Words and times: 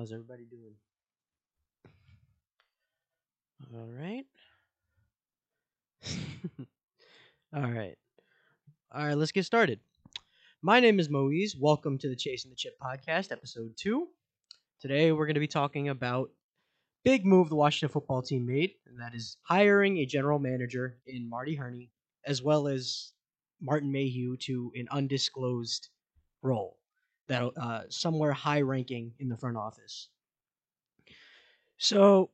How's 0.00 0.12
everybody 0.12 0.46
doing? 0.46 0.72
All 3.74 3.86
right. 3.86 4.24
All 7.54 7.70
right. 7.70 7.98
All 8.94 9.04
right, 9.04 9.18
let's 9.18 9.30
get 9.30 9.44
started. 9.44 9.78
My 10.62 10.80
name 10.80 11.00
is 11.00 11.10
Moise. 11.10 11.54
Welcome 11.54 11.98
to 11.98 12.08
the 12.08 12.16
Chasing 12.16 12.50
the 12.50 12.56
Chip 12.56 12.78
podcast, 12.82 13.30
episode 13.30 13.74
2. 13.76 14.08
Today 14.80 15.12
we're 15.12 15.26
going 15.26 15.34
to 15.34 15.40
be 15.40 15.46
talking 15.46 15.90
about 15.90 16.30
big 17.04 17.26
move 17.26 17.50
the 17.50 17.56
Washington 17.56 17.92
football 17.92 18.22
team 18.22 18.46
made, 18.46 18.70
and 18.86 18.98
that 18.98 19.14
is 19.14 19.36
hiring 19.42 19.98
a 19.98 20.06
general 20.06 20.38
manager 20.38 20.96
in 21.06 21.28
Marty 21.28 21.54
Hurney 21.54 21.90
as 22.24 22.42
well 22.42 22.68
as 22.68 23.12
Martin 23.60 23.92
Mayhew 23.92 24.38
to 24.38 24.72
an 24.76 24.88
undisclosed 24.90 25.90
role 26.40 26.79
that 27.30 27.44
uh, 27.56 27.82
somewhere 27.88 28.32
high 28.32 28.60
ranking 28.60 29.12
in 29.20 29.28
the 29.28 29.36
front 29.36 29.56
office. 29.56 30.08
So, 31.78 32.30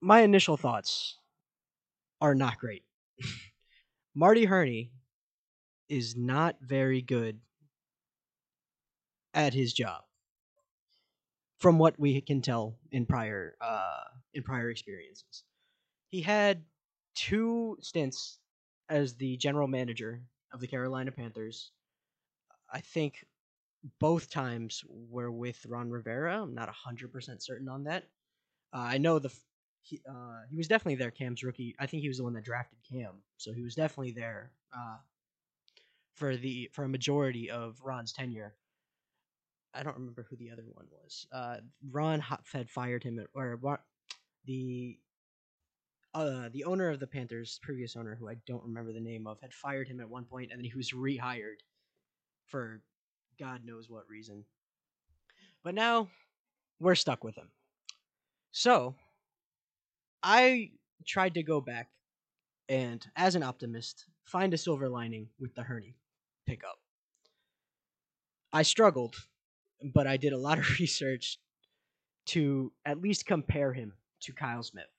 my 0.00 0.20
initial 0.20 0.56
thoughts 0.56 1.18
are 2.20 2.34
not 2.34 2.58
great. 2.58 2.84
Marty 4.14 4.44
Hurney 4.44 4.92
is 5.88 6.16
not 6.16 6.56
very 6.60 7.02
good 7.02 7.40
at 9.34 9.52
his 9.52 9.72
job 9.72 10.02
from 11.58 11.78
what 11.78 11.98
we 11.98 12.20
can 12.20 12.40
tell 12.40 12.78
in 12.92 13.04
prior 13.04 13.56
uh, 13.60 14.04
in 14.32 14.44
prior 14.44 14.70
experiences. 14.70 15.42
He 16.10 16.22
had 16.22 16.62
two 17.16 17.78
stints 17.80 18.38
as 18.88 19.14
the 19.14 19.36
general 19.38 19.66
manager 19.66 20.22
of 20.52 20.60
the 20.60 20.68
Carolina 20.68 21.10
Panthers. 21.10 21.72
I 22.72 22.80
think 22.80 23.24
both 24.00 24.30
times 24.30 24.82
were 24.88 25.30
with 25.30 25.64
Ron 25.66 25.90
Rivera. 25.90 26.42
I'm 26.42 26.54
not 26.54 26.68
100% 26.68 27.42
certain 27.42 27.68
on 27.68 27.84
that. 27.84 28.04
Uh, 28.72 28.78
I 28.78 28.98
know 28.98 29.18
the 29.18 29.32
he, 29.80 30.00
uh, 30.08 30.40
he 30.50 30.56
was 30.56 30.66
definitely 30.66 30.96
there. 30.96 31.12
Cam's 31.12 31.44
rookie. 31.44 31.76
I 31.78 31.86
think 31.86 32.02
he 32.02 32.08
was 32.08 32.18
the 32.18 32.24
one 32.24 32.34
that 32.34 32.44
drafted 32.44 32.78
Cam, 32.90 33.22
so 33.36 33.52
he 33.52 33.62
was 33.62 33.76
definitely 33.76 34.12
there 34.12 34.50
uh, 34.76 34.96
for 36.14 36.36
the 36.36 36.68
for 36.72 36.84
a 36.84 36.88
majority 36.88 37.50
of 37.50 37.80
Ron's 37.84 38.12
tenure. 38.12 38.54
I 39.72 39.84
don't 39.84 39.96
remember 39.96 40.26
who 40.28 40.36
the 40.36 40.50
other 40.50 40.64
one 40.72 40.86
was. 40.90 41.26
Uh, 41.30 41.58
Ron 41.90 42.20
had 42.52 42.68
fired 42.68 43.04
him, 43.04 43.20
at, 43.20 43.28
or 43.32 43.60
the 44.46 44.98
uh, 46.14 46.48
the 46.52 46.64
owner 46.64 46.88
of 46.88 46.98
the 46.98 47.06
Panthers, 47.06 47.60
previous 47.62 47.94
owner, 47.94 48.16
who 48.16 48.28
I 48.28 48.36
don't 48.46 48.64
remember 48.64 48.92
the 48.92 49.00
name 49.00 49.26
of, 49.26 49.38
had 49.40 49.52
fired 49.52 49.86
him 49.86 50.00
at 50.00 50.08
one 50.08 50.24
point, 50.24 50.50
and 50.50 50.58
then 50.58 50.64
he 50.64 50.76
was 50.76 50.92
rehired 50.92 51.60
for 52.46 52.80
God 53.38 53.64
knows 53.64 53.88
what 53.88 54.08
reason. 54.08 54.44
But 55.62 55.74
now 55.74 56.08
we're 56.80 56.94
stuck 56.94 57.24
with 57.24 57.36
him. 57.36 57.48
So 58.52 58.94
I 60.22 60.70
tried 61.06 61.34
to 61.34 61.42
go 61.42 61.60
back 61.60 61.88
and, 62.68 63.04
as 63.16 63.34
an 63.34 63.42
optimist, 63.42 64.06
find 64.24 64.52
a 64.54 64.58
silver 64.58 64.88
lining 64.88 65.28
with 65.38 65.54
the 65.54 65.62
Hurney 65.62 65.94
pickup. 66.46 66.78
I 68.52 68.62
struggled, 68.62 69.16
but 69.82 70.06
I 70.06 70.16
did 70.16 70.32
a 70.32 70.38
lot 70.38 70.58
of 70.58 70.68
research 70.80 71.38
to 72.26 72.72
at 72.84 73.00
least 73.00 73.26
compare 73.26 73.72
him 73.72 73.92
to 74.20 74.32
Kyle 74.32 74.62
Smith. 74.62 74.90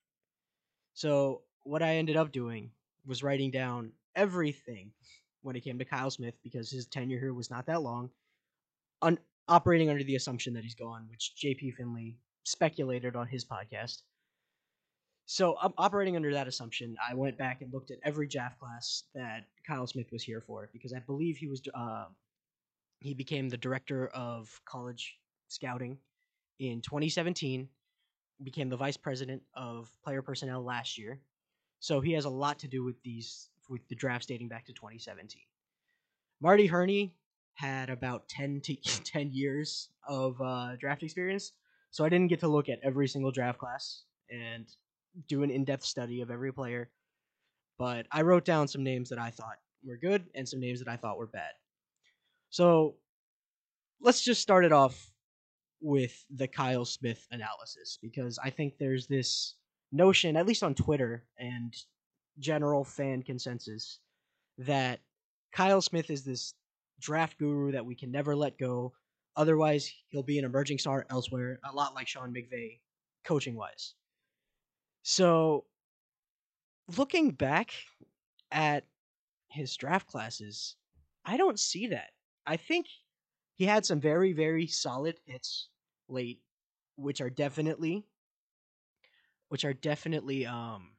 So 0.94 1.42
what 1.64 1.84
I 1.84 1.96
ended 1.96 2.16
up 2.16 2.32
doing 2.32 2.72
was 3.06 3.24
writing 3.24 3.52
down 3.52 3.92
everything 4.16 4.92
when 5.42 5.56
it 5.56 5.62
came 5.62 5.78
to 5.80 5.86
Kyle 5.86 6.10
Smith 6.10 6.36
because 6.44 6.72
his 6.72 6.88
tenure 6.88 7.20
here 7.20 7.34
was 7.34 7.50
not 7.50 7.66
that 7.66 7.82
long, 7.82 8.10
un- 9.02 9.20
operating 9.48 9.90
under 9.90 10.04
the 10.04 10.16
assumption 10.16 10.54
that 10.54 10.64
he's 10.64 10.76
gone, 10.76 11.08
which 11.10 11.34
JP 11.42 11.76
Finley 11.76 12.18
speculated 12.44 13.16
on 13.16 13.28
his 13.28 13.46
podcast. 13.46 14.02
So, 15.26 15.58
operating 15.78 16.16
under 16.16 16.34
that 16.34 16.48
assumption, 16.48 16.96
I 17.06 17.14
went 17.14 17.38
back 17.38 17.62
and 17.62 17.74
looked 17.74 17.92
at 17.92 17.98
every 18.04 18.28
draft 18.28 18.60
class 18.60 19.04
that 19.14 19.46
Kyle 19.66 19.86
Smith 19.86 20.12
was 20.12 20.24
here 20.24 20.42
for 20.42 20.70
because 20.72 20.94
I 20.94 21.00
believe 21.00 21.36
he 21.36 21.48
was 21.48 21.62
uh, 21.76 22.06
he 23.00 23.14
became 23.14 23.50
the 23.50 23.58
director 23.58 24.08
of 24.08 24.50
college 24.66 25.18
scouting 25.50 25.98
in 26.60 26.82
2017 26.82 27.68
became 28.44 28.70
the 28.70 28.78
vice 28.78 28.98
president 28.98 29.42
of 29.56 29.90
player 30.04 30.22
personnel 30.22 30.64
last 30.64 30.98
year. 30.98 31.20
So 31.80 32.02
he 32.02 32.14
has 32.14 32.26
a 32.26 32.30
lot 32.30 32.60
to 32.60 32.68
do 32.68 32.84
with 32.84 33.02
these 33.04 33.50
with 33.70 33.88
the 33.90 33.96
drafts 33.96 34.28
dating 34.28 34.48
back 34.48 34.66
to 34.66 34.74
2017. 34.74 35.42
Marty 36.40 36.68
Hurney 36.68 37.14
had 37.58 37.90
about 37.90 38.28
10 38.30 38.62
to 38.66 38.76
10 39.04 39.32
years 39.34 39.90
of 40.08 40.40
uh, 40.42 40.76
draft 40.80 41.04
experience, 41.04 41.54
so 41.92 42.06
I 42.06 42.10
didn't 42.10 42.30
get 42.30 42.40
to 42.42 42.48
look 42.48 42.70
at 42.70 42.80
every 42.84 43.08
single 43.08 43.32
draft 43.32 43.60
class 43.60 44.04
and 44.30 44.66
do 45.28 45.44
an 45.44 45.50
in-depth 45.50 45.84
study 45.84 46.22
of 46.22 46.32
every 46.32 46.54
player. 46.54 46.90
But 47.78 48.08
I 48.12 48.22
wrote 48.22 48.46
down 48.46 48.68
some 48.68 48.84
names 48.84 49.10
that 49.10 49.20
I 49.20 49.30
thought 49.30 49.58
were 49.86 49.98
good 49.98 50.26
and 50.36 50.48
some 50.48 50.60
names 50.60 50.80
that 50.80 50.90
I 50.90 50.98
thought 50.98 51.18
were 51.18 51.28
bad. 51.28 51.52
So 52.50 52.96
let's 54.02 54.24
just 54.24 54.42
start 54.42 54.66
it 54.66 54.72
off 54.72 55.12
with 55.82 56.26
the 56.36 56.48
Kyle 56.48 56.86
Smith 56.86 57.26
analysis 57.32 58.00
because 58.02 58.40
I 58.44 58.50
think 58.50 58.74
there's 58.78 59.08
this 59.08 59.56
notion, 59.92 60.36
at 60.36 60.48
least 60.48 60.64
on 60.64 60.76
Twitter 60.76 61.26
and 61.38 61.74
general 62.40 62.84
fan 62.84 63.24
consensus, 63.24 64.00
that 64.58 65.00
Kyle 65.54 65.82
Smith 65.82 66.10
is 66.10 66.24
this 66.24 66.54
draft 67.00 67.38
guru 67.38 67.72
that 67.72 67.86
we 67.86 67.96
can 67.96 68.12
never 68.12 68.36
let 68.36 68.58
go. 68.58 68.94
Otherwise, 69.36 69.92
he'll 70.10 70.24
be 70.24 70.40
an 70.40 70.46
emerging 70.46 70.80
star 70.80 71.06
elsewhere, 71.10 71.60
a 71.64 71.74
lot 71.74 71.94
like 71.94 72.08
Sean 72.08 72.34
McVay, 72.34 72.80
coaching 73.24 73.56
wise. 73.56 73.94
So, 75.04 75.66
looking 76.98 77.32
back 77.32 77.72
at 78.52 78.86
his 79.50 79.76
draft 79.76 80.08
classes, 80.08 80.76
I 81.24 81.38
don't 81.38 81.60
see 81.60 81.88
that. 81.88 82.12
I 82.46 82.58
think 82.58 82.88
he 83.56 83.66
had 83.66 83.86
some 83.86 84.00
very 84.00 84.34
very 84.34 84.68
solid 84.68 85.20
hits 85.26 85.70
late, 86.08 86.42
which 86.96 87.22
are 87.22 87.30
definitely 87.30 88.06
which 89.50 89.66
are 89.66 89.74
definitely 89.74 90.46
um 90.46 90.92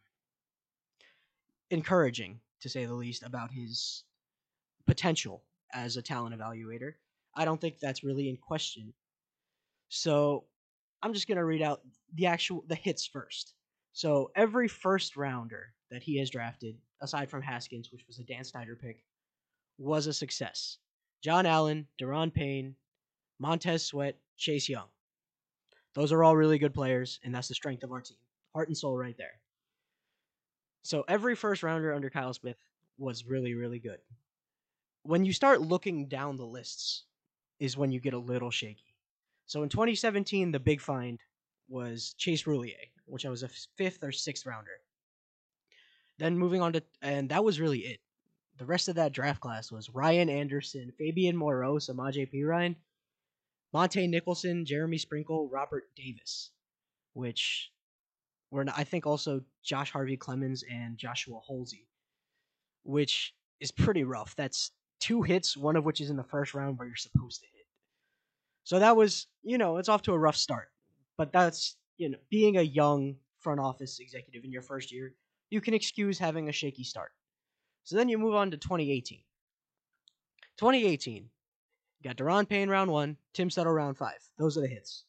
encouraging 1.70 2.40
to 2.60 2.68
say 2.68 2.84
the 2.84 2.94
least 2.94 3.22
about 3.22 3.50
his 3.50 4.04
potential 4.86 5.42
as 5.72 5.96
a 5.96 6.02
talent 6.02 6.38
evaluator. 6.38 6.94
I 7.34 7.44
don't 7.44 7.60
think 7.60 7.78
that's 7.78 8.04
really 8.04 8.28
in 8.28 8.36
question. 8.36 8.92
So 9.88 10.44
I'm 11.02 11.14
just 11.14 11.28
gonna 11.28 11.44
read 11.44 11.62
out 11.62 11.82
the 12.14 12.26
actual 12.26 12.64
the 12.66 12.74
hits 12.74 13.06
first. 13.06 13.54
So 13.92 14.30
every 14.34 14.68
first 14.68 15.16
rounder 15.16 15.74
that 15.90 16.02
he 16.02 16.18
has 16.18 16.30
drafted, 16.30 16.76
aside 17.00 17.30
from 17.30 17.42
Haskins, 17.42 17.90
which 17.90 18.06
was 18.06 18.18
a 18.18 18.24
Dan 18.24 18.44
Snyder 18.44 18.76
pick, 18.76 19.04
was 19.78 20.06
a 20.06 20.12
success. 20.12 20.78
John 21.22 21.46
Allen, 21.46 21.86
Daron 22.00 22.32
Payne, 22.32 22.76
Montez 23.38 23.84
Sweat, 23.84 24.16
Chase 24.36 24.68
Young. 24.68 24.86
Those 25.94 26.12
are 26.12 26.22
all 26.22 26.36
really 26.36 26.58
good 26.58 26.74
players, 26.74 27.18
and 27.24 27.34
that's 27.34 27.48
the 27.48 27.54
strength 27.54 27.82
of 27.82 27.92
our 27.92 28.00
team. 28.00 28.18
Heart 28.54 28.68
and 28.68 28.76
soul 28.76 28.96
right 28.96 29.16
there. 29.16 29.40
So 30.82 31.04
every 31.08 31.34
first 31.34 31.62
rounder 31.62 31.92
under 31.92 32.10
Kyle 32.10 32.32
Smith 32.32 32.56
was 32.98 33.24
really, 33.26 33.54
really 33.54 33.78
good. 33.78 33.98
When 35.08 35.24
you 35.24 35.32
start 35.32 35.62
looking 35.62 36.06
down 36.06 36.36
the 36.36 36.44
lists, 36.44 37.04
is 37.58 37.78
when 37.78 37.90
you 37.90 37.98
get 37.98 38.12
a 38.12 38.18
little 38.18 38.50
shaky. 38.50 38.94
So 39.46 39.62
in 39.62 39.70
2017, 39.70 40.52
the 40.52 40.60
big 40.60 40.82
find 40.82 41.18
was 41.66 42.14
Chase 42.18 42.42
Roullier, 42.44 42.90
which 43.06 43.24
I 43.24 43.30
was 43.30 43.42
a 43.42 43.48
fifth 43.78 44.04
or 44.04 44.12
sixth 44.12 44.44
rounder. 44.44 44.82
Then 46.18 46.36
moving 46.36 46.60
on 46.60 46.74
to, 46.74 46.82
and 47.00 47.30
that 47.30 47.42
was 47.42 47.58
really 47.58 47.78
it 47.78 48.00
the 48.58 48.66
rest 48.66 48.88
of 48.88 48.96
that 48.96 49.12
draft 49.12 49.40
class 49.40 49.72
was 49.72 49.88
Ryan 49.88 50.28
Anderson, 50.28 50.92
Fabian 50.98 51.36
Moreau, 51.36 51.76
Samaje 51.76 52.30
Perine, 52.30 52.76
Montae 53.74 54.10
Nicholson, 54.10 54.66
Jeremy 54.66 54.98
Sprinkle, 54.98 55.48
Robert 55.48 55.84
Davis, 55.96 56.50
which 57.14 57.70
were 58.50 58.66
I 58.76 58.84
think 58.84 59.06
also 59.06 59.40
Josh 59.64 59.90
Harvey 59.90 60.18
Clemens 60.18 60.64
and 60.70 60.98
Joshua 60.98 61.40
Holsey, 61.48 61.86
which 62.82 63.32
is 63.58 63.70
pretty 63.70 64.04
rough. 64.04 64.34
That's 64.36 64.72
two 65.00 65.22
hits, 65.22 65.56
one 65.56 65.76
of 65.76 65.84
which 65.84 66.00
is 66.00 66.10
in 66.10 66.16
the 66.16 66.24
first 66.24 66.54
round 66.54 66.78
where 66.78 66.86
you're 66.86 66.96
supposed 66.96 67.40
to 67.40 67.46
hit. 67.46 67.66
So 68.64 68.78
that 68.78 68.96
was, 68.96 69.26
you 69.42 69.58
know, 69.58 69.78
it's 69.78 69.88
off 69.88 70.02
to 70.02 70.12
a 70.12 70.18
rough 70.18 70.36
start. 70.36 70.68
But 71.16 71.32
that's, 71.32 71.76
you 71.96 72.10
know, 72.10 72.18
being 72.30 72.56
a 72.56 72.62
young 72.62 73.16
front 73.38 73.60
office 73.60 73.98
executive 73.98 74.44
in 74.44 74.52
your 74.52 74.62
first 74.62 74.92
year, 74.92 75.14
you 75.50 75.60
can 75.60 75.74
excuse 75.74 76.18
having 76.18 76.48
a 76.48 76.52
shaky 76.52 76.84
start. 76.84 77.12
So 77.84 77.96
then 77.96 78.08
you 78.08 78.18
move 78.18 78.34
on 78.34 78.50
to 78.50 78.56
2018. 78.56 79.20
2018, 80.58 81.30
you 82.00 82.10
got 82.10 82.16
Daron 82.16 82.48
Payne 82.48 82.68
round 82.68 82.90
one, 82.90 83.16
Tim 83.32 83.48
Settle 83.48 83.72
round 83.72 83.96
five. 83.96 84.18
Those 84.38 84.58
are 84.58 84.60
the 84.60 84.68
hits. 84.68 85.04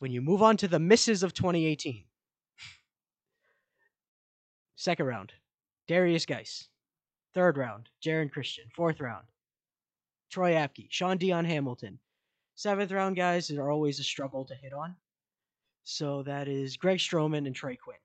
When 0.00 0.10
you 0.10 0.20
move 0.20 0.42
on 0.42 0.56
to 0.56 0.68
the 0.68 0.80
misses 0.80 1.22
of 1.22 1.32
2018, 1.32 2.04
second 4.74 5.06
round, 5.06 5.32
Derrius 5.88 6.26
Guice. 6.26 6.68
Third 7.34 7.56
round, 7.56 7.88
Geron 8.04 8.30
Christian. 8.30 8.64
Fourth 8.74 9.00
round, 9.00 9.26
Troy 10.30 10.52
Apke, 10.52 10.86
Shaun 10.90 11.18
Dion 11.18 11.44
Hamilton, 11.44 11.98
Seventh 12.54 12.92
round 12.92 13.16
guys 13.16 13.50
are 13.50 13.70
always 13.70 13.98
a 13.98 14.04
struggle 14.04 14.44
to 14.44 14.54
hit 14.54 14.72
on. 14.72 14.94
So 15.84 16.22
that 16.24 16.48
is 16.48 16.76
Greg 16.76 16.98
Stroman 16.98 17.46
and 17.46 17.54
Trey 17.54 17.76
Quinn. 17.76 17.96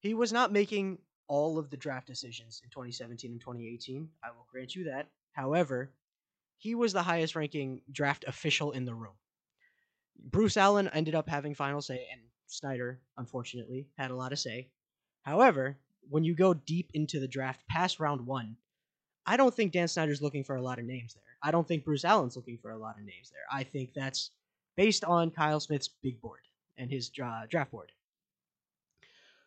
He 0.00 0.14
was 0.14 0.32
not 0.32 0.52
making 0.52 0.98
all 1.28 1.58
of 1.58 1.70
the 1.70 1.76
draft 1.76 2.06
decisions 2.06 2.60
in 2.64 2.70
2017 2.70 3.30
and 3.30 3.40
2018. 3.40 4.08
I 4.24 4.30
will 4.30 4.46
grant 4.50 4.74
you 4.74 4.84
that. 4.84 5.08
However, 5.32 5.92
he 6.58 6.74
was 6.74 6.92
the 6.92 7.02
highest 7.02 7.36
ranking 7.36 7.82
draft 7.92 8.24
official 8.26 8.72
in 8.72 8.84
the 8.84 8.94
room. 8.94 9.14
Bruce 10.18 10.56
Allen 10.56 10.88
ended 10.88 11.14
up 11.14 11.28
having 11.28 11.54
final 11.54 11.80
say, 11.80 12.06
and 12.10 12.22
Snyder, 12.46 13.00
unfortunately, 13.16 13.86
had 13.96 14.10
a 14.10 14.16
lot 14.16 14.30
to 14.30 14.36
say. 14.36 14.70
However, 15.22 15.78
when 16.10 16.24
you 16.24 16.34
go 16.34 16.52
deep 16.52 16.90
into 16.92 17.20
the 17.20 17.28
draft 17.28 17.62
past 17.68 18.00
round 18.00 18.26
one, 18.26 18.56
I 19.26 19.36
don't 19.36 19.54
think 19.54 19.72
Dan 19.72 19.88
Snyder's 19.88 20.20
looking 20.20 20.44
for 20.44 20.56
a 20.56 20.62
lot 20.62 20.78
of 20.78 20.84
names 20.84 21.14
there. 21.14 21.22
I 21.42 21.50
don't 21.50 21.66
think 21.66 21.84
Bruce 21.84 22.04
Allen's 22.04 22.36
looking 22.36 22.58
for 22.58 22.72
a 22.72 22.78
lot 22.78 22.98
of 22.98 23.04
names 23.04 23.30
there. 23.30 23.44
I 23.50 23.62
think 23.62 23.94
that's 23.94 24.30
based 24.76 25.04
on 25.04 25.30
Kyle 25.30 25.60
Smith's 25.60 25.88
big 25.88 26.20
board 26.20 26.40
and 26.76 26.90
his 26.90 27.08
draft 27.08 27.70
board. 27.70 27.92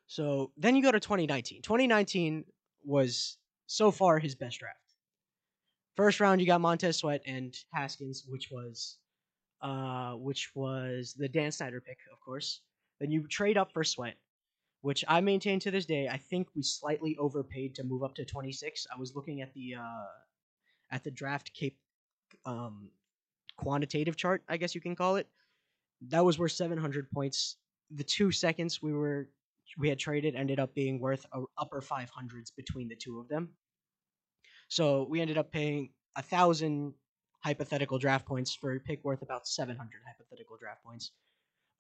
So 0.08 0.52
then 0.58 0.76
you 0.76 0.84
go 0.84 0.92
to 0.92 1.00
2019. 1.00 1.62
2019 1.62 2.46
was 2.86 3.38
so 3.68 3.92
far 3.92 4.20
his 4.20 4.36
best 4.36 4.60
draft. 4.60 4.78
First 5.96 6.20
round, 6.20 6.42
you 6.42 6.48
got 6.48 6.62
Montez 6.62 6.98
Sweat 6.98 7.22
and 7.26 7.56
Haskins, 7.72 8.24
which 8.28 8.50
was, 8.52 8.98
uh, 9.62 10.14
which 10.14 10.52
was 10.56 11.14
the 11.18 11.28
Dan 11.28 11.52
Snyder 11.52 11.82
pick, 11.82 11.98
of 12.12 12.20
course. 12.20 12.62
Then 13.00 13.12
you 13.12 13.28
trade 13.28 13.58
up 13.58 13.72
for 13.74 13.84
Sweat, 13.84 14.16
which 14.84 15.06
I 15.08 15.22
maintain 15.22 15.62
to 15.62 15.72
this 15.72 15.86
day. 15.86 16.10
I 16.10 16.18
think 16.18 16.50
we 16.56 16.62
slightly 16.62 17.16
overpaid 17.18 17.74
to 17.76 17.86
move 17.86 18.04
up 18.04 18.16
to 18.16 18.26
26. 18.26 18.86
I 18.94 19.00
was 19.00 19.16
looking 19.16 19.40
at 19.40 19.54
the 19.54 19.76
uh, 19.76 20.06
at 20.92 21.06
the 21.06 21.10
draft 21.10 21.54
cape 21.54 21.78
um, 22.46 22.90
quantitative 23.56 24.18
chart, 24.18 24.44
I 24.50 24.58
guess 24.58 24.76
you 24.76 24.82
can 24.82 24.94
call 24.94 25.16
it. 25.16 25.28
That 26.10 26.26
was 26.26 26.38
worth 26.38 26.52
700 26.52 27.10
points. 27.12 27.56
The 27.92 28.04
two 28.04 28.34
seconds 28.34 28.82
we 28.82 28.92
were 28.92 29.30
we 29.78 29.88
had 29.88 30.00
traded 30.00 30.36
ended 30.36 30.60
up 30.60 30.76
being 30.76 31.00
worth 31.00 31.26
upper 31.58 31.80
500s 31.80 32.52
between 32.56 32.90
the 32.90 32.96
two 32.98 33.22
of 33.22 33.30
them. 33.30 33.52
So 34.68 35.08
we 35.10 35.22
ended 35.22 35.38
up 35.38 35.50
paying 35.50 35.92
a 36.18 36.22
thousand 36.22 36.94
hypothetical 37.40 38.00
draft 38.00 38.26
points 38.26 38.54
for 38.54 38.76
a 38.76 38.82
pick 38.82 39.02
worth 39.06 39.22
about 39.22 39.48
700 39.48 39.78
hypothetical 40.06 40.58
draft 40.58 40.84
points. 40.84 41.12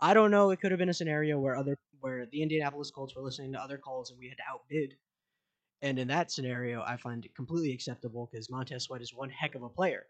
I 0.04 0.14
don't 0.14 0.32
know. 0.32 0.52
It 0.52 0.60
could 0.60 0.72
have 0.72 0.80
been 0.80 0.90
a 0.90 0.94
scenario 0.94 1.40
where 1.40 1.56
other 1.56 1.80
where 2.02 2.26
the 2.26 2.42
Indianapolis 2.42 2.92
Colts 2.92 3.16
were 3.16 3.22
listening 3.22 3.54
to 3.54 3.62
other 3.62 3.78
calls 3.78 4.10
and 4.12 4.20
we 4.20 4.28
had 4.28 4.36
to 4.36 4.44
outbid. 4.52 4.98
And 5.82 5.98
in 5.98 6.10
that 6.10 6.30
scenario, 6.30 6.84
I 6.86 6.98
find 6.98 7.24
it 7.24 7.34
completely 7.34 7.72
acceptable 7.72 8.28
because 8.30 8.50
Montez 8.50 8.84
Sweat 8.84 9.02
is 9.02 9.14
one 9.14 9.30
heck 9.30 9.56
of 9.56 9.64
a 9.64 9.70
player. 9.70 10.04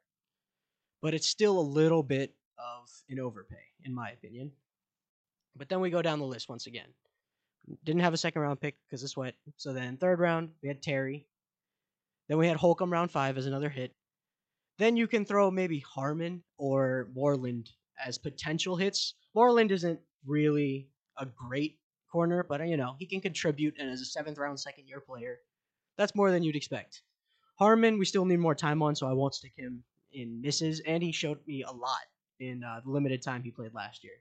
But 1.03 1.13
it's 1.13 1.27
still 1.27 1.59
a 1.59 1.61
little 1.61 2.01
bit 2.01 2.33
of 2.57 2.89
an 3.07 3.19
overpay, 3.19 3.61
in 3.83 3.93
my 3.93 4.09
opinion. 4.09 4.51
But 5.55 5.69
then 5.69 5.79
we 5.79 5.91
go 5.91 6.01
down 6.01 6.17
the 6.17 6.25
list 6.25 6.49
once 6.49 6.65
again. 6.65 6.89
Didn't 7.83 8.01
have 8.01 8.15
a 8.15 8.17
second 8.17 8.41
round 8.41 8.61
pick 8.61 8.75
because 8.89 9.03
of 9.03 9.11
Sweat. 9.11 9.35
So 9.57 9.73
then 9.73 9.97
third 9.97 10.19
round, 10.19 10.49
we 10.63 10.69
had 10.69 10.81
Terry. 10.81 11.27
Then 12.29 12.39
we 12.39 12.47
had 12.47 12.57
Holcomb 12.57 12.91
round 12.91 13.11
five 13.11 13.37
as 13.37 13.45
another 13.45 13.69
hit. 13.69 13.93
Then 14.79 14.97
you 14.97 15.05
can 15.05 15.23
throw 15.23 15.51
maybe 15.51 15.77
Harmon 15.81 16.41
or 16.57 17.09
Moreland 17.13 17.69
as 18.03 18.17
potential 18.17 18.75
hits. 18.75 19.15
Moreland 19.35 19.71
isn't 19.71 19.99
really 20.25 20.89
a 21.17 21.25
great 21.25 21.79
corner, 22.11 22.45
but 22.47 22.67
you 22.67 22.77
know, 22.77 22.95
he 22.99 23.05
can 23.05 23.21
contribute 23.21 23.75
and 23.79 23.89
as 23.89 24.01
a 24.01 24.05
seventh 24.05 24.37
round 24.37 24.59
second 24.59 24.87
year 24.87 24.99
player, 24.99 25.39
that's 25.97 26.15
more 26.15 26.31
than 26.31 26.43
you'd 26.43 26.55
expect. 26.55 27.01
Harmon, 27.59 27.99
we 27.99 28.05
still 28.05 28.25
need 28.25 28.39
more 28.39 28.55
time 28.55 28.81
on, 28.81 28.95
so 28.95 29.07
I 29.07 29.13
won't 29.13 29.35
stick 29.35 29.53
him 29.55 29.83
in 30.11 30.41
misses, 30.41 30.81
and 30.85 31.03
he 31.03 31.11
showed 31.11 31.39
me 31.47 31.63
a 31.63 31.71
lot 31.71 32.01
in 32.39 32.63
uh, 32.63 32.81
the 32.83 32.91
limited 32.91 33.21
time 33.21 33.43
he 33.43 33.51
played 33.51 33.73
last 33.73 34.03
year. 34.03 34.13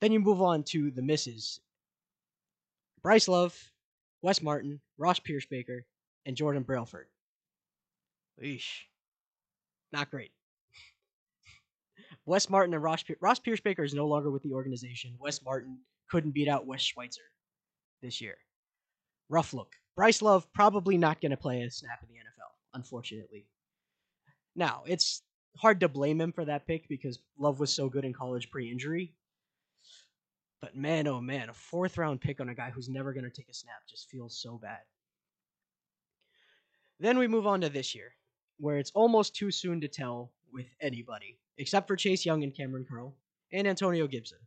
Then 0.00 0.12
you 0.12 0.20
move 0.20 0.42
on 0.42 0.64
to 0.64 0.90
the 0.90 1.02
misses. 1.02 1.60
Bryce 3.02 3.28
Love, 3.28 3.56
Wes 4.22 4.42
Martin, 4.42 4.80
Ross 4.98 5.20
Pierschbaker, 5.20 5.82
and 6.26 6.36
Jordan 6.36 6.62
Brailford. 6.62 7.06
Eesh. 8.42 8.82
Not 9.92 10.10
great. 10.10 10.32
Wes 12.26 12.48
Martin 12.50 12.74
and 12.74 12.82
Ross, 12.82 13.04
Ross 13.20 13.40
Pierschbaker 13.40 13.84
is 13.84 13.94
no 13.94 14.06
longer 14.06 14.30
with 14.30 14.42
the 14.42 14.52
organization. 14.52 15.14
Wes 15.18 15.42
Martin 15.42 15.78
couldn't 16.10 16.32
beat 16.32 16.48
out 16.48 16.66
Wes 16.66 16.82
Schweitzer 16.82 17.22
this 18.02 18.20
year. 18.20 18.36
Rough 19.28 19.52
look. 19.52 19.72
Bryce 19.96 20.22
Love 20.22 20.50
probably 20.52 20.96
not 20.96 21.20
going 21.20 21.30
to 21.30 21.36
play 21.36 21.62
a 21.62 21.70
snap 21.70 22.00
in 22.02 22.08
the 22.08 22.20
NFL, 22.20 22.52
unfortunately. 22.74 23.46
Now, 24.56 24.82
it's 24.86 25.22
hard 25.56 25.80
to 25.80 25.88
blame 25.88 26.20
him 26.20 26.32
for 26.32 26.44
that 26.44 26.66
pick 26.66 26.88
because 26.88 27.18
Love 27.38 27.60
was 27.60 27.72
so 27.72 27.88
good 27.88 28.04
in 28.04 28.12
college 28.12 28.50
pre 28.50 28.70
injury. 28.70 29.12
But 30.60 30.76
man, 30.76 31.06
oh 31.06 31.20
man, 31.20 31.48
a 31.48 31.54
fourth 31.54 31.96
round 31.96 32.20
pick 32.20 32.40
on 32.40 32.50
a 32.50 32.54
guy 32.54 32.70
who's 32.70 32.88
never 32.88 33.12
going 33.12 33.24
to 33.24 33.30
take 33.30 33.48
a 33.48 33.54
snap 33.54 33.82
just 33.88 34.10
feels 34.10 34.40
so 34.40 34.58
bad. 34.58 34.80
Then 36.98 37.16
we 37.16 37.28
move 37.28 37.46
on 37.46 37.62
to 37.62 37.70
this 37.70 37.94
year, 37.94 38.12
where 38.58 38.76
it's 38.76 38.90
almost 38.94 39.34
too 39.34 39.50
soon 39.50 39.80
to 39.80 39.88
tell 39.88 40.32
with 40.52 40.66
anybody, 40.80 41.38
except 41.60 41.86
for 41.86 41.94
Chase 41.94 42.24
Young 42.24 42.42
and 42.42 42.54
Kamren 42.54 42.88
Curl 42.88 43.14
and 43.52 43.68
Antonio 43.68 44.06
Gibson. 44.06 44.38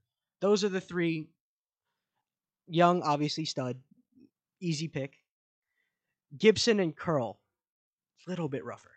Those 0.42 0.64
are 0.64 0.70
the 0.70 0.82
three. 0.82 1.30
Young, 2.68 3.02
obviously, 3.04 3.46
stud, 3.46 3.78
easy 4.60 4.88
pick. 4.88 5.14
Gibson 6.38 6.80
and 6.80 6.96
Curl, 6.96 7.40
a 8.26 8.30
little 8.30 8.50
bit 8.50 8.66
rougher, 8.66 8.92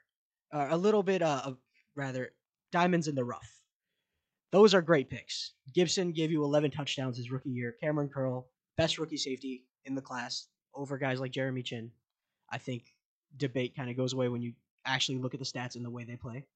uh, 0.52 0.68
a 0.70 0.76
little 0.76 1.02
bit 1.02 1.20
uh, 1.20 1.52
rather 1.94 2.30
diamonds 2.72 3.08
in 3.08 3.14
the 3.14 3.24
rough. 3.24 3.60
Those 4.50 4.72
are 4.72 4.80
great 4.80 5.10
picks. 5.10 5.52
Gibson 5.74 6.12
gave 6.12 6.30
you 6.30 6.42
11 6.44 6.70
touchdowns 6.70 7.19
his 7.19 7.30
rookie 7.30 7.50
year. 7.50 7.74
Kamren 7.82 8.10
Curl, 8.10 8.46
best 8.78 8.98
rookie 8.98 9.19
safety 9.19 9.64
in 9.84 9.94
the 9.94 10.00
class 10.00 10.46
over 10.74 10.96
guys 10.96 11.20
like 11.20 11.32
Jeremy 11.32 11.62
Chinn. 11.62 11.90
I 12.50 12.58
think 12.58 12.94
debate 13.36 13.76
kind 13.76 13.90
of 13.90 13.96
goes 13.96 14.14
away 14.14 14.28
when 14.28 14.40
you 14.40 14.54
actually 14.86 15.19
look 15.19 15.34
at 15.34 15.40
the 15.40 15.46
stats 15.46 15.74
and 15.74 15.84
the 15.84 15.90
way 15.90 16.04
they 16.04 16.16
play. 16.16 16.46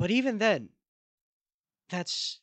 But 0.00 0.10
even 0.10 0.38
then, 0.38 0.70
that's 1.90 2.40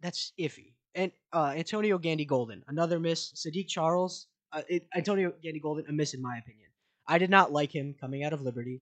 that's 0.00 0.32
iffy. 0.40 0.72
And 0.94 1.12
uh, 1.34 1.52
Antonio 1.54 1.98
Gandy 1.98 2.24
Golden, 2.24 2.64
another 2.66 2.98
miss. 2.98 3.30
Sadiq 3.32 3.68
Charles, 3.68 4.26
uh, 4.50 4.62
it, 4.66 4.86
Antonio 4.96 5.34
Gandy 5.42 5.60
Golden, 5.60 5.84
a 5.86 5.92
miss 5.92 6.14
in 6.14 6.22
my 6.22 6.38
opinion. 6.38 6.70
I 7.06 7.18
did 7.18 7.28
not 7.28 7.52
like 7.52 7.70
him 7.70 7.94
coming 8.00 8.24
out 8.24 8.32
of 8.32 8.40
Liberty. 8.40 8.80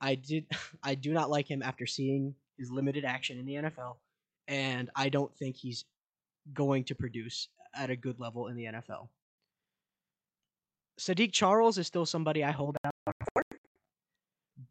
I 0.00 0.16
did 0.16 0.46
I 0.82 0.96
do 0.96 1.12
not 1.12 1.30
like 1.30 1.48
him 1.48 1.62
after 1.62 1.86
seeing 1.86 2.34
his 2.58 2.68
limited 2.68 3.04
action 3.04 3.38
in 3.38 3.46
the 3.46 3.54
NFL, 3.54 3.98
and 4.48 4.90
I 4.96 5.08
don't 5.08 5.32
think 5.36 5.54
he's 5.54 5.84
going 6.52 6.82
to 6.84 6.96
produce 6.96 7.46
at 7.76 7.90
a 7.90 7.96
good 7.96 8.18
level 8.18 8.48
in 8.48 8.56
the 8.56 8.64
NFL. 8.64 9.06
Sadiq 10.98 11.30
Charles 11.30 11.78
is 11.78 11.86
still 11.86 12.06
somebody 12.06 12.42
I 12.42 12.50
hold 12.50 12.76
out 12.84 12.92
for, 13.32 13.42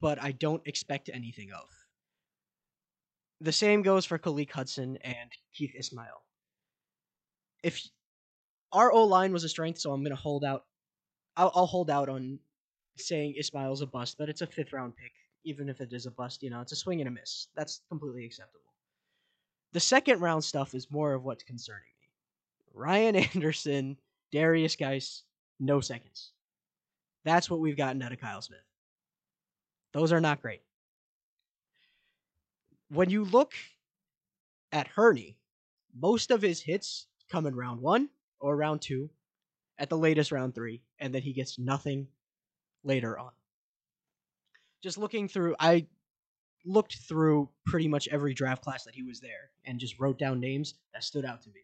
but 0.02 0.22
I 0.22 0.34
don't 0.34 0.62
expect 0.68 1.10
anything 1.14 1.54
of. 1.54 1.85
The 3.46 3.52
same 3.52 3.84
goes 3.84 4.06
for 4.06 4.18
Khaleke 4.18 4.50
Hudson 4.50 4.98
and 5.04 5.30
Keith 5.54 5.76
Ismael. 5.78 6.24
If 7.62 7.80
our 8.72 8.92
O 8.92 9.04
line 9.04 9.34
was 9.34 9.44
a 9.44 9.50
strength, 9.50 9.80
so 9.80 9.92
I'm 9.92 10.02
going 10.02 10.16
to 10.16 10.22
hold 10.22 10.44
out. 10.44 10.66
I'll, 11.38 11.52
I'll 11.54 11.68
hold 11.68 11.92
out 11.92 12.10
on 12.10 12.40
saying 12.98 13.36
Ismael's 13.38 13.82
a 13.82 13.86
bust, 13.86 14.18
but 14.18 14.30
it's 14.30 14.42
a 14.42 14.48
fifth 14.48 14.74
round 14.74 14.96
pick. 14.96 15.12
Even 15.44 15.70
if 15.70 15.80
it 15.80 15.94
is 15.94 16.08
a 16.08 16.12
bust, 16.12 16.42
you 16.42 16.50
know, 16.50 16.60
it's 16.60 16.72
a 16.72 16.76
swing 16.76 17.02
and 17.02 17.08
a 17.08 17.12
miss. 17.12 17.50
That's 17.56 17.82
completely 17.88 18.26
acceptable. 18.26 18.74
The 19.74 19.80
second 19.80 20.22
round 20.22 20.44
stuff 20.44 20.74
is 20.74 20.90
more 20.90 21.14
of 21.14 21.24
what's 21.24 21.44
concerning 21.44 21.84
me. 22.02 22.10
Ryan 22.74 23.16
Anderson, 23.36 23.96
Derrius 24.34 24.76
Guice, 24.76 25.22
no 25.60 25.82
seconds. 25.82 26.32
That's 27.26 27.48
what 27.52 27.60
we've 27.60 27.78
gotten 27.78 28.02
out 28.02 28.12
of 28.12 28.20
Kyle 28.20 28.42
Smith. 28.42 28.66
Those 29.94 30.12
are 30.12 30.22
not 30.22 30.42
great. 30.42 30.64
When 32.90 33.10
you 33.10 33.26
look 33.26 33.54
at 34.72 34.88
Hurney, 34.88 35.38
most 35.94 36.32
of 36.32 36.42
his 36.42 36.62
hits 36.62 37.08
come 37.30 37.46
in 37.46 37.56
round 37.56 37.82
one 37.82 38.10
or 38.40 38.56
round 38.56 38.82
two, 38.82 39.10
at 39.78 39.90
the 39.90 39.98
latest 39.98 40.32
round 40.32 40.56
three, 40.56 40.82
and 41.00 41.14
then 41.14 41.22
he 41.22 41.34
gets 41.34 41.60
nothing 41.60 42.08
later 42.84 43.18
on. 43.18 43.32
Just 44.82 44.98
looking 44.98 45.28
through, 45.28 45.56
I 45.60 45.88
looked 46.64 46.98
through 47.08 47.50
pretty 47.66 47.88
much 47.88 48.08
every 48.10 48.34
draft 48.34 48.64
class 48.64 48.84
that 48.84 48.96
he 48.96 49.04
was 49.04 49.20
there 49.20 49.52
and 49.66 49.80
just 49.80 50.00
wrote 50.00 50.18
down 50.18 50.40
names 50.40 50.76
that 50.94 51.04
stood 51.04 51.26
out 51.26 51.42
to 51.44 51.50
me. 51.50 51.62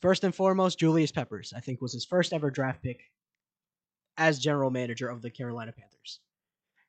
First 0.00 0.24
and 0.24 0.34
foremost, 0.34 0.78
Julius 0.78 1.12
Peppers, 1.12 1.52
I 1.54 1.60
think, 1.60 1.80
was 1.80 1.92
his 1.92 2.04
first 2.04 2.32
ever 2.32 2.50
draft 2.50 2.82
pick 2.82 3.10
as 4.16 4.38
general 4.38 4.70
manager 4.70 5.08
of 5.08 5.22
the 5.22 5.30
Carolina 5.30 5.72
Panthers. 5.72 6.20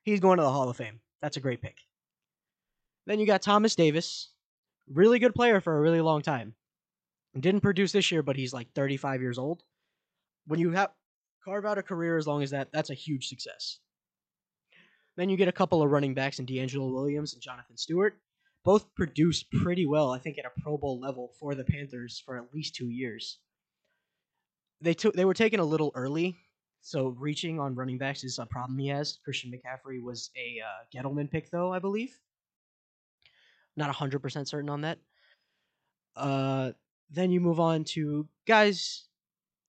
He's 0.02 0.20
going 0.20 0.38
to 0.38 0.42
the 0.42 0.50
Hall 0.50 0.68
of 0.68 0.76
Fame. 0.76 1.00
That's 1.20 1.36
a 1.36 1.40
great 1.40 1.62
pick. 1.62 1.76
Then 3.06 3.18
you 3.18 3.26
got 3.26 3.42
Thomas 3.42 3.74
Davis, 3.74 4.30
really 4.88 5.18
good 5.18 5.34
player 5.34 5.60
for 5.60 5.76
a 5.76 5.80
really 5.80 6.00
long 6.00 6.22
time. 6.22 6.54
Didn't 7.38 7.62
produce 7.62 7.92
this 7.92 8.10
year, 8.12 8.22
but 8.22 8.36
he's 8.36 8.52
like 8.52 8.72
35 8.74 9.20
years 9.22 9.38
old. 9.38 9.62
When 10.46 10.60
you 10.60 10.70
have 10.72 10.90
carve 11.44 11.64
out 11.64 11.78
a 11.78 11.82
career 11.82 12.16
as 12.16 12.26
long 12.26 12.42
as 12.42 12.50
that, 12.50 12.70
that's 12.72 12.90
a 12.90 12.94
huge 12.94 13.28
success. 13.28 13.78
Then 15.16 15.28
you 15.28 15.36
get 15.36 15.48
a 15.48 15.52
couple 15.52 15.82
of 15.82 15.90
running 15.90 16.14
backs 16.14 16.38
in 16.38 16.46
DeAngelo 16.46 16.92
Williams 16.92 17.32
and 17.34 17.42
Jonathan 17.42 17.76
Stewart. 17.76 18.18
Both 18.64 18.94
produced 18.94 19.50
pretty 19.50 19.86
well, 19.86 20.12
I 20.12 20.18
think, 20.18 20.38
at 20.38 20.44
a 20.44 20.60
Pro 20.62 20.78
Bowl 20.78 21.00
level 21.00 21.32
for 21.40 21.54
the 21.54 21.64
Panthers 21.64 22.22
for 22.24 22.36
at 22.36 22.54
least 22.54 22.74
two 22.74 22.88
years. 22.88 23.38
They 24.80 24.94
took 24.94 25.14
they 25.14 25.24
were 25.24 25.34
taken 25.34 25.60
a 25.60 25.64
little 25.64 25.92
early, 25.94 26.36
so 26.80 27.08
reaching 27.08 27.58
on 27.60 27.74
running 27.74 27.98
backs 27.98 28.24
is 28.24 28.38
a 28.38 28.46
problem 28.46 28.78
he 28.78 28.88
has. 28.88 29.18
Christian 29.24 29.52
McCaffrey 29.52 30.02
was 30.02 30.30
a 30.36 30.60
uh, 30.60 30.84
Gettleman 30.94 31.30
pick, 31.30 31.50
though 31.50 31.72
I 31.72 31.78
believe. 31.78 32.18
Not 33.76 33.94
hundred 33.94 34.20
percent 34.20 34.48
certain 34.48 34.70
on 34.70 34.82
that. 34.82 34.98
Uh, 36.16 36.72
then 37.10 37.30
you 37.30 37.40
move 37.40 37.60
on 37.60 37.84
to 37.84 38.28
guys 38.46 39.04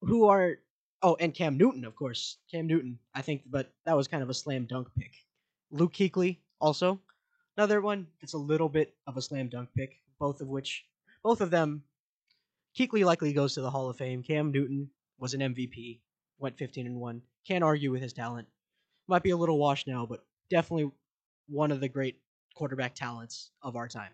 who 0.01 0.27
are 0.27 0.57
oh, 1.01 1.17
and 1.19 1.33
Cam 1.33 1.57
Newton, 1.57 1.85
of 1.85 1.95
course, 1.95 2.37
Cam 2.51 2.67
Newton. 2.67 2.99
I 3.13 3.21
think, 3.21 3.43
but 3.49 3.71
that 3.85 3.95
was 3.95 4.07
kind 4.07 4.23
of 4.23 4.29
a 4.29 4.33
slam 4.33 4.65
dunk 4.65 4.87
pick. 4.97 5.11
Luke 5.71 5.93
Kuechly, 5.93 6.37
also 6.59 6.99
another 7.57 7.81
one 7.81 8.07
that's 8.21 8.33
a 8.33 8.37
little 8.37 8.69
bit 8.69 8.95
of 9.07 9.17
a 9.17 9.21
slam 9.21 9.49
dunk 9.49 9.69
pick. 9.75 9.99
Both 10.19 10.41
of 10.41 10.47
which, 10.47 10.85
both 11.23 11.41
of 11.41 11.49
them, 11.49 11.83
Kuechly 12.77 13.05
likely 13.05 13.33
goes 13.33 13.53
to 13.55 13.61
the 13.61 13.69
Hall 13.69 13.89
of 13.89 13.97
Fame. 13.97 14.23
Cam 14.23 14.51
Newton 14.51 14.89
was 15.19 15.33
an 15.33 15.41
MVP, 15.41 15.99
went 16.39 16.57
15 16.57 16.85
and 16.85 16.99
one. 16.99 17.21
Can't 17.47 17.63
argue 17.63 17.91
with 17.91 18.01
his 18.01 18.13
talent. 18.13 18.47
Might 19.07 19.23
be 19.23 19.31
a 19.31 19.37
little 19.37 19.59
washed 19.59 19.87
now, 19.87 20.05
but 20.05 20.23
definitely 20.49 20.91
one 21.47 21.71
of 21.71 21.81
the 21.81 21.89
great 21.89 22.17
quarterback 22.53 22.95
talents 22.95 23.51
of 23.61 23.75
our 23.75 23.87
time. 23.87 24.11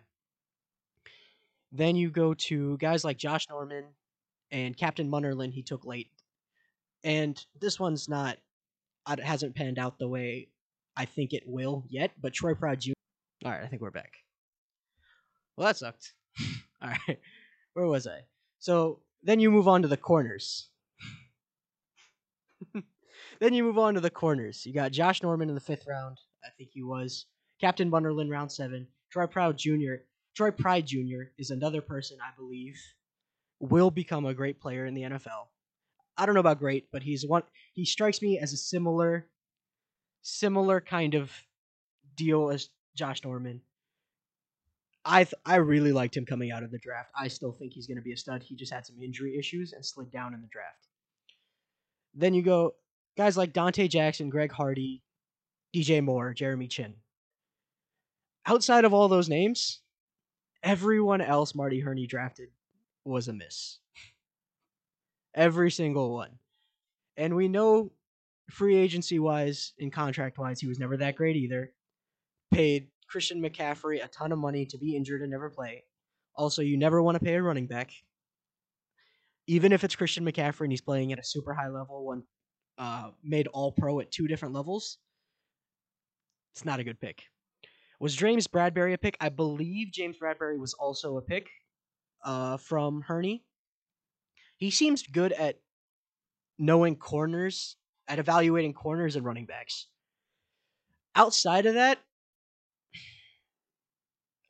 Then 1.72 1.96
you 1.96 2.10
go 2.10 2.34
to 2.34 2.76
guys 2.78 3.04
like 3.04 3.16
Josh 3.16 3.48
Norman 3.48 3.84
and 4.50 4.76
Captain 4.76 5.10
Munnerlyn. 5.10 5.52
He 5.52 5.62
took 5.62 5.84
late, 5.84 6.10
and 7.04 7.42
this 7.60 7.78
one's 7.78 8.08
not. 8.08 8.38
It 9.08 9.20
hasn't 9.20 9.54
panned 9.54 9.78
out 9.78 9.98
the 9.98 10.08
way 10.08 10.48
I 10.96 11.04
think 11.04 11.32
it 11.32 11.44
will 11.46 11.84
yet. 11.88 12.12
But 12.20 12.32
Troy 12.32 12.54
Proud 12.54 12.80
Jr. 12.80 12.92
All 13.44 13.52
right, 13.52 13.62
I 13.62 13.66
think 13.66 13.82
we're 13.82 13.90
back. 13.90 14.12
Well, 15.56 15.66
that 15.66 15.76
sucked. 15.76 16.12
All 16.82 16.90
right, 16.90 17.18
where 17.74 17.86
was 17.86 18.06
I? 18.06 18.20
So 18.58 19.00
then 19.22 19.40
you 19.40 19.50
move 19.50 19.68
on 19.68 19.82
to 19.82 19.88
the 19.88 19.96
corners. 19.96 20.68
then 23.40 23.54
you 23.54 23.62
move 23.62 23.78
on 23.78 23.94
to 23.94 24.00
the 24.00 24.10
corners. 24.10 24.66
You 24.66 24.72
got 24.72 24.92
Josh 24.92 25.22
Norman 25.22 25.48
in 25.48 25.54
the 25.54 25.60
fifth 25.60 25.86
round. 25.86 26.18
I 26.44 26.48
think 26.56 26.70
he 26.72 26.82
was 26.82 27.26
Captain 27.60 27.90
Munnerlyn 27.90 28.30
round 28.30 28.50
seven. 28.50 28.86
Troy 29.10 29.26
Proud 29.26 29.58
Jr. 29.58 29.96
Troy 30.34 30.50
Pride 30.50 30.86
Jr. 30.86 31.24
is 31.38 31.50
another 31.50 31.82
person 31.82 32.18
I 32.20 32.34
believe 32.36 32.80
will 33.58 33.90
become 33.90 34.24
a 34.24 34.34
great 34.34 34.60
player 34.60 34.86
in 34.86 34.94
the 34.94 35.02
NFL. 35.02 35.48
I 36.16 36.24
don't 36.24 36.34
know 36.34 36.40
about 36.40 36.58
great, 36.58 36.88
but 36.92 37.02
he's 37.02 37.26
one. 37.26 37.42
He 37.74 37.84
strikes 37.84 38.22
me 38.22 38.38
as 38.38 38.52
a 38.52 38.56
similar, 38.56 39.28
similar 40.22 40.80
kind 40.80 41.14
of 41.14 41.32
deal 42.16 42.50
as 42.50 42.68
Josh 42.96 43.22
Norman. 43.24 43.60
I 45.04 45.24
th- 45.24 45.34
I 45.44 45.56
really 45.56 45.92
liked 45.92 46.16
him 46.16 46.26
coming 46.26 46.52
out 46.52 46.62
of 46.62 46.70
the 46.70 46.78
draft. 46.78 47.10
I 47.18 47.28
still 47.28 47.52
think 47.52 47.72
he's 47.72 47.86
going 47.86 47.96
to 47.96 48.02
be 48.02 48.12
a 48.12 48.16
stud. 48.16 48.42
He 48.42 48.54
just 48.54 48.72
had 48.72 48.86
some 48.86 48.96
injury 49.02 49.38
issues 49.38 49.72
and 49.72 49.84
slid 49.84 50.10
down 50.10 50.34
in 50.34 50.42
the 50.42 50.48
draft. 50.48 50.88
Then 52.14 52.34
you 52.34 52.42
go 52.42 52.74
guys 53.16 53.36
like 53.36 53.52
Donte 53.52 53.88
Jackson, 53.88 54.30
Greg 54.30 54.52
Hardy, 54.52 55.02
DJ 55.74 56.02
Moore, 56.02 56.34
Jeremy 56.34 56.68
Chinn. 56.68 56.94
Outside 58.46 58.84
of 58.84 58.94
all 58.94 59.08
those 59.08 59.28
names, 59.28 59.80
everyone 60.62 61.20
else 61.20 61.54
Marty 61.54 61.80
Hurney 61.80 62.06
drafted 62.06 62.48
was 63.04 63.28
a 63.28 63.32
miss. 63.32 63.78
Every 65.34 65.70
single 65.70 66.12
one. 66.12 66.38
And 67.16 67.36
we 67.36 67.48
know 67.48 67.92
free 68.50 68.76
agency 68.76 69.18
wise 69.18 69.72
and 69.78 69.92
contract 69.92 70.38
wise, 70.38 70.60
he 70.60 70.66
was 70.66 70.78
never 70.78 70.96
that 70.96 71.16
great 71.16 71.36
either. 71.36 71.72
Paid 72.52 72.88
Christian 73.08 73.42
McCaffrey 73.42 74.04
a 74.04 74.08
ton 74.08 74.32
of 74.32 74.38
money 74.38 74.66
to 74.66 74.78
be 74.78 74.96
injured 74.96 75.22
and 75.22 75.30
never 75.30 75.50
play. 75.50 75.84
Also, 76.34 76.62
you 76.62 76.76
never 76.76 77.02
want 77.02 77.18
to 77.18 77.24
pay 77.24 77.34
a 77.34 77.42
running 77.42 77.66
back. 77.66 77.90
Even 79.46 79.72
if 79.72 79.84
it's 79.84 79.96
Christian 79.96 80.24
McCaffrey 80.24 80.62
and 80.62 80.72
he's 80.72 80.80
playing 80.80 81.12
at 81.12 81.18
a 81.18 81.24
super 81.24 81.52
high 81.52 81.68
level, 81.68 82.06
one 82.06 82.22
uh, 82.78 83.10
made 83.22 83.46
all 83.48 83.72
pro 83.72 84.00
at 84.00 84.10
two 84.10 84.26
different 84.26 84.54
levels, 84.54 84.98
it's 86.54 86.64
not 86.64 86.80
a 86.80 86.84
good 86.84 87.00
pick. 87.00 87.22
Was 88.00 88.16
James 88.16 88.48
Bradberry 88.48 88.94
a 88.94 88.98
pick? 88.98 89.16
I 89.20 89.28
believe 89.28 89.92
James 89.92 90.16
Bradberry 90.18 90.58
was 90.58 90.72
also 90.72 91.18
a 91.18 91.22
pick 91.22 91.50
uh, 92.24 92.56
from 92.56 93.02
Hurney. 93.02 93.44
He 94.56 94.70
seems 94.70 95.02
good 95.02 95.32
at 95.32 95.60
knowing 96.58 96.96
corners, 96.96 97.76
at 98.08 98.18
evaluating 98.18 98.72
corners 98.72 99.16
and 99.16 99.24
running 99.24 99.44
backs. 99.44 99.86
Outside 101.14 101.66
of 101.66 101.74
that, 101.74 101.98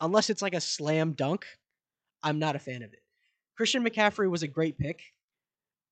unless 0.01 0.31
it's 0.31 0.43
like 0.43 0.55
a 0.55 0.61
slam 0.61 1.13
dunk, 1.13 1.45
I'm 2.23 2.39
not 2.39 2.55
a 2.55 2.61
fan 2.61 2.83
of 2.83 2.93
it. 2.93 3.03
Christian 3.57 3.85
McCaffrey 3.85 4.31
was 4.31 4.45
a 4.45 4.49
great 4.49 4.79
pick. 4.79 5.03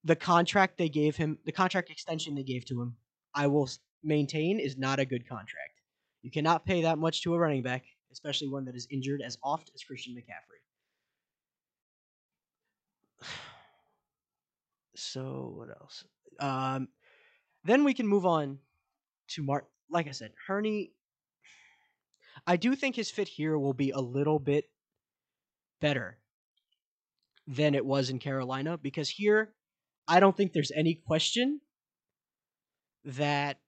The 0.05 0.17
contract 0.17 0.79
they 0.79 0.89
gave 0.89 1.17
him, 1.17 1.39
the 1.45 1.53
contract 1.53 1.91
extension 1.91 2.37
they 2.37 2.45
gave 2.45 2.65
to 2.67 2.81
him, 2.81 2.97
I 3.35 3.49
will 3.49 3.69
maintain 4.05 4.61
is 4.61 4.79
not 4.79 5.01
a 5.01 5.05
good 5.05 5.29
contract. 5.29 5.78
You 6.23 6.31
cannot 6.31 6.67
pay 6.67 6.83
that 6.83 6.99
much 6.99 7.23
to 7.23 7.35
a 7.35 7.39
running 7.39 7.63
back, 7.63 7.85
especially 8.13 8.49
one 8.49 8.65
that 8.67 8.75
is 8.75 8.87
injured 8.91 9.23
as 9.23 9.39
oft 9.43 9.71
as 9.75 9.83
Christian 9.83 10.15
McCaffrey. 10.15 10.59
So 14.95 15.55
what 15.57 15.69
else? 15.69 16.05
Um, 16.41 16.89
then 17.65 17.85
we 17.85 17.95
can 17.95 18.07
move 18.07 18.27
on 18.27 18.59
to 19.29 19.43
Mark. 19.43 19.67
Like 19.91 20.09
I 20.09 20.11
said, 20.11 20.33
Hurney. 20.47 20.91
I 22.47 22.57
do 22.57 22.75
think 22.75 22.97
his 22.97 23.11
fit 23.11 23.29
here 23.29 23.59
will 23.59 23.75
be 23.75 23.91
a 23.91 24.01
little 24.01 24.39
bit 24.39 24.65
better 25.81 26.19
than 27.47 27.75
it 27.75 27.87
was 27.87 28.11
in 28.11 28.19
Carolina 28.19 28.77
because 28.77 29.09
here, 29.09 29.55
I 30.07 30.21
don't 30.21 30.37
think 30.37 30.53
there's 30.53 30.73
any 30.75 30.95
question 30.95 31.61
that 33.05 33.59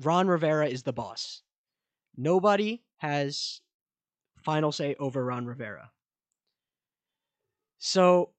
Ron 0.00 0.28
Rivera 0.28 0.68
is 0.68 0.82
the 0.82 0.92
boss. 0.92 1.42
Nobody 2.16 2.82
has 2.98 3.60
final 4.44 4.72
say 4.72 4.94
over 4.98 5.24
Ron 5.24 5.46
Rivera. 5.46 5.90
So, 7.78 8.30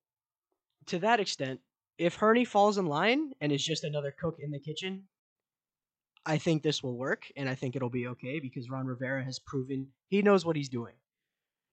to 0.88 1.00
that 1.00 1.20
extent, 1.20 1.60
if 1.98 2.16
Hurney 2.16 2.46
falls 2.46 2.78
in 2.78 2.86
line 2.86 3.34
and 3.42 3.52
is 3.52 3.64
just 3.64 3.84
another 3.84 4.14
cook 4.18 4.38
in 4.40 4.52
the 4.52 4.60
kitchen, 4.60 5.04
I 6.26 6.38
think 6.38 6.64
this 6.64 6.82
will 6.82 6.98
work 6.98 7.26
and 7.36 7.50
I 7.50 7.56
think 7.56 7.76
it'll 7.76 7.90
be 7.90 8.08
okay 8.08 8.40
because 8.40 8.70
Ron 8.70 8.86
Rivera 8.86 9.24
has 9.24 9.40
proven 9.40 9.88
he 10.08 10.22
knows 10.22 10.46
what 10.46 10.56
he's 10.56 10.70
doing. 10.70 10.94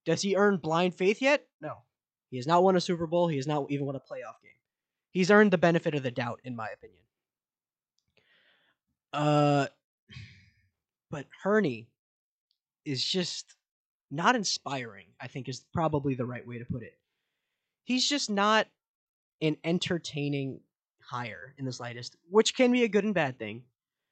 Does 0.04 0.22
he 0.22 0.36
earn 0.36 0.56
blind 0.56 0.94
faith 0.94 1.22
yet? 1.22 1.46
No. 1.60 1.82
He 2.30 2.36
has 2.36 2.46
not 2.46 2.62
won 2.62 2.76
a 2.76 2.80
Super 2.80 3.06
Bowl. 3.06 3.28
He 3.28 3.36
has 3.36 3.46
not 3.46 3.70
even 3.70 3.86
won 3.86 3.96
a 3.96 4.00
playoff 4.00 4.40
game. 4.42 4.52
He's 5.10 5.30
earned 5.30 5.52
the 5.52 5.58
benefit 5.58 5.94
of 5.94 6.02
the 6.02 6.10
doubt, 6.10 6.40
in 6.44 6.56
my 6.56 6.68
opinion. 6.68 7.02
Uh, 9.12 9.66
but 11.10 11.26
Hurney 11.42 11.88
is 12.84 13.04
just 13.04 13.56
not 14.10 14.36
inspiring, 14.36 15.06
I 15.20 15.26
think 15.26 15.48
is 15.48 15.64
probably 15.72 16.14
the 16.14 16.26
right 16.26 16.46
way 16.46 16.58
to 16.58 16.64
put 16.64 16.82
it. 16.82 16.98
He's 17.84 18.08
just 18.08 18.30
not 18.30 18.66
an 19.42 19.56
entertaining 19.64 20.60
hire 21.00 21.54
in 21.58 21.64
the 21.64 21.72
slightest, 21.72 22.16
which 22.28 22.54
can 22.54 22.70
be 22.72 22.84
a 22.84 22.88
good 22.88 23.04
and 23.04 23.14
bad 23.14 23.38
thing. 23.38 23.62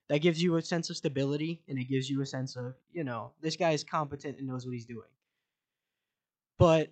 That 0.08 0.22
gives 0.22 0.42
you 0.42 0.56
a 0.56 0.62
sense 0.62 0.88
of 0.88 0.96
stability 0.96 1.62
and 1.68 1.78
it 1.78 1.84
gives 1.84 2.08
you 2.08 2.22
a 2.22 2.26
sense 2.26 2.56
of, 2.56 2.74
you 2.92 3.04
know, 3.04 3.32
this 3.42 3.56
guy 3.56 3.72
is 3.72 3.84
competent 3.84 4.38
and 4.38 4.46
knows 4.46 4.64
what 4.64 4.72
he's 4.72 4.86
doing. 4.86 5.10
But 6.58 6.90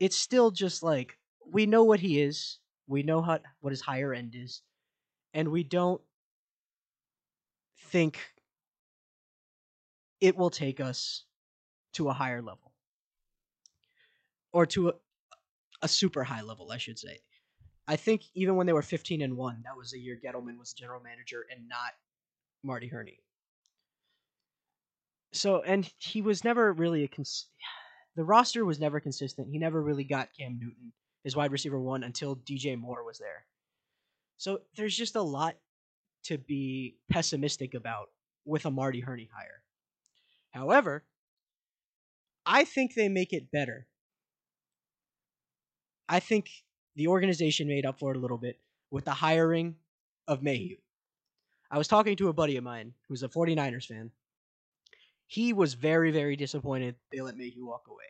it's 0.00 0.16
still 0.16 0.50
just 0.50 0.82
like 0.82 1.18
we 1.46 1.66
know 1.66 1.84
what 1.84 2.00
he 2.00 2.20
is, 2.20 2.58
we 2.86 3.02
know 3.02 3.20
how 3.20 3.38
what 3.60 3.70
his 3.70 3.82
higher 3.82 4.14
end 4.14 4.34
is, 4.34 4.62
and 5.34 5.48
we 5.48 5.62
don't 5.62 6.00
think 7.90 8.18
it 10.20 10.36
will 10.36 10.50
take 10.50 10.80
us 10.80 11.24
to 11.94 12.08
a 12.08 12.12
higher 12.12 12.40
level 12.40 12.72
or 14.52 14.66
to 14.66 14.90
a, 14.90 14.92
a 15.82 15.88
super 15.88 16.24
high 16.24 16.42
level, 16.42 16.70
I 16.70 16.78
should 16.78 16.98
say. 16.98 17.18
I 17.88 17.96
think 17.96 18.22
even 18.34 18.56
when 18.56 18.66
they 18.66 18.72
were 18.72 18.82
15 18.82 19.22
and 19.22 19.36
1, 19.36 19.62
that 19.64 19.76
was 19.76 19.92
a 19.92 19.98
year 19.98 20.18
Gettleman 20.24 20.58
was 20.58 20.72
general 20.72 21.02
manager 21.02 21.44
and 21.50 21.68
not 21.68 21.92
Marty 22.62 22.86
Hurney. 22.86 23.18
So, 25.32 25.62
and 25.62 25.90
he 25.98 26.22
was 26.22 26.44
never 26.44 26.72
really 26.72 27.04
a 27.04 27.08
cons- 27.08 27.48
the 28.14 28.24
roster 28.24 28.64
was 28.64 28.78
never 28.78 29.00
consistent. 29.00 29.48
He 29.50 29.58
never 29.58 29.82
really 29.82 30.04
got 30.04 30.28
Cam 30.38 30.58
Newton, 30.60 30.92
his 31.24 31.34
wide 31.34 31.50
receiver 31.50 31.80
one, 31.80 32.04
until 32.04 32.36
DJ 32.36 32.78
Moore 32.78 33.04
was 33.04 33.18
there. 33.18 33.46
So 34.36 34.60
there's 34.76 34.96
just 34.96 35.16
a 35.16 35.22
lot 35.22 35.56
to 36.24 36.38
be 36.38 36.96
pessimistic 37.10 37.74
about 37.74 38.08
with 38.44 38.66
a 38.66 38.70
Marty 38.70 39.00
Hurney 39.00 39.28
hire. 39.32 39.62
However, 40.50 41.04
I 42.44 42.64
think 42.64 42.94
they 42.94 43.08
make 43.08 43.32
it 43.32 43.50
better. 43.50 43.86
I 46.08 46.20
think 46.20 46.50
the 46.96 47.08
organization 47.08 47.68
made 47.68 47.86
up 47.86 47.98
for 47.98 48.10
it 48.12 48.16
a 48.16 48.20
little 48.20 48.38
bit 48.38 48.58
with 48.90 49.04
the 49.04 49.12
hiring 49.12 49.76
of 50.28 50.42
Mayhew. 50.42 50.76
I 51.70 51.78
was 51.78 51.88
talking 51.88 52.16
to 52.16 52.28
a 52.28 52.34
buddy 52.34 52.56
of 52.56 52.64
mine 52.64 52.92
who's 53.08 53.22
a 53.22 53.28
49ers 53.28 53.86
fan. 53.86 54.10
He 55.26 55.54
was 55.54 55.72
very, 55.72 56.10
very 56.10 56.36
disappointed 56.36 56.96
they 57.10 57.22
let 57.22 57.36
Mayhew 57.36 57.66
walk 57.66 57.86
away. 57.88 58.04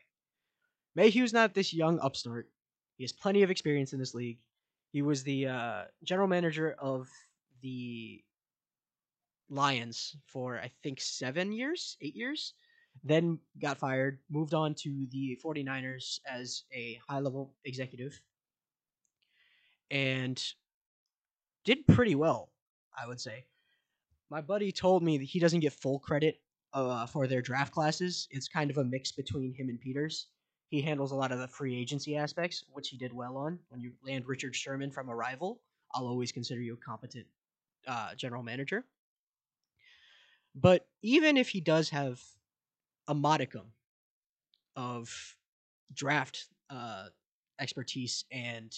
Mayhew's 0.97 1.33
not 1.33 1.55
this 1.55 1.73
young 1.73 2.01
upstart. 2.01 2.49
He 2.97 3.05
has 3.05 3.13
plenty 3.13 3.43
of 3.43 3.51
experience 3.51 3.93
in 3.93 4.01
this 4.01 4.15
league. 4.15 4.39
He 4.91 5.03
was 5.03 5.23
the 5.23 5.47
uh, 5.47 5.85
general 6.03 6.27
manager 6.29 6.75
of 6.79 7.09
the 7.63 8.23
Lions 9.49 10.17
for 10.27 10.59
I 10.59 10.71
think 10.83 11.01
seven 11.01 11.53
years, 11.53 11.97
eight 12.01 12.17
years. 12.17 12.55
Then 13.05 13.39
got 13.59 13.79
fired, 13.79 14.19
moved 14.31 14.53
on 14.53 14.75
to 14.77 15.07
the 15.11 15.39
49ers 15.43 16.21
as 16.27 16.65
a 16.75 17.01
high 17.09 17.21
level 17.21 17.55
executive, 17.65 18.21
and 19.91 20.43
did 21.65 21.87
pretty 21.87 22.15
well, 22.15 22.51
I 22.97 23.07
would 23.07 23.21
say. 23.21 23.47
My 24.31 24.43
buddy 24.43 24.73
told 24.73 25.03
me 25.03 25.19
that 25.19 25.25
he 25.25 25.39
doesn't 25.39 25.61
get 25.61 25.73
full 25.73 25.99
credit 25.99 26.41
uh, 26.75 27.07
for 27.07 27.27
their 27.27 27.43
draft 27.43 27.73
classes. 27.73 28.29
It's 28.31 28.49
kind 28.49 28.71
of 28.71 28.79
a 28.79 28.85
mix 28.85 29.13
between 29.13 29.55
him 29.55 29.69
and 29.69 29.81
Peters. 29.81 30.27
He 30.69 30.81
handles 30.81 31.13
a 31.13 31.17
lot 31.17 31.33
of 31.33 31.39
the 31.39 31.49
free 31.49 31.79
agency 31.79 32.17
aspects, 32.17 32.65
which 32.73 32.89
he 32.89 32.97
did 32.97 33.13
well 33.13 33.37
on. 33.37 33.59
When 33.69 33.81
you 33.81 33.93
land 34.05 34.27
Richard 34.27 34.57
Sherman 34.57 34.91
from 34.91 35.09
a 35.09 35.15
rival, 35.15 35.61
I'll 35.95 36.07
always 36.07 36.33
consider 36.33 36.61
you 36.61 36.75
a 36.75 36.77
competent 36.77 37.27
uh, 37.87 38.15
general 38.15 38.43
manager. 38.43 38.85
But 40.55 40.87
even 41.03 41.37
if 41.37 41.49
he 41.49 41.61
does 41.61 41.91
have 41.91 42.21
a 43.09 43.15
modicum 43.15 43.73
of 44.77 45.37
draft 45.93 46.47
uh, 46.71 47.07
expertise 47.59 48.25
and 48.31 48.75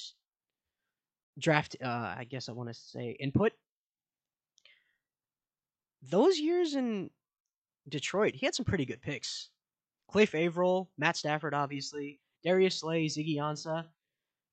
draft, 1.38 1.76
uh, 1.82 2.14
I 2.18 2.26
guess 2.28 2.48
I 2.48 2.52
want 2.52 2.68
to 2.68 2.74
say 2.74 3.16
input, 3.18 3.52
those 6.02 6.38
years 6.38 6.74
in 6.74 7.10
Detroit, 7.88 8.34
he 8.34 8.46
had 8.46 8.54
some 8.54 8.64
pretty 8.64 8.84
good 8.84 9.02
picks. 9.02 9.50
Cliff 10.10 10.34
Avril, 10.34 10.90
Matt 10.98 11.16
Stafford, 11.16 11.54
obviously, 11.54 12.20
Darius 12.44 12.80
Slay, 12.80 13.06
Ziggy 13.06 13.36
Ansah, 13.36 13.86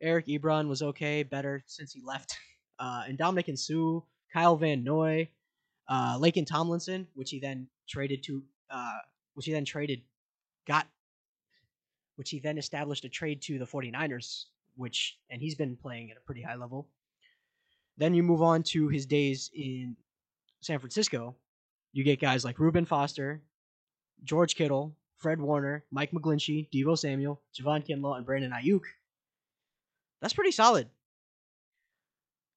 Eric 0.01 0.27
Ebron 0.27 0.67
was 0.67 0.81
okay, 0.81 1.23
better 1.23 1.63
since 1.67 1.93
he 1.93 2.01
left, 2.03 2.37
uh, 2.79 3.03
and 3.07 3.17
Ndamukong 3.17 3.59
Suh, 3.59 4.01
Kyle 4.33 4.55
Van 4.55 4.83
Noy, 4.83 5.29
uh, 5.87 6.17
Laken 6.17 6.45
Tomlinson, 6.45 7.07
which 7.13 7.31
he 7.31 7.39
then 7.39 7.67
traded 7.87 8.23
to, 8.23 8.43
uh, 8.69 8.99
which 9.33 9.45
he 9.45 9.51
then 9.51 9.65
traded, 9.65 10.01
got, 10.67 10.87
which 12.15 12.29
he 12.29 12.39
then 12.39 12.57
established 12.57 13.03
a 13.05 13.09
trade 13.09 13.41
to 13.43 13.59
the 13.59 13.65
49ers, 13.65 14.45
which, 14.75 15.17
and 15.29 15.41
he's 15.41 15.55
been 15.55 15.75
playing 15.75 16.11
at 16.11 16.17
a 16.17 16.21
pretty 16.21 16.41
high 16.41 16.55
level. 16.55 16.87
Then 17.97 18.13
you 18.13 18.23
move 18.23 18.41
on 18.41 18.63
to 18.63 18.87
his 18.87 19.05
days 19.05 19.51
in 19.53 19.95
San 20.61 20.79
Francisco. 20.79 21.35
You 21.91 22.03
get 22.03 22.21
guys 22.21 22.45
like 22.45 22.59
Reuben 22.59 22.85
Foster, 22.85 23.41
George 24.23 24.55
Kittle, 24.55 24.95
Fred 25.17 25.39
Warner, 25.39 25.83
Mike 25.91 26.11
McGlinchey, 26.11 26.69
Deebo 26.71 26.97
Samuel, 26.97 27.41
Javon 27.53 27.85
Kinlaw, 27.85 28.17
and 28.17 28.25
Brandon 28.25 28.51
Aiyuk. 28.51 28.81
That's 30.21 30.33
pretty 30.33 30.51
solid. 30.51 30.87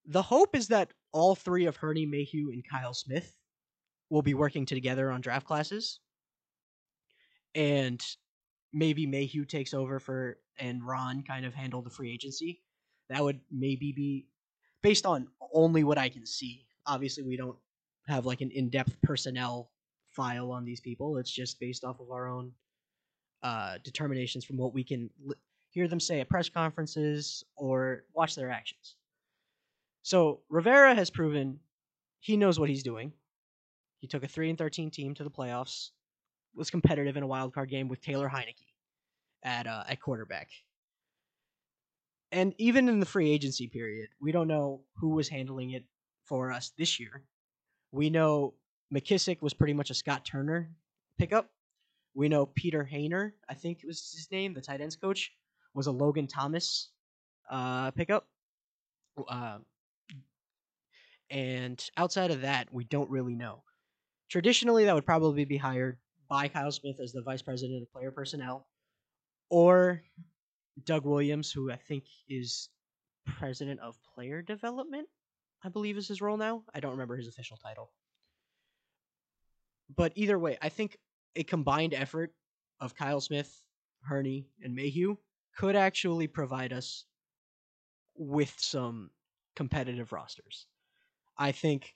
The 0.06 0.22
hope 0.22 0.54
is 0.54 0.68
that 0.68 0.92
all 1.14 1.36
three 1.36 1.64
of 1.66 1.76
Hurney 1.76 2.04
Mayhew, 2.04 2.50
and 2.50 2.62
Kyle 2.68 2.92
Smith 2.92 3.34
will 4.10 4.20
be 4.20 4.34
working 4.34 4.66
together 4.66 5.10
on 5.10 5.20
draft 5.20 5.46
classes. 5.46 6.00
And 7.54 8.04
maybe 8.72 9.06
Mayhew 9.06 9.44
takes 9.44 9.72
over 9.72 10.00
for 10.00 10.38
and 10.58 10.86
Ron 10.86 11.22
kind 11.22 11.46
of 11.46 11.54
handle 11.54 11.82
the 11.82 11.90
free 11.90 12.12
agency. 12.12 12.60
That 13.08 13.22
would 13.22 13.40
maybe 13.50 13.92
be 13.92 14.26
based 14.82 15.06
on 15.06 15.28
only 15.52 15.84
what 15.84 15.98
I 15.98 16.08
can 16.08 16.26
see. 16.26 16.66
Obviously, 16.86 17.22
we 17.22 17.36
don't 17.36 17.56
have 18.08 18.26
like 18.26 18.40
an 18.40 18.50
in-depth 18.50 19.00
personnel 19.02 19.70
file 20.10 20.50
on 20.50 20.64
these 20.64 20.80
people. 20.80 21.16
It's 21.18 21.30
just 21.30 21.60
based 21.60 21.84
off 21.84 22.00
of 22.00 22.10
our 22.10 22.28
own 22.28 22.52
uh, 23.42 23.78
determinations 23.84 24.44
from 24.44 24.56
what 24.56 24.74
we 24.74 24.82
can 24.82 25.10
li- 25.24 25.36
hear 25.70 25.86
them 25.86 26.00
say 26.00 26.20
at 26.20 26.28
press 26.28 26.48
conferences 26.48 27.44
or 27.56 28.04
watch 28.14 28.34
their 28.34 28.50
actions. 28.50 28.96
So 30.04 30.40
Rivera 30.50 30.94
has 30.94 31.08
proven 31.08 31.60
he 32.20 32.36
knows 32.36 32.60
what 32.60 32.68
he's 32.68 32.82
doing. 32.82 33.12
He 34.00 34.06
took 34.06 34.22
a 34.22 34.28
three 34.28 34.50
and 34.50 34.58
thirteen 34.58 34.90
team 34.90 35.14
to 35.14 35.24
the 35.24 35.30
playoffs, 35.30 35.90
was 36.54 36.70
competitive 36.70 37.16
in 37.16 37.22
a 37.22 37.26
wild 37.26 37.54
card 37.54 37.70
game 37.70 37.88
with 37.88 38.02
Taylor 38.02 38.28
Heinicke 38.28 38.66
at 39.42 39.66
uh, 39.66 39.82
at 39.88 40.02
quarterback. 40.02 40.50
And 42.30 42.54
even 42.58 42.90
in 42.90 43.00
the 43.00 43.06
free 43.06 43.30
agency 43.30 43.66
period, 43.66 44.10
we 44.20 44.30
don't 44.30 44.46
know 44.46 44.82
who 44.96 45.14
was 45.14 45.28
handling 45.28 45.70
it 45.70 45.84
for 46.26 46.52
us 46.52 46.72
this 46.76 47.00
year. 47.00 47.24
We 47.90 48.10
know 48.10 48.54
McKissic 48.94 49.40
was 49.40 49.54
pretty 49.54 49.72
much 49.72 49.88
a 49.88 49.94
Scott 49.94 50.26
Turner 50.26 50.70
pickup. 51.18 51.48
We 52.14 52.28
know 52.28 52.44
Peter 52.44 52.86
Hayner, 52.92 53.32
I 53.48 53.54
think 53.54 53.78
it 53.82 53.86
was 53.86 54.12
his 54.14 54.28
name, 54.30 54.52
the 54.52 54.60
tight 54.60 54.82
ends 54.82 54.96
coach, 54.96 55.32
was 55.72 55.86
a 55.86 55.92
Logan 55.92 56.26
Thomas 56.26 56.90
uh, 57.50 57.90
pickup. 57.92 58.26
Uh, 59.28 59.58
and 61.30 61.82
outside 61.96 62.30
of 62.30 62.42
that, 62.42 62.72
we 62.72 62.84
don't 62.84 63.10
really 63.10 63.34
know. 63.34 63.62
Traditionally, 64.30 64.84
that 64.84 64.94
would 64.94 65.06
probably 65.06 65.44
be 65.44 65.56
hired 65.56 65.98
by 66.28 66.48
Kyle 66.48 66.72
Smith 66.72 67.00
as 67.00 67.12
the 67.12 67.22
vice 67.22 67.42
president 67.42 67.82
of 67.82 67.92
player 67.92 68.10
personnel, 68.10 68.66
or 69.50 70.02
Doug 70.84 71.04
Williams, 71.04 71.52
who 71.52 71.70
I 71.70 71.76
think 71.76 72.04
is 72.28 72.68
president 73.26 73.80
of 73.80 73.96
player 74.14 74.42
development. 74.42 75.08
I 75.62 75.68
believe 75.68 75.96
is 75.96 76.08
his 76.08 76.20
role 76.20 76.36
now. 76.36 76.62
I 76.74 76.80
don't 76.80 76.92
remember 76.92 77.16
his 77.16 77.28
official 77.28 77.56
title. 77.56 77.90
But 79.94 80.12
either 80.14 80.38
way, 80.38 80.58
I 80.60 80.68
think 80.68 80.98
a 81.36 81.44
combined 81.44 81.94
effort 81.94 82.34
of 82.80 82.94
Kyle 82.94 83.20
Smith, 83.20 83.62
Hurney, 84.02 84.48
and 84.62 84.74
Mayhew 84.74 85.16
could 85.56 85.76
actually 85.76 86.26
provide 86.26 86.72
us 86.72 87.04
with 88.16 88.54
some 88.58 89.10
competitive 89.56 90.12
rosters. 90.12 90.66
I 91.36 91.52
think 91.52 91.94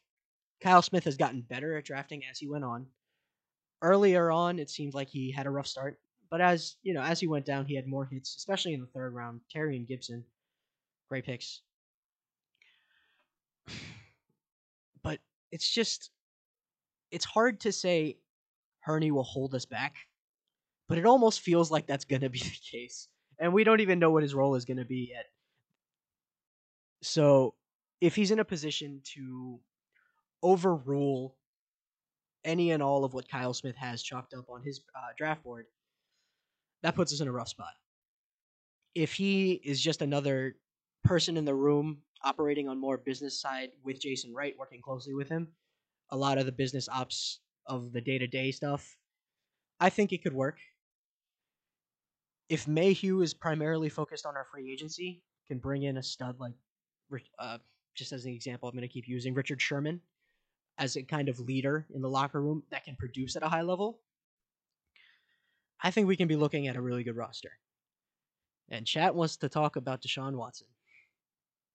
Kyle 0.60 0.82
Smith 0.82 1.04
has 1.04 1.16
gotten 1.16 1.42
better 1.42 1.76
at 1.76 1.84
drafting 1.84 2.22
as 2.30 2.38
he 2.38 2.48
went 2.48 2.64
on. 2.64 2.86
Earlier 3.80 4.30
on, 4.30 4.58
it 4.58 4.70
seemed 4.70 4.94
like 4.94 5.08
he 5.08 5.30
had 5.30 5.46
a 5.46 5.50
rough 5.50 5.68
start, 5.68 6.00
but 6.30 6.40
as 6.40 6.76
you 6.82 6.94
know, 6.94 7.02
as 7.02 7.20
he 7.20 7.28
went 7.28 7.46
down, 7.46 7.64
he 7.64 7.76
had 7.76 7.86
more 7.86 8.04
hits, 8.04 8.34
especially 8.36 8.74
in 8.74 8.80
the 8.80 8.86
third 8.88 9.14
round. 9.14 9.40
Terry 9.50 9.76
and 9.76 9.86
Gibson, 9.86 10.24
great 11.08 11.24
picks. 11.24 11.62
But 15.02 15.20
it's 15.52 15.70
just, 15.72 16.10
it's 17.12 17.24
hard 17.24 17.60
to 17.60 17.72
say 17.72 18.18
Hurney 18.80 19.12
will 19.12 19.22
hold 19.22 19.54
us 19.54 19.64
back, 19.64 19.94
but 20.88 20.98
it 20.98 21.06
almost 21.06 21.40
feels 21.40 21.70
like 21.70 21.86
that's 21.86 22.04
going 22.04 22.22
to 22.22 22.30
be 22.30 22.38
the 22.42 22.58
case. 22.70 23.08
And 23.38 23.52
we 23.52 23.62
don't 23.62 23.80
even 23.80 24.00
know 24.00 24.10
what 24.10 24.24
his 24.24 24.34
role 24.34 24.56
is 24.56 24.64
going 24.64 24.78
to 24.78 24.84
be 24.84 25.10
yet. 25.12 25.26
So 27.02 27.54
if 28.00 28.14
he's 28.14 28.30
in 28.30 28.38
a 28.38 28.44
position 28.44 29.00
to 29.14 29.58
overrule 30.42 31.36
any 32.44 32.70
and 32.70 32.82
all 32.82 33.04
of 33.04 33.12
what 33.12 33.28
Kyle 33.28 33.54
Smith 33.54 33.76
has 33.76 34.02
chalked 34.02 34.34
up 34.34 34.48
on 34.48 34.62
his 34.62 34.80
uh, 34.94 35.12
draft 35.16 35.42
board, 35.42 35.66
that 36.82 36.94
puts 36.94 37.12
us 37.12 37.20
in 37.20 37.28
a 37.28 37.32
rough 37.32 37.48
spot. 37.48 37.72
If 38.94 39.12
he 39.12 39.52
is 39.52 39.80
just 39.80 40.02
another 40.02 40.56
person 41.04 41.36
in 41.36 41.44
the 41.44 41.54
room 41.54 41.98
operating 42.22 42.68
on 42.68 42.80
more 42.80 42.96
business 42.96 43.40
side 43.40 43.70
with 43.82 44.00
Jason 44.00 44.32
Wright, 44.32 44.54
working 44.58 44.80
closely 44.80 45.14
with 45.14 45.28
him, 45.28 45.48
a 46.10 46.16
lot 46.16 46.38
of 46.38 46.46
the 46.46 46.52
business 46.52 46.88
ops 46.88 47.40
of 47.66 47.92
the 47.92 48.00
day 48.00 48.18
to 48.18 48.26
day 48.26 48.50
stuff, 48.50 48.96
I 49.80 49.90
think 49.90 50.12
it 50.12 50.22
could 50.22 50.32
work. 50.32 50.58
If 52.48 52.66
Mayhew 52.66 53.20
is 53.20 53.34
primarily 53.34 53.88
focused 53.88 54.24
on 54.24 54.36
our 54.36 54.46
free 54.50 54.72
agency, 54.72 55.22
can 55.46 55.58
bring 55.58 55.82
in 55.82 55.98
a 55.98 56.02
stud 56.02 56.40
like, 56.40 56.54
uh, 57.38 57.58
just 57.94 58.12
as 58.12 58.24
an 58.24 58.32
example, 58.32 58.68
I'm 58.68 58.74
going 58.74 58.86
to 58.86 58.92
keep 58.92 59.08
using 59.08 59.34
Richard 59.34 59.60
Sherman 59.60 60.00
as 60.78 60.96
a 60.96 61.02
kind 61.02 61.28
of 61.28 61.40
leader 61.40 61.86
in 61.92 62.02
the 62.02 62.08
locker 62.08 62.40
room 62.40 62.62
that 62.70 62.84
can 62.84 62.96
produce 62.96 63.36
at 63.36 63.42
a 63.42 63.48
high 63.48 63.62
level. 63.62 64.00
I 65.82 65.90
think 65.90 66.06
we 66.06 66.16
can 66.16 66.28
be 66.28 66.36
looking 66.36 66.68
at 66.68 66.76
a 66.76 66.80
really 66.80 67.04
good 67.04 67.16
roster. 67.16 67.52
And 68.68 68.86
chat 68.86 69.14
wants 69.14 69.36
to 69.38 69.48
talk 69.48 69.76
about 69.76 70.02
Deshaun 70.02 70.34
Watson. 70.34 70.66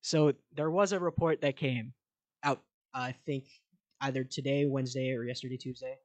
So 0.02 0.34
there 0.54 0.70
was 0.70 0.92
a 0.92 1.00
report 1.00 1.42
that 1.42 1.56
came 1.56 1.94
out, 2.44 2.62
I 2.94 3.14
think 3.26 3.46
either 4.02 4.24
today, 4.24 4.66
Wednesday, 4.66 5.14
or 5.14 5.24
yesterday, 5.24 5.58
Tuesday, 5.58 5.98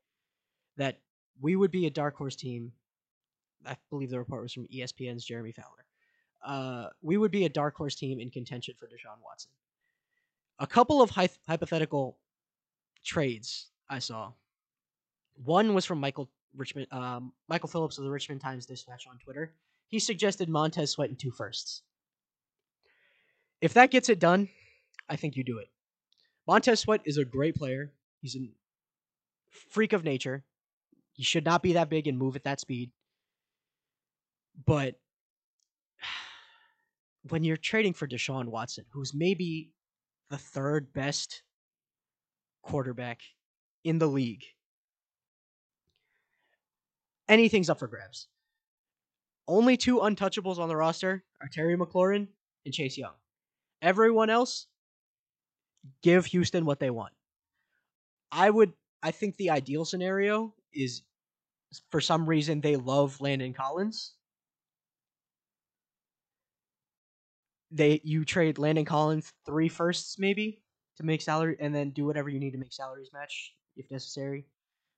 that 0.76 1.00
we 1.40 1.56
would 1.56 1.70
be 1.70 1.86
a 1.86 1.90
dark 1.90 2.16
horse 2.16 2.36
team. 2.36 2.72
I 3.66 3.76
believe 3.90 4.10
the 4.10 4.18
report 4.18 4.42
was 4.42 4.52
from 4.52 4.68
ESPN's 4.68 5.24
Jeremy 5.24 5.52
Fowler. 5.52 5.84
Uh, 6.44 6.88
we 7.02 7.16
would 7.16 7.32
be 7.32 7.44
a 7.44 7.48
dark 7.48 7.74
horse 7.76 7.96
team 7.96 8.20
in 8.20 8.30
contention 8.30 8.74
for 8.78 8.86
Deshaun 8.86 9.20
Watson. 9.24 9.50
A 10.58 10.66
couple 10.66 11.00
of 11.00 11.10
hy- 11.10 11.28
hypothetical 11.46 12.18
trades 13.04 13.68
I 13.88 14.00
saw. 14.00 14.32
One 15.44 15.74
was 15.74 15.84
from 15.84 16.00
Michael 16.00 16.28
Richmond, 16.56 16.92
um, 16.92 17.32
Michael 17.48 17.68
Phillips 17.68 17.98
of 17.98 18.04
the 18.04 18.10
Richmond 18.10 18.40
Times 18.40 18.66
Dispatch 18.66 19.06
on 19.08 19.18
Twitter. 19.18 19.54
He 19.86 19.98
suggested 19.98 20.48
Montez 20.48 20.90
Sweat 20.90 21.08
and 21.08 21.18
two 21.18 21.30
firsts. 21.30 21.82
If 23.60 23.74
that 23.74 23.90
gets 23.90 24.08
it 24.08 24.18
done, 24.18 24.48
I 25.08 25.16
think 25.16 25.36
you 25.36 25.44
do 25.44 25.58
it. 25.58 25.68
Montez 26.46 26.80
Sweat 26.80 27.02
is 27.04 27.18
a 27.18 27.24
great 27.24 27.54
player. 27.54 27.92
He's 28.20 28.36
a 28.36 28.50
freak 29.70 29.92
of 29.92 30.04
nature. 30.04 30.44
He 31.12 31.22
should 31.22 31.44
not 31.44 31.62
be 31.62 31.74
that 31.74 31.88
big 31.88 32.06
and 32.06 32.18
move 32.18 32.36
at 32.36 32.44
that 32.44 32.60
speed. 32.60 32.90
But 34.66 34.98
when 37.28 37.44
you're 37.44 37.56
trading 37.56 37.92
for 37.92 38.06
Deshaun 38.06 38.48
Watson, 38.48 38.84
who's 38.90 39.14
maybe 39.14 39.72
the 40.30 40.38
third 40.38 40.92
best 40.92 41.42
quarterback 42.62 43.20
in 43.84 43.98
the 43.98 44.06
league, 44.06 44.44
anything's 47.28 47.70
up 47.70 47.78
for 47.78 47.88
grabs. 47.88 48.28
Only 49.46 49.76
two 49.76 49.98
untouchables 49.98 50.58
on 50.58 50.68
the 50.68 50.76
roster 50.76 51.24
are 51.40 51.48
Terry 51.48 51.76
McLaurin 51.76 52.28
and 52.66 52.74
Chase 52.74 52.98
Young. 52.98 53.14
Everyone 53.80 54.28
else, 54.28 54.66
give 56.02 56.26
Houston 56.26 56.64
what 56.64 56.80
they 56.80 56.90
want. 56.90 57.12
I 58.30 58.50
would 58.50 58.72
I 59.02 59.10
think 59.10 59.36
the 59.36 59.50
ideal 59.50 59.84
scenario 59.84 60.54
is 60.72 61.02
for 61.90 62.00
some 62.00 62.26
reason 62.28 62.60
they 62.60 62.76
love 62.76 63.20
Landon 63.20 63.54
Collins. 63.54 64.14
They 67.70 68.00
you 68.04 68.24
trade 68.24 68.58
Landon 68.58 68.84
Collins 68.84 69.32
three 69.44 69.68
firsts 69.68 70.18
maybe 70.18 70.62
to 70.96 71.04
make 71.04 71.20
salary 71.20 71.56
and 71.60 71.74
then 71.74 71.90
do 71.90 72.04
whatever 72.06 72.28
you 72.28 72.40
need 72.40 72.52
to 72.52 72.58
make 72.58 72.72
salaries 72.72 73.10
match 73.12 73.54
if 73.76 73.90
necessary. 73.90 74.46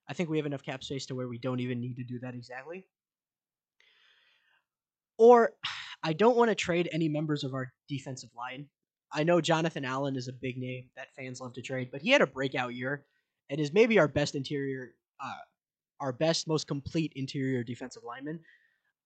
I 0.09 0.15
think 0.15 0.29
we 0.29 0.39
have 0.39 0.47
enough 0.47 0.63
cap 0.63 0.83
space 0.83 1.07
to 1.07 1.15
where 1.15 1.29
we 1.29 1.39
don't 1.39 1.61
even 1.61 1.81
need 1.81 1.97
to 1.97 2.05
do 2.05 2.19
that 2.21 2.35
exactly. 2.35 2.87
Or 5.19 5.53
I 6.03 6.15
don't 6.15 6.37
want 6.37 6.51
to 6.51 6.55
trade 6.55 6.89
any 6.93 7.09
members 7.09 7.45
of 7.45 7.53
our 7.53 7.73
defensive 7.89 8.31
line. 8.35 8.67
I 9.13 9.23
know 9.23 9.41
Jonathan 9.41 9.85
Allen 9.85 10.17
is 10.17 10.29
a 10.29 10.33
big 10.33 10.57
name 10.57 10.87
that 10.97 11.15
fans 11.15 11.41
love 11.41 11.53
to 11.55 11.63
trade, 11.63 11.91
but 11.93 12.01
he 12.01 12.11
had 12.11 12.23
a 12.23 12.27
breakout 12.27 12.75
year 12.75 13.05
and 13.51 13.61
is 13.61 13.73
maybe 13.73 13.99
our 13.99 14.09
best 14.09 14.35
interior, 14.35 14.95
uh, 15.23 15.35
our 16.01 16.13
best, 16.13 16.49
most 16.49 16.67
complete 16.67 17.13
interior 17.17 17.63
defensive 17.63 18.03
lineman. 18.05 18.41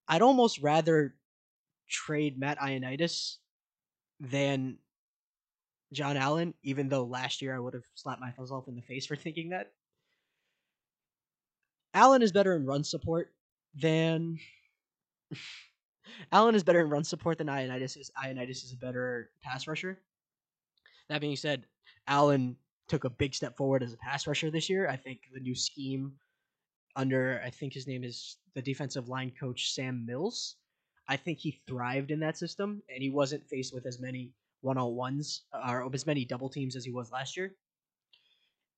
I'd 0.07 0.23
almost 0.23 0.61
rather 0.61 1.17
trade 1.89 2.39
Matt 2.39 2.59
Ioannidis 2.59 3.39
than 4.31 4.79
John 5.93 6.17
Allen, 6.17 6.55
even 6.63 6.89
though 6.89 7.05
last 7.05 7.43
year 7.43 7.55
I 7.55 7.59
would 7.59 7.75
have 7.75 7.85
slapped 7.95 8.21
myself 8.21 8.69
in 8.69 8.75
the 8.75 8.83
face 8.83 9.07
for 9.07 9.17
thinking 9.25 9.51
that. 9.51 9.73
Allen 11.93 12.23
is 12.23 12.33
better 12.33 12.57
in 12.57 12.67
run 12.67 12.83
support 12.83 13.33
than 13.75 14.39
Allen 16.33 16.55
is 16.55 16.65
better 16.65 16.81
in 16.81 16.91
run 16.91 17.05
support 17.05 17.39
than 17.39 17.47
Ioannidis 17.47 17.97
is. 17.97 18.11
Ioannidis 18.23 18.65
is 18.65 18.73
a 18.73 18.77
better 18.77 19.31
pass 19.43 19.67
rusher. 19.67 20.01
That 21.09 21.21
being 21.21 21.37
said, 21.37 21.67
Allen 22.09 22.57
took 22.89 23.05
a 23.05 23.11
big 23.11 23.35
step 23.35 23.57
forward 23.57 23.83
as 23.83 23.93
a 23.93 23.99
pass 23.99 24.27
rusher 24.27 24.51
this 24.51 24.69
year. 24.69 24.89
I 24.89 24.97
think 24.97 25.21
the 25.33 25.41
new 25.41 25.55
scheme 25.55 26.15
under 26.97 27.41
I 27.45 27.51
think 27.51 27.73
his 27.73 27.87
name 27.87 28.05
is 28.05 28.37
the 28.55 28.63
defensive 28.63 29.09
line 29.09 29.33
coach 29.39 29.73
Sam 29.73 30.05
Mills. 30.07 30.57
I 31.09 31.17
think 31.17 31.39
he 31.39 31.61
thrived 31.67 32.11
in 32.11 32.21
that 32.21 32.39
system 32.39 32.83
and 32.89 33.03
he 33.03 33.11
wasn't 33.11 33.49
faced 33.49 33.75
with 33.75 33.87
as 33.87 34.01
many 34.01 34.33
one-on-ones 34.63 35.43
or 35.53 35.89
as 35.93 36.07
many 36.07 36.25
double 36.25 36.49
teams 36.49 36.77
as 36.77 36.85
he 36.85 36.91
was 36.91 37.13
last 37.13 37.37
year. 37.37 37.55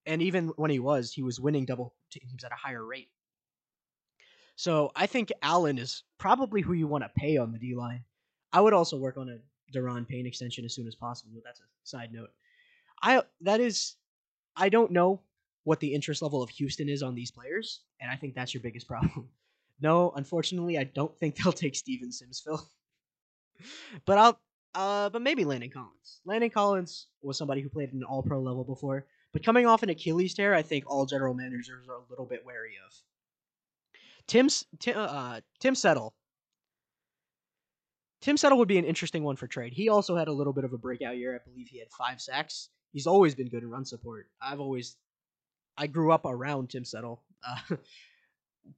And 0.04 0.22
even 0.22 0.48
when 0.56 0.70
he 0.70 0.78
was, 0.78 1.12
he 1.12 1.22
was 1.22 1.40
winning 1.40 1.64
double 1.64 1.94
teams 2.10 2.44
at 2.44 2.52
a 2.52 2.56
higher 2.56 2.84
rate. 2.84 3.08
So 4.56 4.90
I 4.96 5.06
think 5.06 5.32
Allen 5.42 5.78
is 5.78 6.02
probably 6.18 6.62
who 6.62 6.72
you 6.72 6.86
want 6.86 7.04
to 7.04 7.10
pay 7.14 7.36
on 7.36 7.52
the 7.52 7.58
D 7.58 7.74
line. 7.74 8.04
I 8.52 8.60
would 8.60 8.72
also 8.72 8.96
work 8.96 9.16
on 9.16 9.28
a 9.28 9.38
Daron 9.76 10.08
Payne 10.08 10.26
extension 10.26 10.64
as 10.64 10.74
soon 10.74 10.86
as 10.86 10.94
possible. 10.94 11.32
But 11.34 11.44
that's 11.44 11.60
a 11.60 11.64
side 11.84 12.12
note. 12.12 12.30
I 13.02 13.22
that 13.42 13.60
is 13.60 13.96
I 14.56 14.68
don't 14.68 14.92
know 14.92 15.20
what 15.64 15.80
the 15.80 15.92
interest 15.92 16.22
level 16.22 16.42
of 16.42 16.50
Houston 16.50 16.88
is 16.88 17.02
on 17.02 17.14
these 17.14 17.30
players, 17.30 17.80
and 18.00 18.10
I 18.10 18.16
think 18.16 18.34
that's 18.34 18.54
your 18.54 18.62
biggest 18.62 18.88
problem. 18.88 19.28
No, 19.80 20.12
unfortunately, 20.16 20.78
I 20.78 20.84
don't 20.84 21.16
think 21.18 21.36
they'll 21.42 21.52
take 21.52 21.76
Steven 21.76 22.12
Sims, 22.12 22.40
Phil. 22.44 22.60
but 24.04 24.18
I'll 24.18 24.40
uh 24.74 25.08
but 25.08 25.22
maybe 25.22 25.44
Landon 25.44 25.70
Collins. 25.70 26.20
Landon 26.24 26.50
Collins 26.50 27.06
was 27.22 27.38
somebody 27.38 27.62
who 27.62 27.68
played 27.68 27.88
at 27.88 27.94
an 27.94 28.04
all 28.04 28.22
pro 28.22 28.40
level 28.40 28.64
before, 28.64 29.06
but 29.32 29.44
coming 29.44 29.66
off 29.66 29.82
an 29.82 29.90
Achilles 29.90 30.34
tear, 30.34 30.54
I 30.54 30.62
think 30.62 30.84
all 30.86 31.06
general 31.06 31.34
managers 31.34 31.88
are 31.88 31.94
a 31.94 32.10
little 32.10 32.26
bit 32.26 32.44
wary 32.44 32.74
of. 32.86 32.92
Tim's 34.26 34.64
Tim, 34.80 34.96
uh, 34.98 35.40
Tim 35.60 35.74
Settle. 35.74 36.14
Tim 38.20 38.36
Settle 38.36 38.58
would 38.58 38.68
be 38.68 38.78
an 38.78 38.84
interesting 38.84 39.22
one 39.22 39.36
for 39.36 39.46
trade. 39.46 39.72
He 39.72 39.88
also 39.88 40.16
had 40.16 40.28
a 40.28 40.32
little 40.32 40.52
bit 40.52 40.64
of 40.64 40.72
a 40.72 40.78
breakout 40.78 41.16
year. 41.16 41.34
I 41.34 41.48
believe 41.48 41.68
he 41.68 41.78
had 41.78 41.88
five 41.96 42.20
sacks. 42.20 42.70
He's 42.92 43.06
always 43.06 43.34
been 43.34 43.48
good 43.48 43.62
in 43.62 43.70
run 43.70 43.84
support. 43.84 44.26
I've 44.40 44.58
always, 44.58 44.96
I 45.76 45.86
grew 45.86 46.10
up 46.10 46.24
around 46.24 46.70
Tim 46.70 46.84
Settle. 46.84 47.22
Uh, 47.46 47.76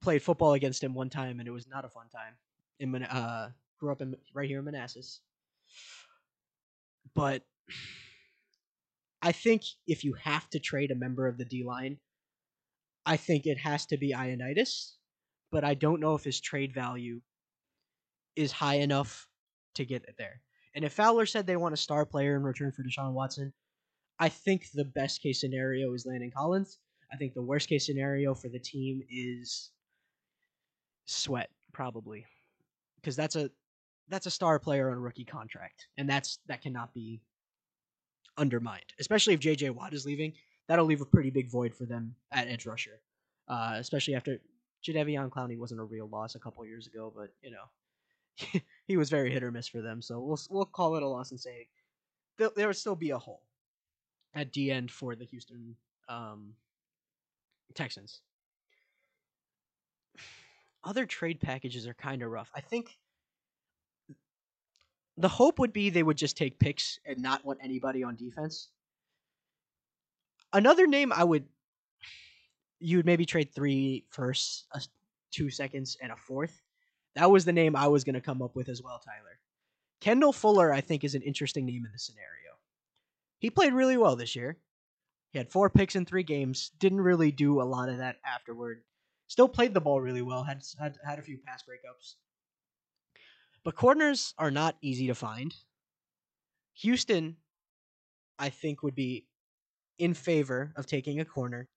played 0.01 0.21
football 0.21 0.53
against 0.53 0.83
him 0.83 0.93
one 0.93 1.09
time, 1.09 1.39
and 1.39 1.47
it 1.47 1.51
was 1.51 1.67
not 1.67 1.85
a 1.85 1.89
fun 1.89 2.07
time. 2.09 2.35
In 2.79 2.95
uh, 3.03 3.49
grew 3.79 3.91
up 3.91 4.01
in 4.01 4.15
right 4.33 4.47
here 4.47 4.59
in 4.59 4.65
Manassas. 4.65 5.21
But 7.13 7.43
I 9.21 9.31
think 9.31 9.63
if 9.87 10.03
you 10.03 10.13
have 10.13 10.49
to 10.51 10.59
trade 10.59 10.91
a 10.91 10.95
member 10.95 11.27
of 11.27 11.37
the 11.37 11.45
D 11.45 11.63
line, 11.63 11.97
I 13.05 13.17
think 13.17 13.45
it 13.45 13.57
has 13.57 13.85
to 13.87 13.97
be 13.97 14.13
Ioannidis. 14.13 14.93
but 15.51 15.63
I 15.63 15.73
don't 15.73 15.99
know 15.99 16.15
if 16.15 16.23
his 16.23 16.39
trade 16.39 16.73
value 16.73 17.21
is 18.35 18.51
high 18.51 18.75
enough 18.75 19.27
to 19.75 19.85
get 19.85 20.03
it 20.03 20.15
there. 20.17 20.41
And 20.75 20.85
if 20.85 20.93
Fowler 20.93 21.25
said 21.25 21.47
they 21.47 21.55
want 21.55 21.73
a 21.73 21.77
star 21.77 22.05
player 22.05 22.35
in 22.35 22.43
return 22.43 22.71
for 22.71 22.83
Deshaun 22.83 23.13
Watson, 23.13 23.53
I 24.19 24.29
think 24.29 24.67
the 24.73 24.85
best 24.85 25.21
case 25.21 25.41
scenario 25.41 25.93
is 25.93 26.05
Landon 26.05 26.31
Collins. 26.31 26.77
I 27.11 27.17
think 27.17 27.33
the 27.33 27.41
worst 27.41 27.67
case 27.69 27.85
scenario 27.85 28.35
for 28.35 28.49
the 28.49 28.59
team 28.59 29.01
is 29.09 29.71
Sweat, 31.09 31.49
probably, 31.73 32.25
because 32.95 33.15
that's 33.15 33.35
a 33.35 33.49
that's 34.09 34.27
a 34.27 34.31
star 34.31 34.59
player 34.59 34.91
on 34.91 34.97
a 34.97 34.99
rookie 34.99 35.25
contract, 35.25 35.87
and 35.97 36.07
that's 36.07 36.37
that 36.47 36.61
cannot 36.61 36.93
be 36.93 37.21
undermined. 38.37 38.93
Especially 38.99 39.33
if 39.33 39.39
JJ 39.39 39.71
Watt 39.71 39.93
is 39.93 40.05
leaving, 40.05 40.33
that'll 40.67 40.85
leave 40.85 41.01
a 41.01 41.05
pretty 41.05 41.31
big 41.31 41.49
void 41.49 41.73
for 41.73 41.85
them 41.85 42.13
at 42.31 42.47
edge 42.47 42.67
rusher, 42.67 43.01
uh, 43.47 43.73
especially 43.77 44.13
after 44.13 44.39
Jadeveon 44.83 45.29
Clowney 45.29 45.57
wasn't 45.57 45.79
a 45.79 45.83
real 45.83 46.07
loss 46.07 46.35
a 46.35 46.39
couple 46.39 46.63
years 46.65 46.85
ago, 46.85 47.11
but 47.15 47.29
you 47.41 47.51
know, 47.51 48.61
he 48.85 48.95
was 48.95 49.09
very 49.09 49.31
hit 49.31 49.41
or 49.41 49.51
miss 49.51 49.67
for 49.67 49.81
them. 49.81 50.03
So 50.03 50.19
we'll 50.19 50.39
we'll 50.49 50.65
call 50.65 50.95
it 50.95 51.03
a 51.03 51.07
loss 51.07 51.31
and 51.31 51.39
say 51.39 51.67
there, 52.37 52.51
there 52.55 52.67
would 52.67 52.77
still 52.77 52.95
be 52.95 53.09
a 53.09 53.17
hole 53.17 53.41
at 54.35 54.51
D 54.51 54.71
end 54.71 54.91
for 54.91 55.15
the 55.15 55.25
Houston 55.25 55.75
um, 56.07 56.53
Texans. 57.73 58.21
Other 60.83 61.05
trade 61.05 61.39
packages 61.41 61.87
are 61.87 61.93
kind 61.93 62.21
of 62.21 62.31
rough. 62.31 62.51
I 62.55 62.61
think 62.61 62.97
the 65.17 65.27
hope 65.27 65.59
would 65.59 65.73
be 65.73 65.89
they 65.89 66.03
would 66.03 66.17
just 66.17 66.37
take 66.37 66.59
picks 66.59 66.99
and 67.05 67.21
not 67.21 67.43
want 67.43 67.59
anybody 67.61 68.03
on 68.03 68.15
defense. 68.15 68.69
Another 70.53 70.87
name 70.87 71.11
I 71.11 71.23
would 71.23 71.45
you 72.79 72.97
would 72.97 73.05
maybe 73.05 73.25
trade 73.25 73.53
three 73.53 74.05
firsts, 74.09 74.65
a, 74.73 74.81
two 75.31 75.49
seconds, 75.49 75.97
and 76.01 76.11
a 76.11 76.15
fourth. 76.15 76.61
That 77.15 77.29
was 77.29 77.43
the 77.43 77.53
name 77.53 77.75
I 77.75 77.87
was 77.87 78.05
going 78.05 78.15
to 78.15 78.21
come 78.21 78.41
up 78.41 78.55
with 78.55 78.69
as 78.69 78.81
well, 78.81 79.01
Tyler. 79.03 79.37
Kendall 79.99 80.31
Fuller, 80.31 80.71
I 80.71 80.79
think, 80.79 81.03
is 81.03 81.15
an 81.15 81.21
interesting 81.21 81.65
name 81.65 81.85
in 81.85 81.91
the 81.91 81.99
scenario. 81.99 82.29
He 83.39 83.49
played 83.49 83.73
really 83.73 83.97
well 83.97 84.15
this 84.15 84.35
year. 84.35 84.57
He 85.31 85.37
had 85.37 85.49
four 85.49 85.69
picks 85.69 85.95
in 85.95 86.05
three 86.05 86.23
games. 86.23 86.71
Didn't 86.79 87.01
really 87.01 87.31
do 87.31 87.61
a 87.61 87.63
lot 87.63 87.89
of 87.89 87.97
that 87.97 88.17
afterward. 88.25 88.81
Still 89.29 89.47
played 89.47 89.75
the 89.75 89.79
ball 89.79 90.01
really 90.01 90.23
well. 90.23 90.43
Had 90.43 90.63
had, 90.79 90.97
had 91.05 91.19
a 91.19 91.21
few 91.21 91.37
pass 91.37 91.63
breakups. 91.63 92.15
But 93.63 93.75
corners 93.75 94.33
are 94.39 94.49
not 94.49 94.75
easy 94.81 95.07
to 95.07 95.15
find. 95.15 95.55
Houston, 96.73 97.37
I 98.39 98.49
think, 98.49 98.81
would 98.81 98.95
be 98.95 99.27
in 99.99 100.15
favor 100.15 100.73
of 100.75 100.87
taking 100.87 101.19
a 101.19 101.25
corner 101.25 101.69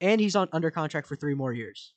and 0.00 0.20
he's 0.20 0.36
on 0.36 0.48
under 0.52 0.70
contract 0.70 1.06
for 1.06 1.16
three 1.16 1.34
more 1.34 1.52
years. 1.52 1.92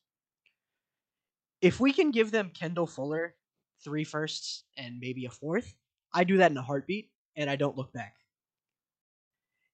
If 1.61 1.79
we 1.79 1.93
can 1.93 2.11
give 2.11 2.31
them 2.31 2.51
Kendall 2.53 2.87
Fuller 2.87 3.35
three 3.83 4.03
firsts 4.03 4.63
and 4.75 4.99
maybe 4.99 5.25
a 5.25 5.29
fourth, 5.29 5.73
I 6.13 6.23
do 6.25 6.37
that 6.37 6.51
in 6.51 6.57
a 6.57 6.61
heartbeat, 6.61 7.09
and 7.35 7.49
I 7.49 7.55
don't 7.55 7.77
look 7.77 7.93
back. 7.93 8.15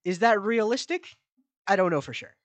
Is 0.04 0.20
that 0.20 0.40
realistic? 0.40 1.06
I 1.66 1.76
don't 1.76 1.90
know 1.90 2.00
for 2.00 2.14
sure. 2.14 2.36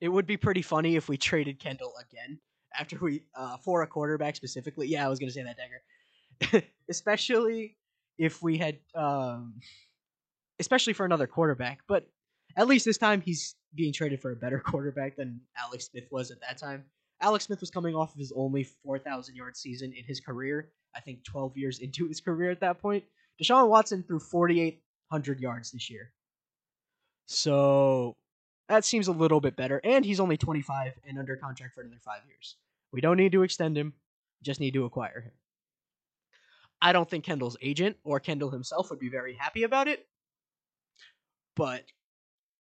It 0.00 0.08
would 0.08 0.26
be 0.26 0.36
pretty 0.36 0.62
funny 0.62 0.96
if 0.96 1.08
we 1.08 1.16
traded 1.16 1.58
Kendall 1.58 1.94
again 2.00 2.38
after 2.78 2.98
we 2.98 3.22
uh, 3.34 3.56
for 3.58 3.82
a 3.82 3.86
quarterback 3.86 4.36
specifically. 4.36 4.88
Yeah, 4.88 5.04
I 5.04 5.08
was 5.08 5.18
gonna 5.18 5.32
say 5.32 5.42
that 5.42 5.56
dagger, 5.56 6.64
especially 6.90 7.76
if 8.18 8.42
we 8.42 8.58
had, 8.58 8.78
um, 8.94 9.60
especially 10.58 10.92
for 10.92 11.04
another 11.04 11.26
quarterback. 11.26 11.80
But 11.86 12.08
at 12.56 12.68
least 12.68 12.84
this 12.84 12.98
time 12.98 13.20
he's 13.20 13.54
being 13.74 13.92
traded 13.92 14.20
for 14.20 14.32
a 14.32 14.36
better 14.36 14.58
quarterback 14.64 15.16
than 15.16 15.40
Alex 15.56 15.86
Smith 15.90 16.08
was 16.10 16.30
at 16.30 16.40
that 16.40 16.58
time. 16.58 16.84
Alex 17.20 17.44
Smith 17.44 17.60
was 17.60 17.70
coming 17.70 17.94
off 17.94 18.12
of 18.12 18.18
his 18.18 18.32
only 18.34 18.64
4,000 18.64 19.36
yard 19.36 19.56
season 19.56 19.92
in 19.96 20.04
his 20.04 20.20
career. 20.20 20.70
I 20.94 21.00
think 21.00 21.24
12 21.24 21.56
years 21.56 21.78
into 21.78 22.06
his 22.06 22.20
career 22.20 22.50
at 22.50 22.60
that 22.60 22.82
point. 22.82 23.04
Deshaun 23.42 23.68
Watson 23.68 24.02
threw 24.02 24.18
4,800 24.18 25.40
yards 25.40 25.70
this 25.70 25.88
year. 25.88 26.12
So 27.26 28.14
that 28.72 28.86
seems 28.86 29.06
a 29.06 29.12
little 29.12 29.38
bit 29.38 29.54
better. 29.54 29.82
And 29.84 30.02
he's 30.02 30.18
only 30.18 30.38
25 30.38 30.94
and 31.06 31.18
under 31.18 31.36
contract 31.36 31.74
for 31.74 31.82
another 31.82 32.00
five 32.02 32.22
years. 32.26 32.56
We 32.90 33.02
don't 33.02 33.18
need 33.18 33.32
to 33.32 33.42
extend 33.42 33.76
him, 33.76 33.92
just 34.42 34.60
need 34.60 34.72
to 34.72 34.86
acquire 34.86 35.20
him. 35.20 35.32
I 36.80 36.92
don't 36.92 37.08
think 37.08 37.22
Kendall's 37.22 37.58
agent 37.60 37.98
or 38.02 38.18
Kendall 38.18 38.50
himself 38.50 38.88
would 38.88 38.98
be 38.98 39.10
very 39.10 39.34
happy 39.34 39.64
about 39.64 39.88
it, 39.88 40.06
but 41.54 41.84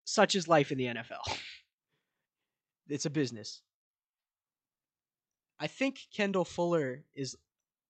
such 0.06 0.34
is 0.34 0.48
life 0.48 0.72
in 0.72 0.78
the 0.80 0.86
NFL. 0.86 1.22
It's 2.92 3.06
a 3.06 3.12
business. 3.12 3.62
I 5.60 5.68
think 5.68 6.00
Kendall 6.12 6.44
Fuller 6.44 7.04
is 7.14 7.38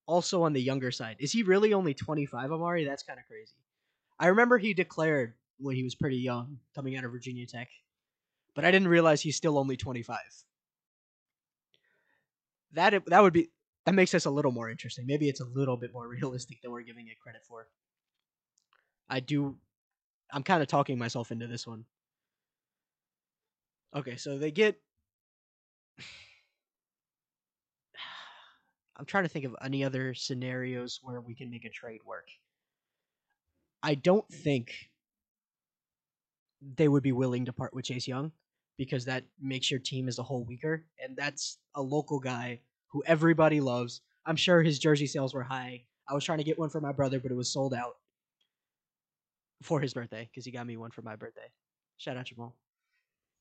also 0.07 0.43
on 0.43 0.51
the 0.51 0.61
younger 0.61 0.91
side. 0.91 1.15
Is 1.19 1.31
he 1.31 1.43
really 1.43 1.73
only 1.73 1.93
25, 1.93 2.51
Amari? 2.51 2.83
That's 2.83 3.03
kind 3.03 3.17
of 3.17 3.25
crazy. 3.25 3.55
I 4.19 4.27
remember 4.27 4.57
he 4.57 4.73
declared 4.73 5.35
when 5.57 5.77
he 5.77 5.83
was 5.83 5.95
pretty 5.95 6.17
young 6.17 6.59
coming 6.75 6.97
out 6.97 7.05
of 7.05 7.13
Virginia 7.13 7.45
Tech, 7.45 7.69
but 8.59 8.65
I 8.65 8.71
didn't 8.71 8.89
realize 8.89 9.21
he's 9.21 9.37
still 9.37 9.57
only 9.57 9.77
25. 9.77 10.17
That 12.73 13.05
that 13.07 13.23
would 13.23 13.31
be 13.31 13.51
that 13.85 13.95
makes 13.95 14.11
this 14.11 14.25
a 14.25 14.29
little 14.29 14.51
more 14.51 14.69
interesting. 14.69 15.05
Maybe 15.07 15.29
it's 15.29 15.39
a 15.39 15.45
little 15.45 15.77
bit 15.77 15.93
more 15.93 16.05
realistic 16.21 16.61
than 16.61 16.71
we're 16.71 16.81
giving 16.81 17.07
it 17.07 17.17
credit 17.21 17.43
for. 17.47 17.69
I 19.07 19.21
do 19.21 19.55
I'm 20.33 20.43
kind 20.43 20.61
of 20.61 20.67
talking 20.67 20.97
myself 20.97 21.31
into 21.31 21.47
this 21.47 21.65
one. 21.65 21.85
Okay, 23.95 24.17
so 24.17 24.37
they 24.37 24.51
get 24.51 24.75
I'm 28.97 29.05
trying 29.05 29.23
to 29.23 29.29
think 29.29 29.45
of 29.45 29.55
any 29.63 29.85
other 29.85 30.13
scenarios 30.13 30.99
where 31.01 31.21
we 31.21 31.33
can 31.33 31.49
make 31.49 31.63
a 31.63 31.69
trade 31.69 32.01
work. 32.05 32.27
I 33.81 33.95
don't 33.95 34.27
think 34.27 34.89
they 36.75 36.89
would 36.89 37.03
be 37.03 37.13
willing 37.13 37.45
to 37.45 37.53
part 37.53 37.73
with 37.73 37.85
Chase 37.85 38.05
Young 38.05 38.33
because 38.79 39.03
that 39.03 39.25
makes 39.41 39.69
your 39.69 39.81
team 39.81 40.07
as 40.07 40.19
a 40.19 40.23
whole 40.23 40.45
weaker. 40.45 40.85
And 41.03 41.17
that's 41.17 41.57
a 41.75 41.81
local 41.81 42.17
guy 42.17 42.61
who 42.87 43.03
everybody 43.05 43.59
loves. 43.59 43.99
I'm 44.25 44.37
sure 44.37 44.63
his 44.63 44.79
jersey 44.79 45.05
sales 45.05 45.33
were 45.33 45.43
high. 45.43 45.83
I 46.07 46.13
was 46.13 46.23
trying 46.23 46.37
to 46.37 46.45
get 46.45 46.57
one 46.57 46.69
for 46.69 46.79
my 46.79 46.93
brother, 46.93 47.19
but 47.19 47.29
it 47.29 47.35
was 47.35 47.51
sold 47.51 47.73
out 47.73 47.97
for 49.61 49.81
his 49.81 49.93
birthday 49.93 50.29
because 50.31 50.45
he 50.45 50.51
got 50.51 50.65
me 50.65 50.77
one 50.77 50.91
for 50.91 51.01
my 51.01 51.17
birthday. 51.17 51.51
Shout 51.97 52.15
out 52.15 52.25
Jamal. 52.25 52.55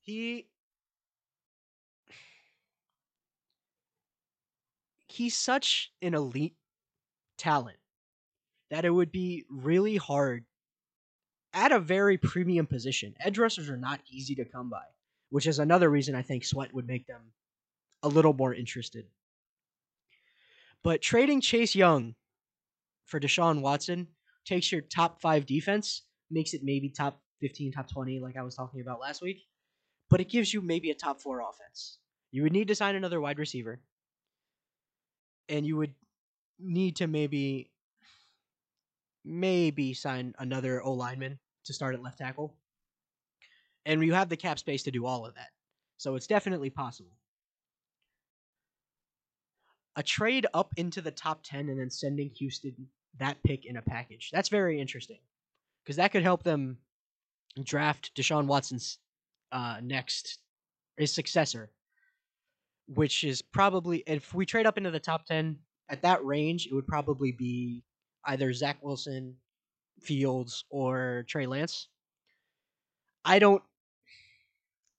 He 0.03 0.49
he's 5.07 5.37
such 5.37 5.93
an 6.03 6.15
elite 6.15 6.57
talent 7.37 7.79
that 8.73 8.85
it 8.85 8.91
would 8.91 9.13
be 9.13 9.45
really 9.49 9.97
hard 9.97 10.45
at 11.55 11.71
a 11.71 11.79
very 11.79 12.19
premium 12.19 12.67
position. 12.67 13.15
Edge 13.21 13.39
rushers 13.39 13.71
are 13.71 13.77
not 13.77 14.01
easy 14.11 14.35
to 14.35 14.45
come 14.45 14.69
by, 14.69 14.83
which 15.31 15.47
is 15.47 15.59
another 15.59 15.91
reason 15.91 16.15
I 16.15 16.23
think 16.23 16.45
Sweat 16.45 16.73
would 16.75 16.87
make 16.87 17.07
them 17.07 17.33
a 18.03 18.09
little 18.09 18.33
more 18.33 18.55
interested. 18.55 19.07
But 20.83 21.03
trading 21.03 21.41
Chase 21.41 21.75
Young 21.75 22.15
for 23.05 23.21
Deshaun 23.21 23.61
Watson 23.61 24.09
takes 24.45 24.71
your 24.71 24.81
top 24.81 25.21
five 25.21 25.47
defense, 25.47 26.03
makes 26.31 26.55
it 26.55 26.63
maybe 26.63 26.89
top 26.89 27.21
15, 27.41 27.73
top 27.73 27.91
20, 27.91 28.21
like 28.21 28.37
I 28.37 28.43
was 28.43 28.55
talking 28.55 28.81
about 28.81 29.01
last 29.01 29.23
week, 29.23 29.47
but 30.09 30.21
it 30.21 30.29
gives 30.29 30.53
you 30.53 30.61
maybe 30.61 30.91
a 30.91 30.95
top 30.95 31.21
four 31.21 31.41
offense. 31.41 31.99
You 32.31 32.43
would 32.43 32.53
need 32.53 32.69
to 32.69 32.75
sign 32.75 32.95
another 32.95 33.21
wide 33.21 33.39
receiver, 33.39 33.81
and 35.49 35.67
you 35.67 35.77
would 35.77 35.95
need 36.59 36.97
to 36.97 37.07
maybe 37.07 37.71
maybe 39.25 39.95
sign 39.95 40.35
another 40.39 40.83
O 40.83 40.93
lineman 40.93 41.39
to 41.65 41.73
start 41.73 41.95
at 41.95 42.03
left 42.03 42.19
tackle. 42.19 42.57
And 43.89 44.05
you 44.05 44.13
have 44.13 44.29
the 44.29 44.37
cap 44.37 44.59
space 44.59 44.83
to 44.83 44.91
do 44.91 45.07
all 45.07 45.25
of 45.25 45.35
that. 45.35 45.49
So 45.97 46.15
it's 46.15 46.27
definitely 46.27 46.69
possible. 46.69 47.11
A 49.97 50.03
trade 50.03 50.47
up 50.53 50.73
into 50.77 51.01
the 51.01 51.11
top 51.11 51.41
10 51.43 51.71
and 51.71 51.81
then 51.81 51.91
sending 51.91 52.31
Houston 52.39 52.77
that 53.19 53.43
pick 53.43 53.65
in 53.65 53.79
a 53.79 53.83
package. 53.83 54.31
That's 54.31 54.51
very 54.51 54.79
interesting. 54.79 55.19
Because 55.83 55.97
that 55.97 56.13
could 56.13 56.23
help 56.23 56.43
them 56.43 56.77
draft 57.65 58.15
Deshaun 58.15 58.45
Watson's 58.45 58.99
uh, 59.53 59.79
next, 59.83 60.39
his 60.99 61.13
successor, 61.13 61.71
which 62.89 63.25
is 63.25 63.41
probably, 63.41 64.05
if 64.07 64.35
we 64.35 64.45
trade 64.45 64.67
up 64.67 64.77
into 64.77 64.91
the 64.91 65.01
top 65.01 65.25
10 65.25 65.57
at 65.89 66.03
that 66.03 66.23
range, 66.27 66.67
it 66.67 66.75
would 66.75 66.87
probably 66.87 67.33
be 67.33 67.83
either 68.27 68.53
Zach 68.53 68.77
Wilson, 68.83 69.35
Fields, 70.03 70.67
or 70.69 71.25
Trey 71.27 71.47
Lance. 71.47 71.89
I 73.25 73.39
don't. 73.39 73.63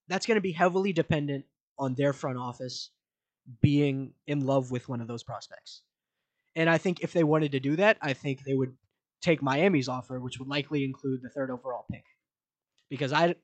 That's 0.09 0.25
going 0.25 0.35
to 0.35 0.41
be 0.41 0.51
heavily 0.51 0.91
dependent 0.91 1.45
on 1.77 1.95
their 1.95 2.13
front 2.13 2.37
office 2.37 2.91
being 3.61 4.13
in 4.27 4.45
love 4.45 4.71
with 4.71 4.89
one 4.89 5.01
of 5.01 5.07
those 5.07 5.23
prospects. 5.23 5.81
And 6.55 6.69
I 6.69 6.77
think 6.77 7.01
if 7.01 7.13
they 7.13 7.23
wanted 7.23 7.53
to 7.53 7.59
do 7.59 7.77
that, 7.77 7.97
I 8.01 8.13
think 8.13 8.43
they 8.43 8.53
would 8.53 8.75
take 9.21 9.41
Miami's 9.41 9.87
offer, 9.87 10.19
which 10.19 10.39
would 10.39 10.47
likely 10.47 10.83
include 10.83 11.21
the 11.21 11.29
third 11.29 11.51
overall 11.51 11.85
pick. 11.91 12.03
Because 12.89 13.13
I 13.13 13.35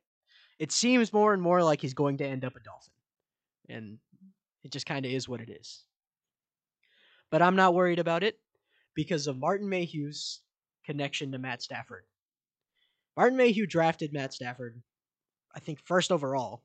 it 0.60 0.72
seems 0.72 1.14
more 1.14 1.34
and 1.34 1.42
more 1.42 1.64
like 1.64 1.82
he's 1.82 1.94
going 1.94 2.18
to 2.18 2.26
end 2.26 2.46
up 2.46 2.56
a 2.56 2.60
Dolphin. 2.60 2.94
And 3.70 3.98
it 4.64 4.72
just 4.72 4.86
kind 4.86 5.06
of 5.06 5.12
is 5.12 5.30
what 5.30 5.42
it 5.42 5.50
is. 5.50 5.84
But 7.30 7.42
I'm 7.42 7.56
not 7.56 7.74
worried 7.74 8.00
about 8.00 8.24
it 8.24 8.40
because 8.96 9.28
of 9.28 9.38
Martin 9.38 9.70
Mayhew's 9.70 10.42
connection 10.86 11.32
to 11.32 11.38
Matt 11.38 11.62
Stafford. 11.62 12.06
Martin 13.18 13.38
Mayhew 13.38 13.66
drafted 13.66 14.14
Matt 14.14 14.34
Stafford, 14.34 14.82
I 15.56 15.60
think, 15.60 15.80
first 15.84 16.12
overall 16.12 16.64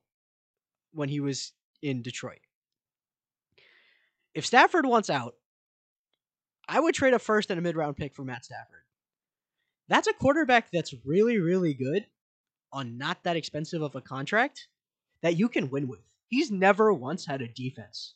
when 0.92 1.08
he 1.08 1.20
was 1.20 1.52
in 1.82 2.02
Detroit. 2.02 2.40
If 4.34 4.46
Stafford 4.46 4.86
wants 4.86 5.10
out, 5.10 5.34
I 6.68 6.78
would 6.80 6.94
trade 6.94 7.14
a 7.14 7.18
first 7.18 7.50
and 7.50 7.58
a 7.58 7.62
mid 7.62 7.76
round 7.76 7.96
pick 7.96 8.14
for 8.14 8.24
Matt 8.24 8.44
Stafford. 8.44 8.84
That's 9.88 10.08
a 10.08 10.12
quarterback 10.12 10.70
that's 10.70 10.94
really, 11.04 11.38
really 11.38 11.74
good 11.74 12.06
on 12.72 12.96
not 12.96 13.24
that 13.24 13.36
expensive 13.36 13.82
of 13.82 13.96
a 13.96 14.00
contract 14.00 14.68
that 15.22 15.36
you 15.36 15.48
can 15.48 15.70
win 15.70 15.88
with. 15.88 16.00
He's 16.28 16.50
never 16.50 16.92
once 16.92 17.26
had 17.26 17.42
a 17.42 17.48
defense. 17.48 18.14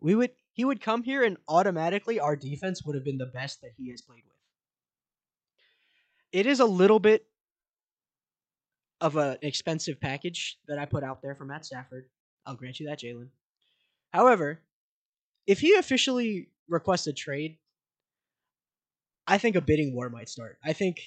We 0.00 0.14
would 0.14 0.30
he 0.52 0.64
would 0.64 0.80
come 0.80 1.02
here 1.02 1.22
and 1.22 1.36
automatically 1.46 2.18
our 2.18 2.36
defense 2.36 2.84
would 2.84 2.94
have 2.94 3.04
been 3.04 3.18
the 3.18 3.26
best 3.26 3.60
that 3.60 3.72
he 3.76 3.90
has 3.90 4.00
played 4.00 4.22
with. 4.26 4.36
It 6.32 6.46
is 6.46 6.60
a 6.60 6.66
little 6.66 6.98
bit 6.98 7.26
of 9.00 9.16
an 9.16 9.38
expensive 9.42 10.00
package 10.00 10.58
that 10.66 10.78
I 10.78 10.84
put 10.84 11.04
out 11.04 11.22
there 11.22 11.34
for 11.34 11.44
Matt 11.44 11.64
Stafford. 11.64 12.06
I'll 12.46 12.56
grant 12.56 12.80
you 12.80 12.88
that, 12.88 13.00
Jalen. 13.00 13.28
However, 14.12 14.60
if 15.46 15.60
he 15.60 15.74
officially 15.74 16.48
requests 16.68 17.06
a 17.06 17.12
trade, 17.12 17.58
I 19.26 19.38
think 19.38 19.56
a 19.56 19.60
bidding 19.60 19.94
war 19.94 20.08
might 20.08 20.28
start. 20.28 20.58
I 20.64 20.72
think 20.72 21.00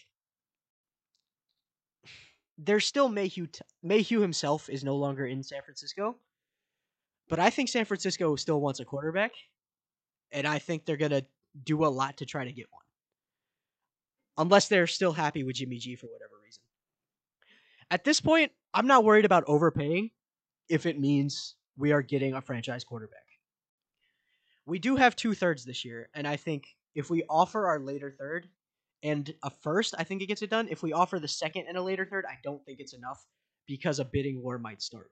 there's 2.58 2.86
still 2.86 3.10
Mayhew. 3.10 3.47
T- 3.47 3.62
Mayhew 3.82 4.19
himself 4.21 4.69
is 4.69 4.84
no 4.84 4.95
longer 4.95 5.25
in 5.25 5.43
San 5.43 5.62
Francisco, 5.63 6.15
but 7.27 7.39
I 7.39 7.49
think 7.49 7.69
San 7.69 7.86
Francisco 7.86 8.36
still 8.36 8.62
wants 8.62 8.80
a 8.80 8.86
quarterback, 8.86 9.32
and 10.32 10.47
I 10.47 10.60
think 10.60 10.86
they're 10.86 10.97
gonna 10.97 11.25
do 11.63 11.84
a 11.84 11.88
lot 11.88 12.17
to 12.17 12.25
try 12.25 12.45
to 12.45 12.51
get 12.51 12.67
one. 12.71 12.84
Unless 14.38 14.67
they're 14.69 14.88
still 14.88 15.13
happy 15.13 15.43
with 15.43 15.56
Jimmy 15.56 15.77
G 15.77 15.95
for 15.95 16.08
whatever. 16.08 16.40
At 17.91 18.04
this 18.04 18.19
point, 18.19 18.51
I'm 18.73 18.88
not 18.88 19.04
worried 19.04 19.25
about 19.25 19.43
overpaying 19.45 20.10
if 20.67 20.88
it 20.88 20.99
means 20.99 21.56
we 21.77 21.91
are 21.91 22.01
getting 22.01 22.34
a 22.34 22.41
franchise 22.41 22.84
quarterback. 22.84 23.19
We 24.65 24.80
do 24.80 24.95
have 24.95 25.15
two 25.15 25.36
thirds 25.36 25.63
this 25.63 25.86
year, 25.86 26.10
and 26.15 26.27
I 26.27 26.38
think 26.38 26.65
if 26.95 27.12
we 27.12 27.23
offer 27.30 27.67
our 27.67 27.80
later 27.80 28.15
third 28.17 28.47
and 29.04 29.32
a 29.43 29.51
first, 29.62 29.93
I 29.99 30.06
think 30.06 30.23
it 30.23 30.27
gets 30.27 30.41
it 30.41 30.49
done. 30.49 30.67
If 30.71 30.82
we 30.82 30.93
offer 30.93 31.19
the 31.19 31.27
second 31.27 31.65
and 31.67 31.77
a 31.77 31.84
later 31.84 32.06
third, 32.06 32.25
I 32.27 32.38
don't 32.43 32.65
think 32.65 32.80
it's 32.80 32.93
enough 32.93 33.23
because 33.67 33.99
a 33.99 34.06
bidding 34.06 34.41
war 34.41 34.58
might 34.58 34.82
start 34.82 35.12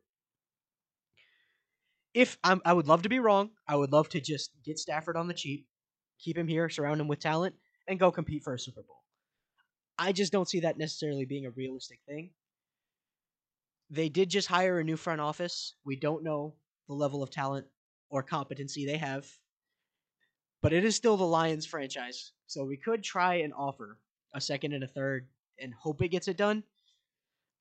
if 2.13 2.37
I'm, 2.43 2.61
I 2.65 2.73
would 2.73 2.87
love 2.87 3.03
to 3.03 3.09
be 3.09 3.19
wrong. 3.19 3.51
I 3.67 3.75
would 3.75 3.91
love 3.91 4.09
to 4.09 4.21
just 4.21 4.51
get 4.63 4.79
Stafford 4.79 5.15
on 5.15 5.27
the 5.27 5.33
cheap, 5.33 5.67
keep 6.19 6.37
him 6.37 6.47
here, 6.47 6.69
surround 6.69 6.99
him 7.01 7.07
with 7.07 7.19
talent, 7.19 7.55
and 7.87 7.99
go 7.99 8.11
compete 8.11 8.43
for 8.43 8.53
a 8.53 8.59
Super 8.59 8.81
Bowl. 8.81 9.03
I 9.97 10.11
just 10.11 10.31
don't 10.31 10.47
see 10.47 10.61
that 10.61 10.77
necessarily 10.77 11.25
being 11.25 11.45
a 11.45 11.51
realistic 11.51 11.99
thing. 12.07 12.31
They 13.89 14.09
did 14.09 14.29
just 14.29 14.47
hire 14.47 14.79
a 14.79 14.83
new 14.83 14.97
front 14.97 15.21
office. 15.21 15.75
We 15.83 15.95
don't 15.95 16.23
know 16.23 16.55
the 16.87 16.93
level 16.95 17.23
of 17.23 17.29
talent 17.29 17.67
or 18.09 18.23
competency 18.23 18.85
they 18.85 18.97
have, 18.97 19.27
but 20.61 20.73
it 20.73 20.85
is 20.85 20.95
still 20.95 21.17
the 21.17 21.25
Lions 21.27 21.65
franchise. 21.65 22.31
So 22.47 22.65
we 22.65 22.77
could 22.77 23.03
try 23.03 23.35
and 23.35 23.53
offer 23.53 23.99
a 24.33 24.41
second 24.41 24.73
and 24.73 24.83
a 24.83 24.87
third 24.87 25.27
and 25.59 25.73
hope 25.73 26.01
it 26.01 26.09
gets 26.09 26.27
it 26.27 26.37
done. 26.37 26.63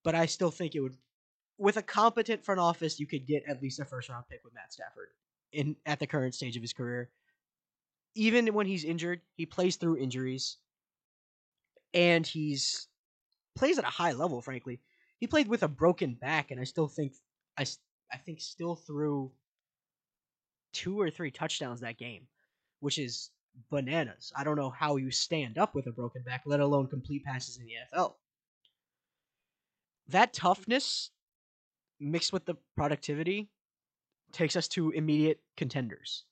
But 0.05 0.15
I 0.15 0.27
still 0.27 0.51
think 0.51 0.75
it 0.75 0.81
would 0.81 0.97
with 1.59 1.77
a 1.77 1.83
competent 1.83 2.45
front 2.45 2.61
office, 2.61 3.01
you 3.01 3.07
could 3.07 3.27
get 3.27 3.45
at 3.49 3.63
least 3.63 3.81
a 3.81 3.85
first 3.85 4.09
round 4.09 4.27
pick 4.29 4.45
with 4.45 4.55
Matt 4.55 4.73
Stafford 4.73 5.09
in 5.53 5.77
at 5.87 5.99
the 6.01 6.07
current 6.07 6.35
stage 6.35 6.57
of 6.57 6.63
his 6.63 6.73
career. 6.73 7.11
Even 8.15 8.53
when 8.55 8.67
he's 8.67 8.85
injured, 8.85 9.23
he 9.35 9.47
plays 9.47 9.77
through 9.77 9.99
injuries. 9.99 10.59
and 11.95 12.27
he's 12.27 12.89
plays 13.55 13.79
at 13.79 13.85
a 13.85 13.89
high 13.89 14.13
level. 14.13 14.41
Frankly, 14.43 14.81
he 15.19 15.27
played 15.27 15.49
with 15.49 15.63
a 15.63 15.69
broken 15.69 16.15
back, 16.15 16.51
and 16.51 16.61
I 16.61 16.65
still 16.65 16.89
think 16.89 17.13
I 17.57 17.67
I 18.13 18.17
think 18.19 18.41
still 18.41 18.77
threw 18.77 19.33
two 20.73 21.01
or 21.01 21.11
three 21.11 21.31
touchdowns 21.31 21.81
that 21.81 21.99
game, 21.99 22.27
which 22.81 22.99
is 22.99 23.31
bananas. 23.71 24.33
I 24.37 24.45
don't 24.45 24.57
know 24.57 24.71
how 24.71 24.97
you 24.97 25.11
stand 25.11 25.59
up 25.59 25.75
with 25.75 25.87
a 25.87 25.93
broken 25.93 26.23
back, 26.23 26.43
let 26.47 26.61
alone 26.61 26.87
complete 26.87 27.25
passes 27.25 27.59
in 27.59 27.67
the 27.67 27.73
NFL. 27.93 28.15
That 30.09 30.33
toughness 30.33 31.11
mixed 32.01 32.33
with 32.33 32.47
the 32.47 32.55
productivity 32.77 33.51
takes 34.33 34.57
us 34.57 34.69
to 34.69 34.91
immediate 34.91 35.41
contenders. 35.57 36.25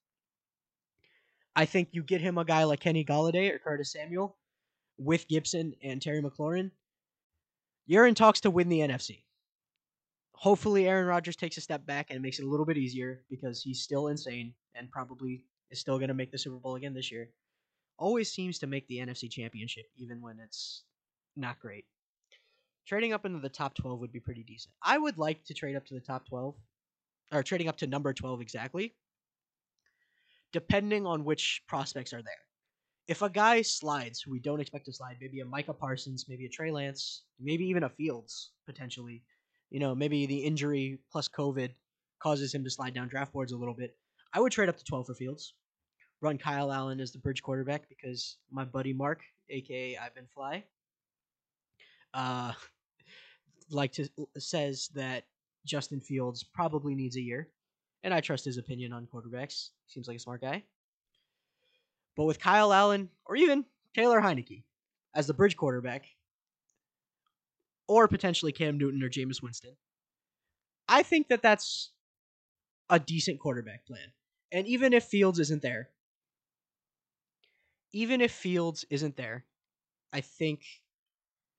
I 1.55 1.65
think 1.65 1.89
you 1.93 2.03
get 2.03 2.21
him 2.21 2.39
a 2.39 2.45
guy 2.45 2.65
like 2.65 2.81
Kenny 2.81 3.05
Golladay 3.05 3.53
or 3.53 3.59
Curtis 3.59 3.93
Samuel 3.93 4.37
with 4.99 5.29
Gibson 5.29 5.75
and 5.83 6.01
Terry 6.01 6.23
McLaurin. 6.23 6.71
You're 7.87 8.07
in 8.07 8.15
talks 8.15 8.41
to 8.41 8.51
win 8.51 8.69
the 8.69 8.81
NFC. 8.81 9.23
Hopefully, 10.35 10.89
Aaron 10.89 11.07
Rodgers 11.07 11.37
takes 11.37 11.57
a 11.57 11.61
step 11.61 11.87
back 11.87 12.09
and 12.11 12.21
makes 12.21 12.39
it 12.39 12.45
a 12.45 12.49
little 12.49 12.67
bit 12.67 12.77
easier 12.77 13.23
because 13.31 13.63
he's 13.63 13.81
still 13.81 14.09
insane 14.09 14.53
and 14.75 14.91
probably 14.91 15.45
is 15.71 15.79
still 15.79 15.99
going 15.99 16.09
to 16.09 16.15
make 16.15 16.31
the 16.31 16.39
Super 16.39 16.57
Bowl 16.57 16.75
again 16.75 16.95
this 16.95 17.11
year. 17.11 17.31
Always 17.99 18.31
seems 18.31 18.59
to 18.59 18.67
make 18.67 18.87
the 18.89 18.99
NFC 18.99 19.31
Championship, 19.31 19.87
even 19.97 20.21
when 20.21 20.39
it's 20.41 20.83
not 21.37 21.59
great. 21.61 21.87
Trading 22.87 23.13
up 23.13 23.25
into 23.25 23.39
the 23.39 23.49
top 23.49 23.75
12 23.75 24.01
would 24.01 24.13
be 24.13 24.21
pretty 24.21 24.43
decent. 24.43 24.75
I 24.83 24.99
would 24.99 25.17
like 25.17 25.45
to 25.45 25.55
trade 25.55 25.77
up 25.77 25.87
to 25.87 25.95
the 25.95 26.01
top 26.01 26.29
12, 26.29 26.55
or 27.33 27.43
trading 27.43 27.69
up 27.69 27.79
to 27.79 27.87
number 27.87 28.13
12 28.13 28.41
exactly, 28.41 28.95
depending 30.53 31.07
on 31.07 31.25
which 31.25 31.63
prospects 31.67 32.13
are 32.13 32.23
there. 32.23 32.46
If 33.09 33.23
a 33.23 33.31
guy 33.31 33.63
slides 33.63 34.21
who 34.21 34.33
we 34.33 34.41
don't 34.41 34.61
expect 34.61 34.87
to 34.87 34.93
slide, 34.93 35.17
maybe 35.21 35.41
a 35.41 35.45
Micah 35.45 35.73
Parsons, 35.73 36.27
maybe 36.29 36.47
a 36.47 36.49
Trey 36.49 36.73
Lance, 36.73 37.23
maybe 37.39 37.65
even 37.67 37.85
a 37.85 37.89
Fields 37.89 38.51
potentially, 38.67 39.23
you 39.71 39.79
know, 39.79 39.95
maybe 39.95 40.27
the 40.27 40.39
injury 40.39 40.99
plus 41.13 41.29
COVID 41.29 41.71
causes 42.19 42.53
him 42.55 42.65
to 42.65 42.71
slide 42.71 42.95
down 42.95 43.09
draft 43.09 43.33
boards 43.33 43.53
a 43.53 43.57
little 43.57 43.75
bit. 43.75 43.97
I 44.33 44.41
would 44.41 44.53
trade 44.53 44.69
up 44.69 44.77
to 44.77 44.85
12 44.85 45.07
for 45.07 45.15
Fields. 45.15 45.55
Run 46.21 46.39
Kyle 46.39 46.73
Allen 46.73 47.01
as 47.01 47.13
the 47.13 47.19
bridge 47.19 47.43
quarterback 47.43 47.89
because 47.89 48.39
my 48.51 48.65
buddy 48.65 48.93
Mark, 48.93 49.23
aka 49.51 49.97
I've 49.99 50.15
been 50.15 50.27
fly, 50.27 50.65
uh, 52.15 52.53
like 53.71 53.93
to 53.93 54.09
says 54.39 54.89
that 54.95 55.25
Justin 55.67 56.01
Fields 56.01 56.43
probably 56.43 56.95
needs 56.95 57.17
a 57.17 57.21
year, 57.21 57.49
and 58.03 58.15
I 58.15 58.21
trust 58.21 58.47
his 58.47 58.57
opinion 58.57 58.93
on 58.93 59.07
quarterbacks. 59.07 59.71
Seems 59.89 60.09
like 60.09 60.17
a 60.17 60.21
smart 60.21 60.41
guy. 60.41 60.63
But 62.17 62.25
with 62.25 62.41
Kyle 62.41 62.73
Allen 62.73 63.11
or 63.25 63.37
even 63.37 63.65
Taylor 63.95 64.21
Heinicke 64.21 64.65
as 65.15 65.27
the 65.27 65.35
bridge 65.35 65.57
quarterback, 65.57 66.07
or 67.89 68.09
potentially 68.09 68.53
Cam 68.53 68.79
Newton 68.79 69.03
or 69.03 69.09
Jameis 69.09 69.43
Winston, 69.43 69.77
I 70.89 71.03
think 71.03 71.29
that 71.29 71.43
that's 71.43 71.91
a 72.91 72.99
decent 72.99 73.39
quarterback 73.39 73.87
plan. 73.87 74.13
And 74.53 74.67
even 74.67 74.93
if 74.93 75.05
Fields 75.05 75.39
isn't 75.39 75.63
there, 75.63 75.91
even 77.93 78.21
if 78.21 78.33
Fields 78.33 78.85
isn't 78.91 79.17
there, 79.17 79.45
I 80.13 80.21
think 80.21 80.63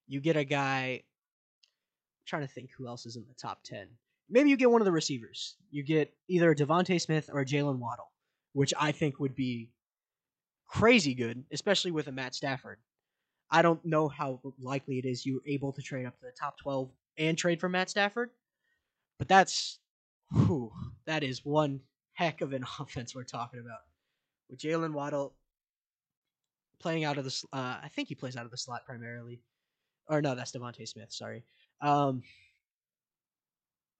you 0.08 0.22
get 0.22 0.38
a 0.38 0.44
guy. 0.44 1.04
I'm 1.04 2.26
trying 2.26 2.48
to 2.48 2.54
think 2.54 2.70
who 2.78 2.88
else 2.88 3.06
is 3.06 3.16
in 3.16 3.26
the 3.28 3.36
top 3.36 3.64
10. 3.64 3.88
Maybe 4.30 4.50
you 4.50 4.58
get 4.58 4.72
one 4.72 4.82
of 4.82 4.86
the 4.86 4.92
receivers. 4.92 5.56
You 5.70 5.84
get 5.84 6.14
either 6.28 6.54
DeVonta 6.54 7.00
Smith 7.00 7.30
or 7.32 7.46
Jalen 7.46 7.80
Waddle, 7.80 8.12
which 8.54 8.74
I 8.80 8.92
think 8.92 9.20
would 9.20 9.36
be 9.36 9.72
crazy 10.68 11.14
good, 11.14 11.44
especially 11.52 11.92
with 11.92 12.08
a 12.08 12.12
Matt 12.12 12.36
Stafford. 12.36 12.80
I 13.50 13.62
don't 13.62 13.84
know 13.86 14.08
how 14.08 14.42
likely 14.60 15.00
it 15.00 15.06
is 15.06 15.26
you're 15.26 15.42
able 15.46 15.72
to 15.74 15.82
trade 15.82 16.06
up 16.06 16.18
to 16.20 16.26
the 16.26 16.34
top 16.38 16.58
12 16.58 16.90
and 17.18 17.38
trade 17.38 17.60
for 17.60 17.70
Matt 17.70 17.90
Stafford, 17.90 18.30
but 19.18 19.28
that's 19.28 19.80
whew, 20.32 20.72
that 21.06 21.24
is 21.24 21.46
one 21.46 21.80
heck 22.14 22.42
of 22.42 22.54
an 22.54 22.66
offense 22.80 23.16
we're 23.16 23.24
talking 23.24 23.60
about. 23.60 23.80
With 24.50 24.60
Jalen 24.60 24.94
Waddle 24.94 25.34
playing 26.80 27.06
out 27.06 27.18
of 27.18 27.26
the, 27.26 27.44
uh, 27.54 27.78
I 27.84 27.90
think 27.94 28.08
he 28.08 28.16
plays 28.16 28.36
out 28.36 28.46
of 28.46 28.52
the 28.52 28.58
slot 28.58 28.86
primarily, 28.86 29.42
or 30.08 30.22
no, 30.22 30.36
that's 30.36 30.52
DeVonta 30.52 30.88
Smith. 30.88 31.12
Sorry. 31.12 31.44
Um, 31.82 32.22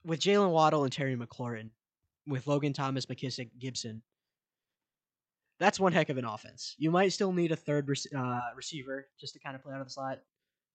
with 0.06 0.20
Jalen 0.20 0.52
Waddle 0.52 0.84
and 0.84 0.92
Terry 0.92 1.16
McLaurin, 1.16 1.70
with 2.28 2.48
Logan 2.48 2.74
Thomas, 2.74 3.06
McKissic, 3.06 3.50
Gibson, 3.60 4.02
that's 5.60 5.80
one 5.80 5.94
heck 5.94 6.10
of 6.10 6.18
an 6.18 6.26
offense. 6.26 6.76
You 6.78 6.92
might 6.92 7.14
still 7.14 7.32
need 7.32 7.52
a 7.52 7.56
third 7.56 7.90
uh, 8.16 8.40
receiver 8.56 9.08
just 9.20 9.34
to 9.34 9.40
kind 9.40 9.56
of 9.56 9.64
play 9.64 9.74
out 9.74 9.82
of 9.82 9.88
the 9.88 9.92
slot. 9.92 10.20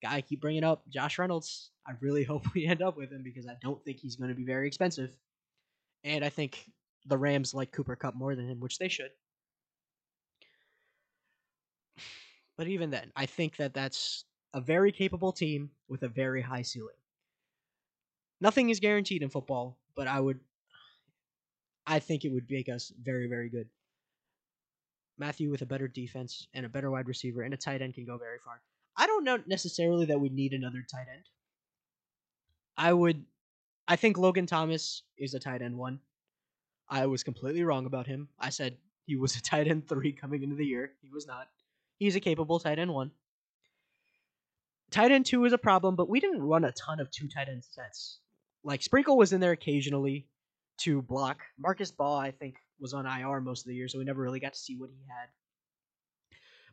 Guy, 0.03 0.17
I 0.17 0.21
keep 0.21 0.41
bringing 0.41 0.65
up 0.65 0.83
Josh 0.89 1.19
Reynolds. 1.19 1.71
I 1.87 1.93
really 2.01 2.25
hope 2.31 2.53
we 2.55 2.67
end 2.67 2.83
up 2.83 2.97
with 2.97 3.13
him 3.13 3.23
because 3.23 3.47
I 3.47 3.57
don't 3.63 3.83
think 3.85 3.99
he's 3.99 4.17
going 4.17 4.31
to 4.31 4.37
be 4.37 4.45
very 4.45 4.67
expensive, 4.67 5.11
and 6.05 6.25
I 6.25 6.29
think 6.29 6.71
the 7.07 7.19
Rams 7.19 7.55
like 7.55 7.73
Cooper 7.73 7.97
Kupp 7.97 8.15
more 8.15 8.35
than 8.35 8.49
him, 8.49 8.61
which 8.61 8.79
they 8.79 8.89
should. 8.89 9.11
But 12.57 12.69
even 12.69 12.91
then, 12.91 13.11
I 13.17 13.27
think 13.27 13.57
that 13.57 13.75
that's 13.75 14.25
a 14.55 14.61
very 14.61 14.93
capable 14.93 15.33
team 15.33 15.71
with 15.89 16.03
a 16.03 16.09
very 16.09 16.43
high 16.43 16.63
ceiling. 16.63 16.95
Nothing 18.41 18.71
is 18.71 18.81
guaranteed 18.81 19.23
in 19.23 19.31
football, 19.31 19.79
but 19.95 20.07
I 20.07 20.21
would 20.21 20.41
I 21.87 21.99
think 21.99 22.25
it 22.25 22.29
would 22.29 22.51
make 22.51 22.69
us 22.69 22.93
very 23.03 23.29
very 23.29 23.49
good. 23.49 23.69
Matthew 25.23 25.51
with 25.51 25.63
a 25.63 25.67
better 25.67 25.87
defense 25.87 26.49
and 26.53 26.67
a 26.67 26.69
better 26.69 26.91
wide 26.91 27.07
receiver 27.07 27.43
and 27.43 27.55
a 27.55 27.57
tight 27.57 27.81
end 27.81 27.95
can 27.95 28.05
go 28.05 28.19
very 28.19 28.39
far. 28.45 28.61
I 28.97 29.07
don't 29.07 29.23
know 29.23 29.39
necessarily 29.47 30.05
that 30.07 30.21
we 30.21 30.29
need 30.31 30.53
another 30.53 30.85
tight 30.91 31.07
end. 31.13 31.23
I 32.77 32.93
would 32.93 33.25
I 33.87 33.95
think 33.95 34.19
Logan 34.19 34.47
Thomas 34.47 35.05
is 35.17 35.35
a 35.35 35.39
tight 35.39 35.63
end 35.63 35.79
one. 35.79 36.01
I 36.89 37.07
was 37.07 37.23
completely 37.23 37.63
wrong 37.63 37.87
about 37.87 38.09
him. 38.09 38.31
I 38.37 38.51
said 38.51 38.77
he 39.07 39.15
was 39.15 39.37
a 39.37 39.43
tight 39.51 39.69
end 39.69 39.89
three 39.89 40.13
coming 40.13 40.43
into 40.43 40.57
the 40.57 40.67
year. 40.67 40.91
He 41.03 41.09
was 41.09 41.29
not. 41.29 41.47
He's 42.01 42.17
a 42.17 42.21
capable 42.21 42.59
tight 42.59 42.81
end 42.81 42.93
one. 42.93 43.13
Tight 44.91 45.13
end 45.13 45.27
two 45.27 45.45
is 45.45 45.53
a 45.53 45.59
problem, 45.59 45.95
but 45.95 46.09
we 46.09 46.19
didn't 46.19 46.43
run 46.43 46.65
a 46.65 46.73
ton 46.73 46.99
of 46.99 47.13
two 47.13 47.29
tight 47.29 47.49
end 47.49 47.63
sets. 47.63 48.19
Like 48.65 48.83
Sprinkle 48.83 49.17
was 49.17 49.33
in 49.33 49.41
there 49.41 49.53
occasionally 49.53 50.27
to 50.79 51.01
block. 51.01 51.43
Marcus 51.61 51.93
Baugh, 51.93 52.19
I 52.19 52.33
think, 52.33 52.57
was 52.79 52.95
on 52.95 53.07
IR 53.07 53.41
most 53.41 53.63
of 53.63 53.69
the 53.69 53.75
year, 53.75 53.89
so 53.89 53.99
we 53.99 54.05
never 54.05 54.23
really 54.23 54.41
got 54.41 54.55
to 54.55 54.59
see 54.59 54.77
what 54.77 54.91
he 54.91 54.99
had. 55.09 55.29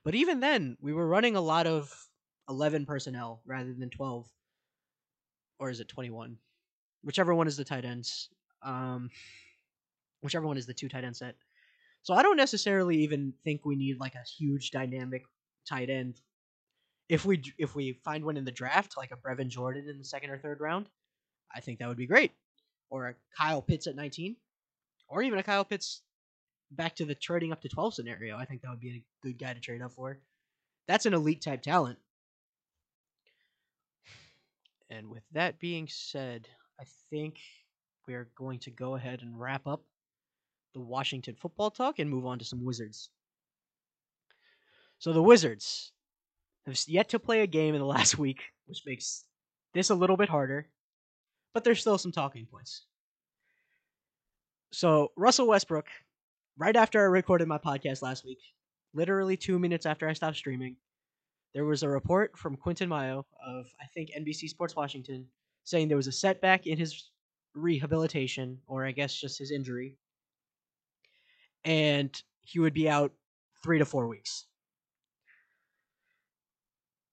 But 0.03 0.15
even 0.15 0.39
then, 0.39 0.77
we 0.81 0.93
were 0.93 1.07
running 1.07 1.35
a 1.35 1.41
lot 1.41 1.67
of 1.67 1.93
11 2.49 2.85
personnel 2.85 3.41
rather 3.45 3.73
than 3.73 3.89
12. 3.89 4.27
Or 5.59 5.69
is 5.69 5.79
it 5.79 5.87
21? 5.87 6.37
Whichever 7.03 7.35
one 7.35 7.47
is 7.47 7.57
the 7.57 7.65
tight 7.65 7.85
ends. 7.85 8.29
Um, 8.63 9.09
whichever 10.21 10.47
one 10.47 10.57
is 10.57 10.65
the 10.65 10.73
two 10.73 10.89
tight 10.89 11.03
end 11.03 11.15
set. 11.15 11.35
So 12.03 12.13
I 12.13 12.23
don't 12.23 12.37
necessarily 12.37 12.97
even 12.97 13.33
think 13.43 13.65
we 13.65 13.75
need 13.75 13.99
like 13.99 14.15
a 14.15 14.23
huge 14.23 14.71
dynamic 14.71 15.23
tight 15.67 15.89
end. 15.89 16.19
If 17.07 17.25
we 17.25 17.41
if 17.57 17.75
we 17.75 17.93
find 18.03 18.23
one 18.23 18.37
in 18.37 18.45
the 18.45 18.51
draft, 18.51 18.95
like 18.95 19.11
a 19.11 19.17
Brevin 19.17 19.49
Jordan 19.49 19.89
in 19.89 19.97
the 19.97 20.03
second 20.05 20.29
or 20.29 20.37
third 20.37 20.59
round, 20.59 20.87
I 21.53 21.59
think 21.59 21.79
that 21.79 21.87
would 21.87 21.97
be 21.97 22.05
great. 22.05 22.31
Or 22.89 23.07
a 23.07 23.15
Kyle 23.37 23.61
Pitts 23.61 23.87
at 23.87 23.95
19, 23.95 24.35
or 25.09 25.23
even 25.23 25.39
a 25.39 25.43
Kyle 25.43 25.65
Pitts 25.65 26.01
back 26.71 26.95
to 26.95 27.05
the 27.05 27.15
trading 27.15 27.51
up 27.51 27.61
to 27.61 27.69
12 27.69 27.95
scenario. 27.95 28.37
I 28.37 28.45
think 28.45 28.61
that 28.61 28.69
would 28.69 28.79
be 28.79 28.89
a 28.89 29.27
good 29.27 29.39
guy 29.39 29.53
to 29.53 29.59
trade 29.59 29.81
up 29.81 29.93
for. 29.93 30.19
That's 30.87 31.05
an 31.05 31.13
elite 31.13 31.41
type 31.41 31.61
talent. 31.61 31.99
And 34.89 35.09
with 35.09 35.23
that 35.33 35.59
being 35.59 35.87
said, 35.87 36.47
I 36.79 36.83
think 37.09 37.39
we 38.07 38.15
are 38.15 38.29
going 38.35 38.59
to 38.59 38.71
go 38.71 38.95
ahead 38.95 39.21
and 39.21 39.39
wrap 39.39 39.67
up 39.67 39.83
the 40.73 40.79
Washington 40.79 41.35
football 41.35 41.71
talk 41.71 41.99
and 41.99 42.09
move 42.09 42.25
on 42.25 42.39
to 42.39 42.45
some 42.45 42.63
Wizards. 42.63 43.09
So 44.99 45.13
the 45.13 45.21
Wizards 45.21 45.91
have 46.65 46.77
yet 46.87 47.09
to 47.09 47.19
play 47.19 47.41
a 47.41 47.47
game 47.47 47.75
in 47.75 47.81
the 47.81 47.87
last 47.87 48.17
week, 48.19 48.41
which 48.65 48.83
makes 48.85 49.25
this 49.73 49.89
a 49.89 49.95
little 49.95 50.17
bit 50.17 50.29
harder, 50.29 50.67
but 51.53 51.63
there's 51.63 51.81
still 51.81 51.97
some 51.97 52.11
talking 52.11 52.45
points. 52.45 52.85
So 54.71 55.11
Russell 55.15 55.47
Westbrook, 55.47 55.87
right 56.57 56.75
after 56.75 56.99
I 56.99 57.05
recorded 57.05 57.47
my 57.47 57.57
podcast 57.57 58.01
last 58.01 58.23
week, 58.23 58.39
literally 58.93 59.35
two 59.35 59.57
minutes 59.57 59.85
after 59.85 60.07
I 60.07 60.13
stopped 60.13 60.37
streaming, 60.37 60.75
there 61.53 61.65
was 61.65 61.81
a 61.81 61.89
report 61.89 62.37
from 62.37 62.55
Quinton 62.55 62.89
Mayo 62.89 63.25
of 63.45 63.65
I 63.81 63.85
think 63.93 64.11
NBC 64.11 64.47
Sports 64.49 64.75
Washington 64.75 65.27
saying 65.63 65.87
there 65.87 65.97
was 65.97 66.07
a 66.07 66.11
setback 66.11 66.67
in 66.67 66.77
his 66.77 67.09
rehabilitation, 67.55 68.59
or 68.67 68.85
I 68.85 68.91
guess 68.91 69.13
just 69.13 69.39
his 69.39 69.51
injury, 69.51 69.97
and 71.65 72.21
he 72.41 72.59
would 72.59 72.73
be 72.73 72.87
out 72.87 73.11
three 73.63 73.79
to 73.79 73.85
four 73.85 74.07
weeks. 74.07 74.45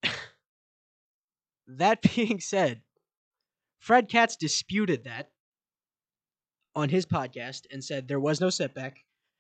that 1.66 2.02
being 2.02 2.40
said, 2.40 2.82
Fred 3.78 4.11
Katz 4.11 4.36
disputed 4.36 5.04
that 5.04 5.30
on 6.76 6.90
his 6.90 7.06
podcast 7.06 7.62
and 7.72 7.82
said 7.82 8.06
there 8.06 8.20
was 8.20 8.40
no 8.40 8.50
setback. 8.50 8.98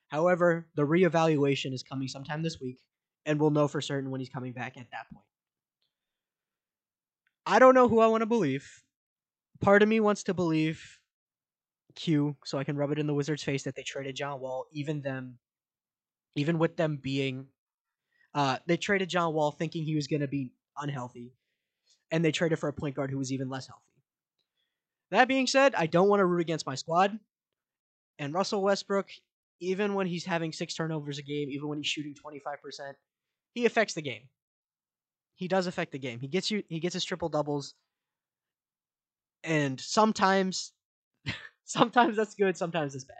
However, 0.08 0.66
the 0.74 0.82
reevaluation 0.82 1.72
is 1.74 1.82
coming 1.82 2.08
sometime 2.08 2.42
this 2.42 2.58
week, 2.60 2.78
and 3.26 3.38
we'll 3.38 3.50
know 3.50 3.68
for 3.68 3.80
certain 3.80 4.10
when 4.10 4.20
he's 4.20 4.30
coming 4.30 4.52
back 4.52 4.76
at 4.76 4.90
that 4.90 5.06
point. 5.12 5.26
I 7.44 7.58
don't 7.58 7.74
know 7.74 7.88
who 7.88 8.00
I 8.00 8.06
want 8.06 8.22
to 8.22 8.26
believe. 8.26 8.66
Part 9.60 9.82
of 9.82 9.88
me 9.88 10.00
wants 10.00 10.24
to 10.24 10.34
believe 10.34 10.98
Q, 11.94 12.36
so 12.44 12.58
I 12.58 12.64
can 12.64 12.76
rub 12.76 12.90
it 12.90 12.98
in 12.98 13.06
the 13.06 13.14
Wizards' 13.14 13.42
face 13.42 13.64
that 13.64 13.76
they 13.76 13.82
traded 13.82 14.16
John 14.16 14.40
Wall, 14.40 14.66
even 14.72 15.02
them, 15.02 15.38
even 16.34 16.58
with 16.58 16.76
them 16.76 16.98
being, 17.02 17.46
uh, 18.34 18.58
they 18.66 18.76
traded 18.76 19.08
John 19.08 19.34
Wall 19.34 19.50
thinking 19.50 19.84
he 19.84 19.94
was 19.94 20.06
going 20.06 20.20
to 20.20 20.28
be 20.28 20.52
unhealthy, 20.78 21.34
and 22.10 22.24
they 22.24 22.32
traded 22.32 22.58
for 22.58 22.68
a 22.68 22.72
point 22.72 22.96
guard 22.96 23.10
who 23.10 23.18
was 23.18 23.32
even 23.32 23.48
less 23.48 23.66
healthy. 23.66 23.82
That 25.10 25.28
being 25.28 25.46
said, 25.46 25.74
I 25.74 25.86
don't 25.86 26.08
want 26.08 26.20
to 26.20 26.26
root 26.26 26.40
against 26.40 26.66
my 26.66 26.74
squad, 26.74 27.18
and 28.18 28.34
Russell 28.34 28.62
Westbrook, 28.62 29.08
even 29.60 29.94
when 29.94 30.06
he's 30.06 30.24
having 30.24 30.52
six 30.52 30.74
turnovers 30.74 31.18
a 31.18 31.22
game, 31.22 31.48
even 31.50 31.68
when 31.68 31.78
he's 31.78 31.86
shooting 31.86 32.14
twenty 32.14 32.40
five 32.40 32.60
percent, 32.60 32.96
he 33.54 33.66
affects 33.66 33.94
the 33.94 34.02
game. 34.02 34.28
He 35.36 35.48
does 35.48 35.66
affect 35.66 35.92
the 35.92 35.98
game. 35.98 36.18
He 36.20 36.28
gets 36.28 36.50
you. 36.50 36.62
He 36.68 36.80
gets 36.80 36.94
his 36.94 37.04
triple 37.04 37.28
doubles, 37.28 37.74
and 39.44 39.80
sometimes, 39.80 40.72
sometimes 41.64 42.16
that's 42.16 42.34
good. 42.34 42.56
Sometimes 42.56 42.94
it's 42.94 43.04
bad. 43.04 43.16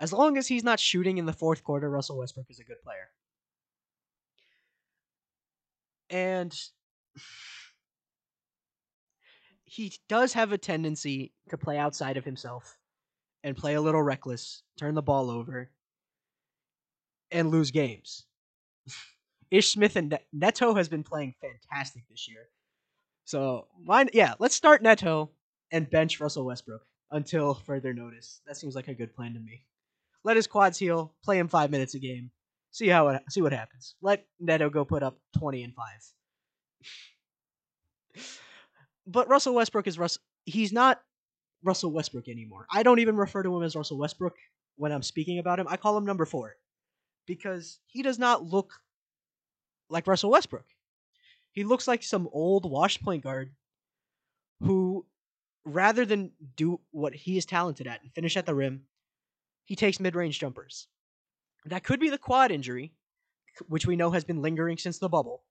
As 0.00 0.12
long 0.12 0.36
as 0.36 0.46
he's 0.46 0.64
not 0.64 0.80
shooting 0.80 1.18
in 1.18 1.26
the 1.26 1.32
fourth 1.32 1.64
quarter, 1.64 1.88
Russell 1.88 2.18
Westbrook 2.18 2.46
is 2.50 2.60
a 2.60 2.64
good 2.64 2.82
player. 2.82 3.10
And 6.10 6.56
he 9.76 9.92
does 10.08 10.32
have 10.32 10.52
a 10.52 10.58
tendency 10.58 11.34
to 11.50 11.58
play 11.58 11.76
outside 11.76 12.16
of 12.16 12.24
himself 12.24 12.78
and 13.44 13.54
play 13.54 13.74
a 13.74 13.80
little 13.82 14.02
reckless, 14.02 14.62
turn 14.78 14.94
the 14.94 15.02
ball 15.02 15.30
over, 15.30 15.70
and 17.30 17.50
lose 17.50 17.70
games. 17.70 18.24
Ish 19.50 19.68
Smith 19.68 19.96
and 19.96 20.18
Neto 20.32 20.74
has 20.74 20.88
been 20.88 21.04
playing 21.04 21.34
fantastic 21.42 22.04
this 22.08 22.26
year. 22.26 22.48
So, 23.26 23.68
mine, 23.84 24.08
yeah, 24.14 24.32
let's 24.38 24.54
start 24.54 24.82
Neto 24.82 25.30
and 25.70 25.90
bench 25.90 26.20
Russell 26.20 26.46
Westbrook 26.46 26.86
until 27.10 27.52
further 27.52 27.92
notice. 27.92 28.40
That 28.46 28.56
seems 28.56 28.74
like 28.74 28.88
a 28.88 28.94
good 28.94 29.14
plan 29.14 29.34
to 29.34 29.40
me. 29.40 29.66
Let 30.24 30.36
his 30.36 30.46
quads 30.46 30.78
heal, 30.78 31.12
play 31.22 31.38
him 31.38 31.48
five 31.48 31.70
minutes 31.70 31.94
a 31.94 31.98
game, 31.98 32.30
see 32.70 32.88
how 32.88 33.08
it, 33.08 33.22
see 33.28 33.42
what 33.42 33.52
happens. 33.52 33.94
Let 34.00 34.26
Neto 34.40 34.70
go 34.70 34.86
put 34.86 35.02
up 35.02 35.18
twenty 35.36 35.62
and 35.64 35.74
five. 35.74 36.00
but 39.06 39.28
Russell 39.28 39.54
Westbrook 39.54 39.86
is 39.86 39.98
Russ. 39.98 40.18
He's 40.44 40.72
not 40.72 41.00
Russell 41.62 41.92
Westbrook 41.92 42.28
anymore. 42.28 42.66
I 42.72 42.82
don't 42.82 42.98
even 42.98 43.16
refer 43.16 43.42
to 43.42 43.56
him 43.56 43.62
as 43.62 43.76
Russell 43.76 43.98
Westbrook 43.98 44.34
when 44.76 44.92
I'm 44.92 45.02
speaking 45.02 45.38
about 45.38 45.58
him. 45.58 45.66
I 45.68 45.76
call 45.76 45.96
him 45.96 46.04
number 46.04 46.26
four 46.26 46.56
because 47.26 47.80
he 47.86 48.02
does 48.02 48.18
not 48.18 48.44
look 48.44 48.72
like 49.88 50.06
Russell 50.06 50.30
Westbrook. 50.30 50.66
He 51.52 51.64
looks 51.64 51.88
like 51.88 52.02
some 52.02 52.28
old 52.32 52.70
washed 52.70 53.02
point 53.02 53.22
guard 53.22 53.52
who, 54.60 55.06
rather 55.64 56.04
than 56.04 56.32
do 56.56 56.80
what 56.90 57.14
he 57.14 57.38
is 57.38 57.46
talented 57.46 57.86
at 57.86 58.02
and 58.02 58.12
finish 58.12 58.36
at 58.36 58.46
the 58.46 58.54
rim, 58.54 58.82
he 59.64 59.76
takes 59.76 60.00
mid 60.00 60.14
range 60.14 60.38
jumpers. 60.38 60.88
That 61.64 61.82
could 61.84 61.98
be 61.98 62.10
the 62.10 62.18
quad 62.18 62.52
injury, 62.52 62.92
which 63.68 63.86
we 63.86 63.96
know 63.96 64.10
has 64.10 64.24
been 64.24 64.42
lingering 64.42 64.78
since 64.78 64.98
the 64.98 65.08
bubble. 65.08 65.42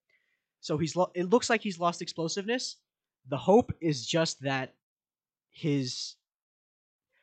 So 0.62 0.78
he's 0.78 0.96
lo- 0.96 1.12
it 1.14 1.30
looks 1.30 1.50
like 1.50 1.62
he's 1.62 1.80
lost 1.80 2.02
explosiveness. 2.02 2.78
The 3.30 3.38
hope 3.38 3.72
is 3.82 4.06
just 4.06 4.42
that 4.42 4.74
his 5.52 6.16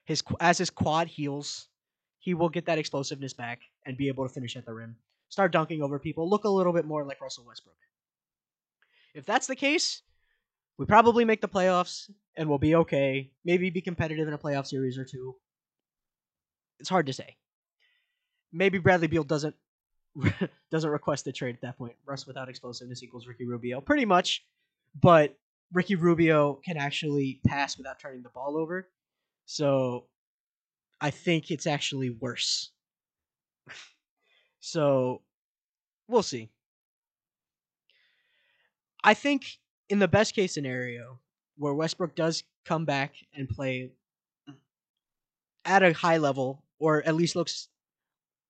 his 0.04 0.22
as 0.40 0.58
his 0.58 0.70
quad 0.70 1.06
heals, 1.06 1.68
he 2.18 2.34
will 2.34 2.48
get 2.48 2.66
that 2.66 2.78
explosiveness 2.78 3.32
back 3.32 3.60
and 3.86 3.96
be 3.96 4.08
able 4.08 4.26
to 4.26 4.32
finish 4.32 4.56
at 4.56 4.66
the 4.66 4.74
rim, 4.74 4.96
start 5.28 5.52
dunking 5.52 5.82
over 5.82 5.98
people, 5.98 6.28
look 6.28 6.44
a 6.44 6.48
little 6.48 6.72
bit 6.72 6.84
more 6.84 7.04
like 7.04 7.20
Russell 7.20 7.44
Westbrook. 7.46 7.76
If 9.14 9.26
that's 9.26 9.46
the 9.46 9.56
case, 9.56 10.02
we 10.78 10.86
probably 10.86 11.24
make 11.24 11.40
the 11.40 11.48
playoffs 11.48 12.10
and 12.36 12.48
we'll 12.48 12.58
be 12.58 12.74
okay. 12.76 13.30
Maybe 13.44 13.70
be 13.70 13.80
competitive 13.80 14.26
in 14.26 14.34
a 14.34 14.38
playoff 14.38 14.66
series 14.66 14.98
or 14.98 15.04
two. 15.04 15.36
It's 16.80 16.88
hard 16.88 17.06
to 17.06 17.12
say. 17.12 17.36
Maybe 18.52 18.78
Bradley 18.78 19.06
Beal 19.06 19.24
doesn't 19.24 19.54
doesn't 20.70 20.90
request 20.90 21.24
the 21.24 21.32
trade 21.32 21.54
at 21.54 21.60
that 21.62 21.78
point. 21.78 21.94
Russ 22.04 22.26
without 22.26 22.48
explosiveness 22.48 23.02
equals 23.02 23.26
Ricky 23.26 23.46
Rubio, 23.46 23.80
pretty 23.80 24.04
much. 24.04 24.44
But 25.00 25.36
Ricky 25.72 25.94
Rubio 25.94 26.60
can 26.64 26.76
actually 26.76 27.40
pass 27.46 27.78
without 27.78 27.98
turning 27.98 28.22
the 28.22 28.28
ball 28.28 28.56
over. 28.56 28.88
So 29.46 30.06
I 31.00 31.10
think 31.10 31.50
it's 31.50 31.66
actually 31.66 32.10
worse. 32.10 32.70
so 34.60 35.22
we'll 36.08 36.22
see. 36.22 36.50
I 39.02 39.14
think 39.14 39.58
in 39.88 39.98
the 39.98 40.08
best 40.08 40.34
case 40.34 40.54
scenario, 40.54 41.18
where 41.56 41.74
Westbrook 41.74 42.14
does 42.14 42.44
come 42.64 42.84
back 42.84 43.14
and 43.34 43.48
play 43.48 43.90
at 45.64 45.82
a 45.82 45.92
high 45.92 46.18
level, 46.18 46.64
or 46.78 47.02
at 47.06 47.14
least 47.14 47.36
looks 47.36 47.68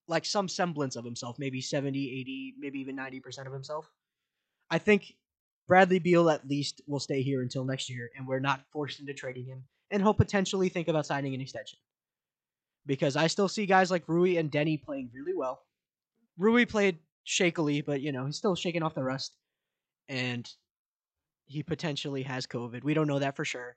like 0.09 0.25
some 0.25 0.49
semblance 0.49 0.97
of 0.97 1.05
himself, 1.05 1.39
maybe 1.39 1.61
70, 1.61 1.99
80, 2.21 2.55
maybe 2.59 2.81
even 2.81 2.97
90% 2.97 3.47
of 3.47 3.53
himself, 3.53 3.91
I 4.71 4.79
think 4.79 5.15
Bradley 5.73 6.01
Beal 6.01 6.29
at 6.29 6.47
least 6.47 6.83
will 6.87 7.01
stay 7.01 7.23
here 7.23 7.41
until 7.41 7.65
next 7.65 7.89
year, 7.89 8.11
and 8.15 8.27
we're 8.27 8.41
not 8.41 8.61
forced 8.71 9.01
into 9.01 9.15
trading 9.15 9.47
him, 9.47 9.65
and 9.91 10.03
he'll 10.03 10.13
potentially 10.13 10.69
think 10.69 10.87
about 10.87 11.07
signing 11.07 11.35
an 11.35 11.41
extension. 11.41 11.79
Because 12.85 13.17
I 13.17 13.27
still 13.27 13.49
see 13.49 13.65
guys 13.65 13.91
like 13.91 14.07
Rui 14.07 14.37
and 14.37 14.51
Deni 14.51 14.83
playing 14.83 15.09
really 15.15 15.33
well. 15.35 15.63
Rui 16.37 16.67
played 16.67 16.99
shakily, 17.25 17.81
but 17.81 18.03
you 18.03 18.13
know 18.13 18.27
he's 18.27 18.37
still 18.37 18.55
shaking 18.55 18.83
off 18.83 18.95
the 18.95 19.03
rust, 19.03 19.35
and 20.11 20.47
he 21.47 21.63
potentially 21.63 22.23
has 22.25 22.47
COVID. 22.47 22.85
We 22.85 22.93
don't 22.93 23.09
know 23.09 23.21
that 23.21 23.35
for 23.35 23.47
sure. 23.47 23.75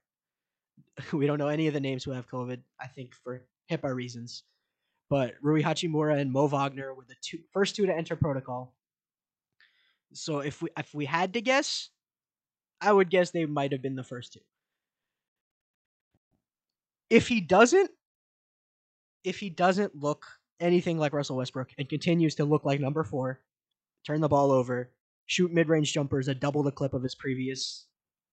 we 1.14 1.26
don't 1.26 1.40
know 1.40 1.48
any 1.48 1.68
of 1.68 1.74
the 1.74 1.80
names 1.80 2.04
who 2.04 2.12
have 2.12 2.28
COVID. 2.28 2.60
I 2.78 2.88
think 2.88 3.14
for 3.24 3.46
HIPAA 3.72 3.96
reasons, 3.96 4.44
but 5.10 5.36
Rui 5.42 5.64
Hachimura 5.64 6.20
and 6.20 6.30
Mo 6.30 6.48
Wagner 6.48 6.94
were 6.94 7.06
the 7.08 7.16
two 7.22 7.40
first 7.54 7.74
two 7.78 7.86
to 7.86 7.96
enter 7.96 8.18
protocol. 8.18 8.76
So 10.14 10.40
if 10.40 10.62
we 10.62 10.70
if 10.78 10.94
we 10.94 11.06
had 11.06 11.34
to 11.34 11.42
guess, 11.42 11.90
I 12.82 12.92
would 12.92 13.10
guess 13.10 13.32
they 13.32 13.46
might 13.46 13.72
have 13.72 13.82
been 13.82 13.96
the 13.96 14.04
first 14.04 14.34
two. 14.34 14.40
If 17.10 17.28
he 17.28 17.42
doesn't, 17.42 17.92
if 19.24 19.40
he 19.40 19.50
doesn't 19.50 19.96
look 19.96 20.26
anything 20.60 20.98
like 20.98 21.14
Russell 21.14 21.38
Westbrook 21.38 21.70
and 21.78 21.88
continues 21.90 22.36
to 22.36 22.46
look 22.46 22.66
like 22.66 22.80
number 22.80 23.04
four, 23.04 23.42
turn 24.06 24.22
the 24.22 24.30
ball 24.30 24.52
over, 24.52 24.92
shoot 25.26 25.52
mid 25.52 25.70
range 25.70 25.94
jumpers 25.94 26.30
at 26.30 26.40
double 26.40 26.64
the 26.64 26.72
clip 26.72 26.94
of 26.94 27.04
his 27.04 27.16
previous 27.16 27.88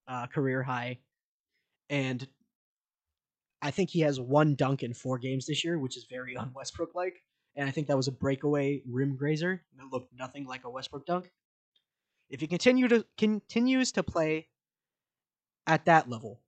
uh, 0.09 0.27
career 0.27 0.63
high, 0.63 0.99
and 1.91 2.27
I 3.63 3.71
think 3.71 3.91
he 3.91 4.01
has 4.01 4.19
one 4.19 4.57
dunk 4.57 4.83
in 4.83 4.93
four 4.93 5.19
games 5.19 5.47
this 5.47 5.65
year, 5.65 5.79
which 5.79 5.97
is 5.97 6.05
very 6.11 6.37
un 6.39 6.53
Westbrook 6.55 6.95
like. 6.95 7.23
And 7.55 7.69
I 7.69 7.73
think 7.73 7.87
that 7.89 7.97
was 7.97 8.09
a 8.09 8.13
breakaway 8.13 8.83
rim 8.89 9.15
grazer 9.15 9.63
that 9.77 9.93
looked 9.93 10.13
nothing 10.19 10.47
like 10.47 10.65
a 10.65 10.71
Westbrook 10.71 11.07
dunk. 11.07 11.31
If 12.33 12.41
he 12.41 12.47
continue 12.47 12.89
to 12.89 13.05
continues 13.19 13.93
to 13.93 14.03
play 14.03 14.49
at 15.67 15.85
that 15.85 16.09
level, 16.09 16.41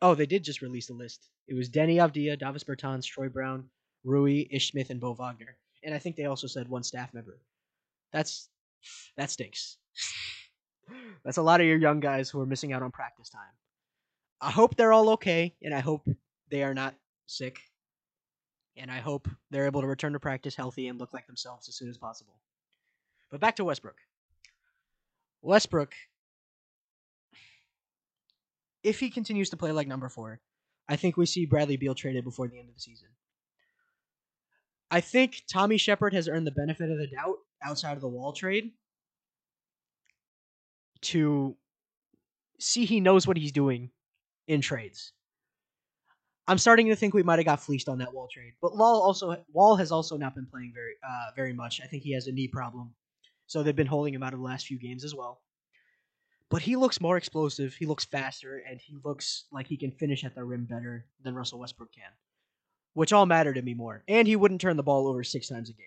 oh, 0.00 0.14
they 0.14 0.24
did 0.24 0.44
just 0.44 0.62
release 0.62 0.86
the 0.86 0.94
list. 0.94 1.28
It 1.48 1.54
was 1.54 1.68
Deni 1.68 1.96
Avdija, 1.96 2.38
Davis 2.38 2.62
Bertans, 2.62 3.04
Troy 3.04 3.28
Brown, 3.28 3.64
Rui, 4.04 4.46
Ish 4.52 4.70
Smith, 4.70 4.90
and 4.90 5.00
Mo 5.00 5.14
Wagner. 5.14 5.56
And 5.82 5.92
I 5.92 5.98
think 5.98 6.14
they 6.14 6.26
also 6.26 6.46
said 6.46 6.68
one 6.68 6.84
staff 6.84 7.12
member. 7.12 7.40
That's 8.12 8.48
that 9.16 9.32
stinks. 9.32 9.78
That's 11.24 11.38
a 11.38 11.42
lot 11.42 11.60
of 11.60 11.66
your 11.66 11.78
young 11.78 11.98
guys 11.98 12.30
who 12.30 12.40
are 12.40 12.46
missing 12.46 12.72
out 12.72 12.84
on 12.84 12.92
practice 12.92 13.30
time. 13.30 13.42
I 14.40 14.52
hope 14.52 14.76
they're 14.76 14.92
all 14.92 15.10
okay, 15.10 15.56
and 15.60 15.74
I 15.74 15.80
hope 15.80 16.08
they 16.50 16.62
are 16.62 16.74
not 16.74 16.94
sick. 17.26 17.58
And 18.76 18.92
I 18.92 18.98
hope 18.98 19.28
they're 19.50 19.66
able 19.66 19.80
to 19.80 19.88
return 19.88 20.12
to 20.12 20.20
practice 20.20 20.54
healthy 20.54 20.86
and 20.86 21.00
look 21.00 21.12
like 21.12 21.26
themselves 21.26 21.68
as 21.68 21.74
soon 21.74 21.90
as 21.90 21.98
possible. 21.98 22.38
But 23.28 23.40
back 23.40 23.56
to 23.56 23.64
Westbrook. 23.64 23.96
Westbrook, 25.42 25.92
if 28.82 29.00
he 29.00 29.10
continues 29.10 29.50
to 29.50 29.56
play 29.56 29.72
like 29.72 29.88
number 29.88 30.08
four, 30.08 30.40
I 30.88 30.96
think 30.96 31.16
we 31.16 31.26
see 31.26 31.46
Bradley 31.46 31.76
Beal 31.76 31.94
traded 31.94 32.24
before 32.24 32.48
the 32.48 32.58
end 32.58 32.68
of 32.68 32.74
the 32.74 32.80
season. 32.80 33.08
I 34.90 35.00
think 35.00 35.42
Tommy 35.50 35.78
Sheppard 35.78 36.14
has 36.14 36.28
earned 36.28 36.46
the 36.46 36.52
benefit 36.52 36.90
of 36.90 36.98
the 36.98 37.06
doubt 37.06 37.36
outside 37.64 37.92
of 37.92 38.00
the 38.00 38.08
wall 38.08 38.32
trade 38.32 38.72
to 41.02 41.56
see 42.58 42.84
he 42.84 43.00
knows 43.00 43.26
what 43.26 43.36
he's 43.36 43.52
doing 43.52 43.90
in 44.46 44.60
trades. 44.60 45.12
I'm 46.46 46.58
starting 46.58 46.88
to 46.88 46.96
think 46.96 47.14
we 47.14 47.22
might 47.22 47.38
have 47.38 47.46
got 47.46 47.60
fleeced 47.60 47.88
on 47.88 47.98
that 47.98 48.12
wall 48.12 48.28
trade. 48.30 48.52
But 48.60 48.76
Wall 48.76 49.00
also 49.00 49.36
Wall 49.52 49.76
has 49.76 49.92
also 49.92 50.16
not 50.16 50.34
been 50.34 50.46
playing 50.46 50.72
very 50.74 50.94
uh, 51.08 51.30
very 51.34 51.52
much. 51.52 51.80
I 51.82 51.86
think 51.86 52.02
he 52.02 52.12
has 52.14 52.26
a 52.26 52.32
knee 52.32 52.48
problem. 52.48 52.92
So 53.52 53.62
they've 53.62 53.76
been 53.76 53.86
holding 53.86 54.14
him 54.14 54.22
out 54.22 54.32
of 54.32 54.38
the 54.38 54.46
last 54.46 54.66
few 54.66 54.78
games 54.78 55.04
as 55.04 55.14
well. 55.14 55.42
But 56.48 56.62
he 56.62 56.74
looks 56.74 57.02
more 57.02 57.18
explosive, 57.18 57.74
he 57.74 57.84
looks 57.84 58.06
faster, 58.06 58.62
and 58.66 58.80
he 58.80 58.96
looks 59.04 59.44
like 59.52 59.66
he 59.66 59.76
can 59.76 59.90
finish 59.90 60.24
at 60.24 60.34
the 60.34 60.42
rim 60.42 60.64
better 60.64 61.04
than 61.22 61.34
Russell 61.34 61.58
Westbrook 61.58 61.92
can. 61.92 62.10
Which 62.94 63.12
all 63.12 63.26
matter 63.26 63.52
to 63.52 63.60
me 63.60 63.74
more. 63.74 64.04
And 64.08 64.26
he 64.26 64.36
wouldn't 64.36 64.62
turn 64.62 64.78
the 64.78 64.82
ball 64.82 65.06
over 65.06 65.22
six 65.22 65.48
times 65.48 65.68
a 65.68 65.74
game. 65.74 65.84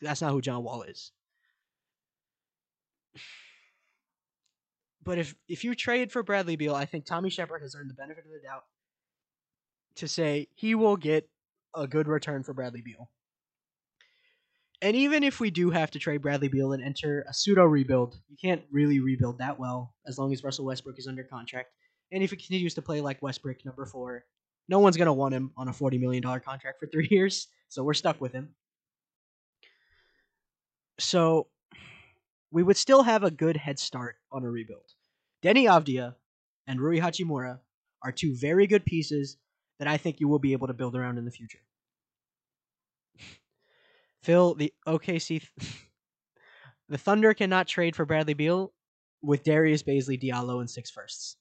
That's 0.00 0.20
not 0.20 0.32
who 0.32 0.40
John 0.40 0.64
Wall 0.64 0.82
is. 0.82 1.12
But 5.04 5.18
if 5.18 5.34
if 5.48 5.64
you 5.64 5.74
trade 5.74 6.10
for 6.10 6.22
Bradley 6.22 6.56
Beal, 6.56 6.74
I 6.74 6.86
think 6.86 7.04
Tommy 7.04 7.28
Sheppard 7.28 7.60
has 7.60 7.74
earned 7.74 7.90
the 7.90 7.94
benefit 7.94 8.24
of 8.24 8.32
the 8.32 8.38
doubt 8.38 8.64
to 9.96 10.08
say 10.08 10.48
he 10.54 10.74
will 10.74 10.96
get 10.96 11.28
a 11.74 11.86
good 11.86 12.08
return 12.08 12.42
for 12.42 12.54
Bradley 12.54 12.80
Beal. 12.80 13.10
And 14.84 14.94
even 14.94 15.24
if 15.24 15.40
we 15.40 15.48
do 15.48 15.70
have 15.70 15.90
to 15.92 15.98
trade 15.98 16.20
Bradley 16.20 16.48
Beal 16.48 16.72
and 16.72 16.84
enter 16.84 17.24
a 17.26 17.32
pseudo 17.32 17.64
rebuild, 17.64 18.20
you 18.28 18.36
can't 18.38 18.60
really 18.70 19.00
rebuild 19.00 19.38
that 19.38 19.58
well 19.58 19.94
as 20.06 20.18
long 20.18 20.30
as 20.30 20.44
Russell 20.44 20.66
Westbrook 20.66 20.98
is 20.98 21.06
under 21.06 21.24
contract. 21.24 21.70
And 22.12 22.22
if 22.22 22.32
he 22.32 22.36
continues 22.36 22.74
to 22.74 22.82
play 22.82 23.00
like 23.00 23.22
Westbrook, 23.22 23.64
number 23.64 23.86
four, 23.86 24.26
no 24.68 24.80
one's 24.80 24.98
going 24.98 25.06
to 25.06 25.12
want 25.14 25.32
him 25.32 25.52
on 25.56 25.68
a 25.68 25.72
$40 25.72 25.98
million 25.98 26.22
contract 26.22 26.80
for 26.80 26.86
three 26.86 27.08
years. 27.10 27.48
So 27.70 27.82
we're 27.82 27.94
stuck 27.94 28.20
with 28.20 28.34
him. 28.34 28.50
So 31.00 31.46
we 32.50 32.62
would 32.62 32.76
still 32.76 33.04
have 33.04 33.24
a 33.24 33.30
good 33.30 33.56
head 33.56 33.78
start 33.78 34.16
on 34.30 34.44
a 34.44 34.50
rebuild. 34.50 34.84
Deni 35.42 35.64
Avdija 35.64 36.14
and 36.66 36.78
Rui 36.78 37.00
Hachimura 37.00 37.58
are 38.02 38.12
two 38.12 38.36
very 38.36 38.66
good 38.66 38.84
pieces 38.84 39.38
that 39.78 39.88
I 39.88 39.96
think 39.96 40.20
you 40.20 40.28
will 40.28 40.38
be 40.38 40.52
able 40.52 40.66
to 40.66 40.74
build 40.74 40.94
around 40.94 41.16
in 41.16 41.24
the 41.24 41.30
future. 41.30 41.60
Phil, 44.24 44.54
the 44.54 44.72
OKC, 44.86 45.46
the 46.88 46.98
Thunder 46.98 47.34
cannot 47.34 47.68
trade 47.68 47.94
for 47.94 48.06
Bradley 48.06 48.34
Beal 48.34 48.72
with 49.22 49.44
Darius 49.44 49.82
Bazley, 49.82 50.20
Diallo, 50.20 50.60
and 50.60 50.70
six 50.70 50.90
firsts. 50.90 51.36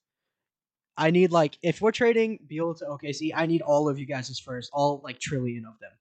I 0.97 1.09
need 1.09 1.31
like 1.31 1.57
if 1.63 1.81
we're 1.81 1.91
trading 1.91 2.39
Beal 2.45 2.75
to 2.75 2.85
OKC, 2.85 3.31
I 3.33 3.45
need 3.45 3.61
all 3.61 3.89
of 3.89 3.97
you 3.97 4.05
guys' 4.05 4.37
first, 4.39 4.69
all 4.73 5.01
like 5.03 5.19
trillion 5.19 5.65
of 5.65 5.79
them. 5.79 5.91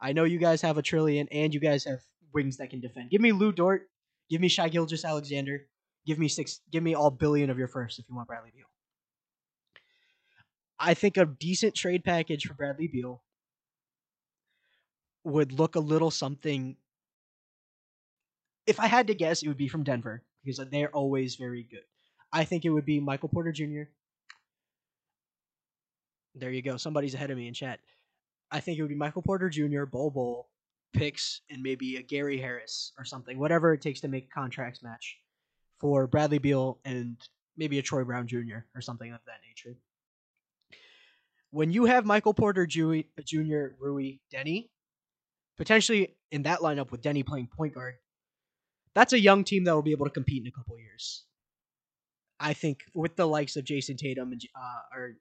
I 0.00 0.12
know 0.12 0.24
you 0.24 0.38
guys 0.38 0.62
have 0.62 0.78
a 0.78 0.82
trillion, 0.82 1.28
and 1.32 1.52
you 1.52 1.60
guys 1.60 1.84
have 1.84 1.98
wings 2.32 2.58
that 2.58 2.70
can 2.70 2.80
defend. 2.80 3.10
Give 3.10 3.20
me 3.20 3.32
Lu 3.32 3.52
Dort, 3.52 3.88
give 4.30 4.40
me 4.40 4.48
Shai 4.48 4.68
Gilgeous-Alexander, 4.68 5.66
give 6.06 6.18
me 6.18 6.28
six, 6.28 6.60
give 6.70 6.82
me 6.82 6.94
all 6.94 7.10
billion 7.10 7.50
of 7.50 7.58
your 7.58 7.66
first 7.68 7.98
if 7.98 8.06
you 8.08 8.14
want 8.14 8.28
Bradley 8.28 8.52
Beal. 8.54 8.66
I 10.78 10.94
think 10.94 11.16
a 11.16 11.26
decent 11.26 11.74
trade 11.74 12.04
package 12.04 12.46
for 12.46 12.54
Bradley 12.54 12.86
Beal 12.86 13.20
would 15.24 15.52
look 15.52 15.76
a 15.76 15.80
little 15.80 16.10
something. 16.10 16.76
If 18.66 18.80
I 18.80 18.86
had 18.86 19.06
to 19.08 19.14
guess, 19.14 19.42
it 19.42 19.48
would 19.48 19.56
be 19.56 19.68
from 19.68 19.84
Denver 19.84 20.22
because 20.44 20.60
they're 20.70 20.90
always 20.90 21.36
very 21.36 21.62
good. 21.62 21.84
I 22.32 22.44
think 22.44 22.64
it 22.64 22.70
would 22.70 22.84
be 22.84 23.00
Michael 23.00 23.28
Porter 23.28 23.52
Jr. 23.52 23.82
There 26.34 26.50
you 26.50 26.62
go. 26.62 26.76
Somebody's 26.76 27.14
ahead 27.14 27.30
of 27.30 27.36
me 27.36 27.48
in 27.48 27.54
chat. 27.54 27.80
I 28.50 28.60
think 28.60 28.78
it 28.78 28.82
would 28.82 28.88
be 28.90 28.94
Michael 28.94 29.22
Porter 29.22 29.48
Jr., 29.48 29.84
Bol 29.84 30.10
Bol, 30.10 30.48
picks, 30.92 31.40
and 31.50 31.62
maybe 31.62 31.96
a 31.96 32.02
Gary 32.02 32.38
Harris 32.38 32.92
or 32.98 33.04
something. 33.04 33.38
Whatever 33.38 33.74
it 33.74 33.82
takes 33.82 34.00
to 34.00 34.08
make 34.08 34.30
contracts 34.30 34.82
match 34.82 35.18
for 35.80 36.06
Bradley 36.06 36.38
Beal 36.38 36.78
and 36.84 37.16
maybe 37.56 37.78
a 37.78 37.82
Troy 37.82 38.04
Brown 38.04 38.26
Jr. 38.26 38.64
or 38.74 38.80
something 38.80 39.12
of 39.12 39.20
that 39.26 39.40
nature. 39.46 39.76
When 41.50 41.70
you 41.70 41.86
have 41.86 42.04
Michael 42.04 42.34
Porter 42.34 42.66
Jr., 42.66 43.00
Rui, 43.80 44.18
Deni, 44.32 44.68
potentially 45.58 46.16
in 46.30 46.44
that 46.44 46.60
lineup 46.60 46.90
with 46.90 47.02
Deni 47.02 47.26
playing 47.26 47.48
point 47.54 47.74
guard, 47.74 47.94
that's 48.94 49.12
a 49.12 49.20
young 49.20 49.44
team 49.44 49.64
that 49.64 49.74
will 49.74 49.82
be 49.82 49.92
able 49.92 50.06
to 50.06 50.12
compete 50.12 50.42
in 50.42 50.48
a 50.48 50.52
couple 50.52 50.78
years. 50.78 51.24
I 52.40 52.54
think 52.54 52.84
with 52.94 53.16
the 53.16 53.26
likes 53.26 53.56
of 53.56 53.64
Jayson 53.64 53.96
Tatum 53.96 54.32
and 54.32 54.40
uh, 54.56 54.96
or 54.96 55.16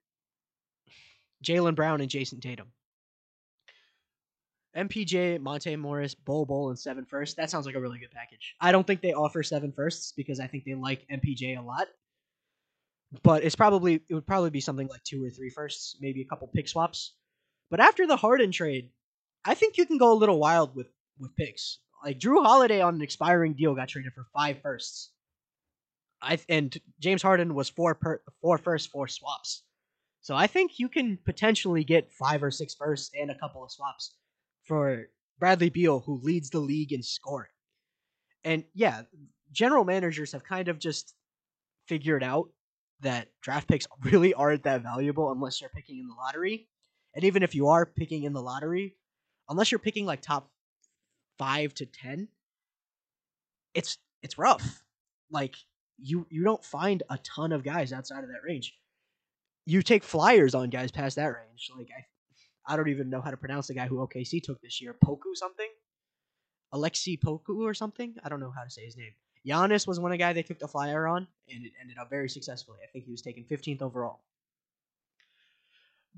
Jaylen 1.44 1.76
Brown 1.76 2.02
and 2.02 2.10
Jayson 2.10 2.40
Tatum. 2.40 2.68
MPJ, 4.76 5.40
Monte 5.40 5.76
Morris, 5.76 6.14
Bol 6.14 6.46
Bol, 6.46 6.70
and 6.70 6.78
seven 6.78 7.04
firsts. 7.06 7.36
That 7.36 7.50
sounds 7.50 7.66
like 7.66 7.74
a 7.74 7.80
really 7.80 7.98
good 7.98 8.12
package. 8.12 8.56
I 8.62 8.72
don't 8.72 8.86
think 8.86 9.02
they 9.02 9.14
offer 9.14 9.42
seven 9.42 9.72
firsts 9.72 10.14
because 10.16 10.40
I 10.40 10.46
think 10.46 10.66
they 10.66 10.76
like 10.76 11.08
MPJ 11.12 11.58
a 11.58 11.62
lot. 11.62 11.88
But 13.24 13.44
it's 13.44 13.56
probably 13.56 14.02
it 14.08 14.14
would 14.14 14.28
probably 14.28 14.52
be 14.52 14.60
something 14.60 14.88
like 14.88 15.04
two 15.04 15.26
or 15.26 15.32
three 15.32 15.50
firsts, 15.50 15.96
maybe 16.00 16.22
a 16.22 16.26
couple 16.26 16.48
pick 16.54 16.68
swaps. 16.68 17.14
But 17.72 17.80
after 17.80 18.06
the 18.06 18.18
Harden 18.18 18.52
trade, 18.52 18.92
I 19.48 19.54
think 19.54 19.78
you 19.78 19.86
can 19.86 19.98
go 19.98 20.12
a 20.12 20.22
little 20.22 20.40
wild 20.40 20.76
with 20.76 20.88
with 21.18 21.36
picks. 21.38 21.80
Like 22.04 22.20
Jrue 22.20 22.44
Holiday 22.44 22.82
on 22.82 22.96
an 22.96 23.02
expiring 23.02 23.54
deal 23.54 23.74
got 23.74 23.88
traded 23.88 24.14
for 24.14 24.28
five 24.34 24.62
firsts. 24.62 25.12
I 26.22 26.38
and 26.50 26.78
James 27.00 27.22
Harden 27.22 27.56
was 27.56 27.70
four 27.70 27.96
per 27.96 28.22
four 28.42 28.58
first, 28.58 28.92
four 28.92 29.08
swaps. 29.08 29.64
So 30.20 30.36
I 30.36 30.48
think 30.48 30.80
you 30.80 30.90
can 30.90 31.18
potentially 31.24 31.86
get 31.86 32.12
five 32.12 32.44
or 32.44 32.52
six 32.52 32.76
firsts 32.76 33.12
and 33.18 33.32
a 33.32 33.38
couple 33.40 33.64
of 33.64 33.72
swaps 33.72 34.16
for 34.66 35.08
Bradley 35.40 35.70
Beal, 35.70 36.02
who 36.02 36.20
leads 36.22 36.50
the 36.50 36.60
league 36.60 36.92
in 36.92 37.02
scoring. 37.02 37.50
And 38.44 38.66
yeah, 38.74 39.04
general 39.54 39.86
managers 39.86 40.34
have 40.34 40.44
kind 40.44 40.68
of 40.68 40.78
just 40.78 41.16
figured 41.88 42.24
out 42.24 42.50
that 43.00 43.30
draft 43.42 43.70
picks 43.70 43.88
really 44.04 44.34
aren't 44.34 44.64
that 44.64 44.82
valuable 44.84 45.32
unless 45.32 45.62
you're 45.62 45.70
picking 45.70 46.00
in 46.00 46.08
the 46.10 46.16
lottery. 46.16 46.68
And 47.16 47.24
even 47.24 47.44
if 47.44 47.56
you 47.56 47.70
are 47.70 47.86
picking 47.86 48.24
in 48.24 48.34
the 48.34 48.42
lottery, 48.42 48.98
unless 49.50 49.72
you're 49.72 49.80
picking 49.80 50.06
like 50.06 50.22
top 50.22 50.50
five 51.38 51.74
to 51.76 51.86
ten, 51.86 52.28
it's 53.74 53.98
it's 54.22 54.38
rough. 54.38 54.84
Like 55.32 55.56
you 55.98 56.26
you 56.30 56.44
don't 56.44 56.64
find 56.64 57.04
a 57.10 57.18
ton 57.20 57.52
of 57.52 57.64
guys 57.64 57.94
outside 57.94 58.24
of 58.24 58.30
that 58.30 58.44
range. 58.46 58.74
You 59.66 59.82
take 59.82 60.04
flyers 60.04 60.56
on 60.56 60.70
guys 60.70 60.92
past 60.92 61.18
that 61.18 61.28
range. 61.28 61.70
Like 61.76 61.90
I 61.98 62.74
I 62.74 62.76
don't 62.76 62.90
even 62.90 63.10
know 63.10 63.22
how 63.22 63.32
to 63.32 63.38
pronounce 63.38 63.68
the 63.68 63.74
guy 63.74 63.88
who 63.88 63.98
OKC 63.98 64.42
took 64.42 64.62
this 64.62 64.82
year. 64.82 64.96
Poku 65.04 65.36
something? 65.36 65.70
Alexi 66.74 67.18
Poku 67.18 67.62
or 67.62 67.74
something? 67.74 68.16
I 68.24 68.30
don't 68.30 68.42
know 68.42 68.52
how 68.56 68.64
to 68.64 68.70
say 68.70 68.84
his 68.86 68.98
name. 68.98 69.14
Giannis 69.48 69.88
was 69.88 70.00
one 70.00 70.12
of 70.12 70.18
the 70.18 70.22
guy 70.22 70.34
they 70.34 70.44
took 70.44 70.60
the 70.60 70.68
flyer 70.68 71.08
on, 71.08 71.28
and 71.50 71.66
it 71.66 71.72
ended 71.80 71.98
up 71.98 72.10
very 72.10 72.28
successfully. 72.28 72.80
I 72.84 72.92
think 72.92 73.06
he 73.06 73.12
was 73.12 73.22
taken 73.22 73.46
15th 73.50 73.82
overall. 73.82 74.20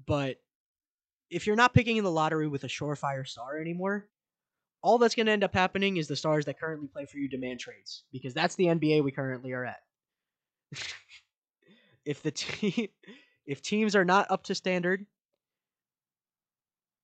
But 0.07 0.41
if 1.29 1.45
you're 1.45 1.55
not 1.55 1.73
picking 1.73 1.97
in 1.97 2.03
the 2.03 2.11
lottery 2.11 2.47
with 2.47 2.63
a 2.63 2.67
surefire 2.67 3.27
star 3.27 3.59
anymore, 3.59 4.07
all 4.81 4.97
that's 4.97 5.15
going 5.15 5.25
to 5.25 5.31
end 5.31 5.43
up 5.43 5.53
happening 5.53 5.97
is 5.97 6.07
the 6.07 6.15
stars 6.15 6.45
that 6.45 6.59
currently 6.59 6.87
play 6.87 7.05
for 7.05 7.17
you 7.17 7.27
demand 7.27 7.59
trades 7.59 8.03
because 8.11 8.33
that's 8.33 8.55
the 8.55 8.65
NBA 8.65 9.03
we 9.03 9.11
currently 9.11 9.51
are 9.51 9.65
at. 9.65 9.79
if 12.05 12.21
the 12.23 12.31
team 12.31 12.87
if 13.45 13.61
teams 13.61 13.95
are 13.95 14.05
not 14.05 14.29
up 14.29 14.43
to 14.43 14.55
standard, 14.55 15.05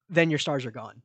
then 0.10 0.30
your 0.30 0.40
stars 0.40 0.66
are 0.66 0.72
gone. 0.72 1.02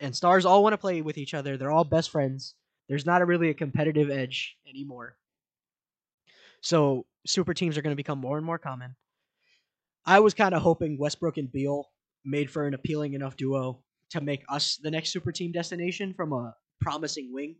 And 0.00 0.14
stars 0.14 0.44
all 0.44 0.62
want 0.62 0.74
to 0.74 0.78
play 0.78 1.02
with 1.02 1.18
each 1.18 1.34
other. 1.34 1.56
They're 1.56 1.70
all 1.70 1.84
best 1.84 2.10
friends. 2.10 2.54
There's 2.88 3.06
not 3.06 3.22
a 3.22 3.24
really 3.24 3.50
a 3.50 3.54
competitive 3.54 4.10
edge 4.10 4.56
anymore. 4.68 5.16
So 6.60 7.06
super 7.26 7.54
teams 7.54 7.76
are 7.76 7.82
going 7.82 7.92
to 7.92 7.96
become 7.96 8.18
more 8.18 8.36
and 8.36 8.46
more 8.46 8.58
common. 8.58 8.96
I 10.06 10.20
was 10.20 10.34
kind 10.34 10.54
of 10.54 10.62
hoping 10.62 10.98
Westbrook 10.98 11.36
and 11.36 11.50
Beal 11.50 11.88
made 12.24 12.50
for 12.50 12.66
an 12.66 12.74
appealing 12.74 13.14
enough 13.14 13.36
duo 13.36 13.80
to 14.10 14.20
make 14.20 14.44
us 14.48 14.78
the 14.82 14.90
next 14.90 15.10
super 15.12 15.32
team 15.32 15.52
destination 15.52 16.14
from 16.14 16.32
a 16.32 16.54
promising 16.80 17.32
wing. 17.32 17.56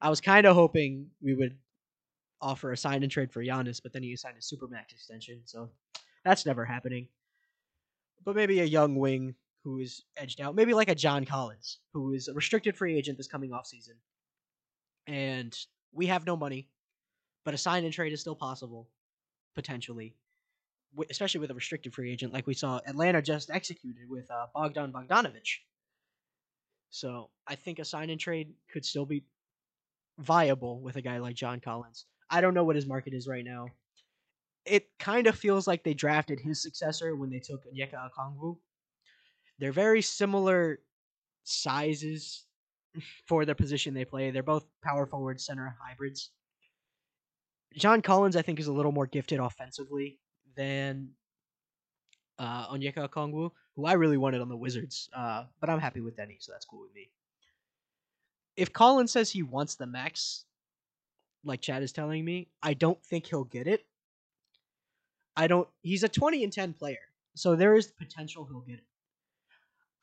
I 0.00 0.10
was 0.10 0.20
kind 0.20 0.46
of 0.46 0.54
hoping 0.54 1.10
we 1.22 1.34
would 1.34 1.56
offer 2.40 2.72
a 2.72 2.76
sign 2.76 3.02
and 3.02 3.10
trade 3.10 3.32
for 3.32 3.42
Giannis, 3.42 3.80
but 3.82 3.92
then 3.92 4.02
he 4.02 4.14
signed 4.16 4.36
a 4.36 4.40
supermax 4.40 4.92
extension, 4.92 5.40
so 5.44 5.70
that's 6.24 6.44
never 6.44 6.64
happening. 6.64 7.08
But 8.24 8.36
maybe 8.36 8.60
a 8.60 8.64
young 8.64 8.96
wing 8.96 9.34
who 9.62 9.78
is 9.78 10.04
edged 10.16 10.40
out, 10.40 10.54
maybe 10.54 10.74
like 10.74 10.90
a 10.90 10.94
John 10.94 11.24
Collins, 11.24 11.78
who 11.94 12.12
is 12.12 12.28
a 12.28 12.34
restricted 12.34 12.76
free 12.76 12.98
agent 12.98 13.16
this 13.16 13.28
coming 13.28 13.52
off 13.52 13.66
season, 13.66 13.94
and 15.06 15.56
we 15.92 16.06
have 16.06 16.26
no 16.26 16.36
money, 16.36 16.68
but 17.44 17.54
a 17.54 17.58
sign 17.58 17.84
and 17.84 17.92
trade 17.92 18.12
is 18.12 18.20
still 18.20 18.36
possible, 18.36 18.90
potentially, 19.54 20.16
especially 21.10 21.40
with 21.40 21.50
a 21.50 21.54
restricted 21.54 21.94
free 21.94 22.12
agent 22.12 22.32
like 22.32 22.46
we 22.46 22.54
saw 22.54 22.80
Atlanta 22.86 23.22
just 23.22 23.50
executed 23.50 24.08
with 24.08 24.30
uh, 24.30 24.46
Bogdan 24.54 24.92
Bogdanovich. 24.92 25.58
So 26.90 27.30
I 27.46 27.56
think 27.56 27.78
a 27.78 27.84
sign 27.84 28.10
and 28.10 28.20
trade 28.20 28.52
could 28.72 28.84
still 28.84 29.06
be 29.06 29.24
viable 30.18 30.80
with 30.80 30.96
a 30.96 31.02
guy 31.02 31.18
like 31.18 31.34
John 31.34 31.60
Collins. 31.60 32.06
I 32.30 32.40
don't 32.40 32.54
know 32.54 32.64
what 32.64 32.76
his 32.76 32.86
market 32.86 33.14
is 33.14 33.26
right 33.26 33.44
now. 33.44 33.66
It 34.64 34.88
kind 34.98 35.26
of 35.26 35.36
feels 35.36 35.66
like 35.66 35.82
they 35.82 35.94
drafted 35.94 36.40
his 36.40 36.62
successor 36.62 37.16
when 37.16 37.30
they 37.30 37.40
took 37.40 37.62
Onyeka 37.66 37.94
Okongwu. 37.94 38.56
They're 39.58 39.72
very 39.72 40.02
similar 40.02 40.78
sizes 41.42 42.44
for 43.26 43.44
the 43.44 43.54
position 43.54 43.92
they 43.94 44.04
play. 44.04 44.30
They're 44.30 44.42
both 44.42 44.64
power 44.82 45.06
forward 45.06 45.40
center 45.40 45.76
hybrids. 45.82 46.30
John 47.76 48.02
Collins, 48.02 48.36
I 48.36 48.42
think, 48.42 48.60
is 48.60 48.68
a 48.68 48.72
little 48.72 48.92
more 48.92 49.06
gifted 49.06 49.40
offensively 49.40 50.20
than 50.56 51.10
uh, 52.38 52.68
Onyeka 52.68 53.08
Okongwu, 53.08 53.50
who 53.76 53.86
I 53.86 53.94
really 53.94 54.16
wanted 54.16 54.40
on 54.40 54.48
the 54.48 54.56
Wizards. 54.56 55.08
Uh, 55.14 55.44
but 55.60 55.70
I'm 55.70 55.80
happy 55.80 56.00
with 56.00 56.16
Deni, 56.16 56.36
so 56.40 56.52
that's 56.52 56.66
cool 56.66 56.82
with 56.82 56.94
me. 56.94 57.10
If 58.56 58.72
Colin 58.72 59.08
says 59.08 59.30
he 59.30 59.42
wants 59.42 59.74
the 59.74 59.86
max, 59.86 60.44
like 61.44 61.60
Chad 61.60 61.82
is 61.82 61.92
telling 61.92 62.24
me, 62.24 62.48
I 62.62 62.74
don't 62.74 63.02
think 63.04 63.26
he'll 63.26 63.44
get 63.44 63.66
it. 63.66 63.84
I 65.36 65.48
don't. 65.48 65.68
He's 65.82 66.04
a 66.04 66.08
20 66.08 66.44
and 66.44 66.52
10 66.52 66.74
player, 66.74 66.98
so 67.34 67.56
there 67.56 67.74
is 67.74 67.88
the 67.88 67.94
potential 67.94 68.44
he'll 68.44 68.60
get 68.60 68.78
it. 68.78 68.84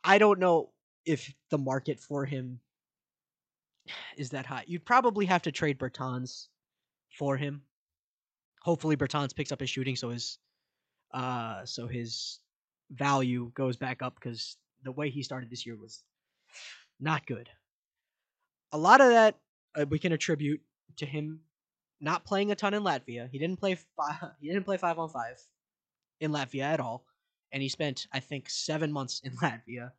I 0.04 0.18
don't 0.18 0.40
know 0.40 0.72
if 1.06 1.34
the 1.50 1.58
market 1.58 2.00
for 2.00 2.26
him 2.26 2.60
is 4.18 4.30
that 4.32 4.46
high. 4.46 4.64
You'd 4.68 4.86
probably 4.86 5.26
have 5.26 5.42
to 5.44 5.52
trade 5.52 5.80
Bertans 5.80 6.48
for 7.18 7.38
him. 7.38 7.62
Hopefully, 8.62 8.96
Bertans 8.96 9.36
picks 9.36 9.52
up 9.52 9.60
his 9.60 9.70
shooting, 9.70 9.96
so 9.96 10.10
his 10.10 10.38
uh, 11.14 11.66
so 11.66 11.88
his 11.88 12.40
value 12.92 13.52
goes 13.56 13.78
back 13.78 14.02
up 14.02 14.16
because 14.16 14.58
the 14.84 14.92
way 14.92 15.10
he 15.10 15.24
started 15.24 15.50
this 15.50 15.66
year 15.66 15.76
was 15.76 16.04
not 17.00 17.26
good. 17.26 17.50
A 18.72 18.78
lot 18.78 19.02
of 19.02 19.10
that 19.10 19.38
uh, 19.76 19.86
we 19.90 20.00
can 20.00 20.12
attribute 20.12 20.62
to 20.98 21.06
him 21.06 21.42
not 22.00 22.26
playing 22.26 22.52
a 22.52 22.56
ton 22.56 22.74
in 22.74 22.84
Latvia. 22.84 23.30
He 23.32 23.40
didn't 23.40 23.60
play 23.60 23.78
five, 23.98 24.32
he 24.42 24.48
didn't 24.48 24.64
play 24.66 24.78
five 24.78 25.00
on 25.00 25.10
five 25.10 25.42
in 26.20 26.32
Latvia 26.32 26.64
at 26.64 26.80
all, 26.80 27.06
and 27.52 27.64
he 27.64 27.70
spent 27.70 28.08
I 28.14 28.20
think 28.20 28.50
seven 28.50 28.92
months 28.92 29.22
in 29.24 29.36
Latvia 29.38 29.92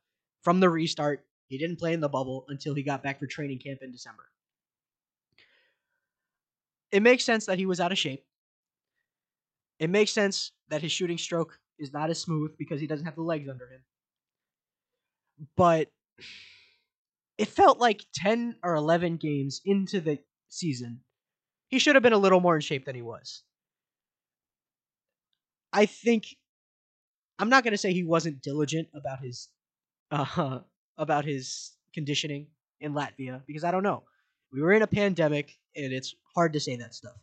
from 0.42 0.60
the 0.60 0.70
restart. 0.70 1.24
He 1.48 1.58
didn't 1.58 1.78
play 1.78 1.92
in 1.92 2.00
the 2.00 2.08
bubble 2.08 2.46
until 2.48 2.74
he 2.74 2.82
got 2.82 3.02
back 3.02 3.18
for 3.18 3.26
training 3.26 3.58
camp 3.58 3.80
in 3.82 3.92
December. 3.92 4.22
It 6.90 7.02
makes 7.02 7.24
sense 7.24 7.44
that 7.46 7.58
he 7.58 7.66
was 7.66 7.78
out 7.78 7.92
of 7.92 7.98
shape. 7.98 8.24
It 9.78 9.90
makes 9.90 10.12
sense 10.12 10.52
that 10.68 10.82
his 10.82 10.92
shooting 10.92 11.18
stroke 11.18 11.58
is 11.78 11.92
not 11.92 12.10
as 12.10 12.20
smooth 12.20 12.52
because 12.58 12.80
he 12.80 12.86
doesn't 12.86 13.06
have 13.06 13.16
the 13.16 13.22
legs 13.22 13.48
under 13.48 13.66
him. 13.66 13.82
But 15.56 15.90
it 17.38 17.48
felt 17.48 17.78
like 17.78 18.06
10 18.14 18.56
or 18.62 18.74
11 18.74 19.16
games 19.16 19.60
into 19.64 20.00
the 20.00 20.18
season, 20.48 21.00
he 21.68 21.78
should 21.78 21.96
have 21.96 22.02
been 22.02 22.12
a 22.12 22.18
little 22.18 22.40
more 22.40 22.54
in 22.54 22.60
shape 22.60 22.84
than 22.84 22.94
he 22.94 23.02
was. 23.02 23.42
I 25.72 25.86
think 25.86 26.26
I'm 27.38 27.48
not 27.48 27.64
going 27.64 27.72
to 27.72 27.78
say 27.78 27.92
he 27.92 28.04
wasn't 28.04 28.42
diligent 28.42 28.88
about 28.94 29.20
his 29.20 29.48
uh, 30.10 30.60
about 30.98 31.24
his 31.24 31.72
conditioning 31.94 32.46
in 32.80 32.92
Latvia 32.92 33.42
because 33.46 33.64
I 33.64 33.70
don't 33.70 33.82
know. 33.82 34.04
We 34.52 34.60
were 34.60 34.72
in 34.72 34.82
a 34.82 34.86
pandemic 34.86 35.58
and 35.74 35.92
it's 35.92 36.14
hard 36.34 36.52
to 36.52 36.60
say 36.60 36.76
that 36.76 36.94
stuff. 36.94 37.16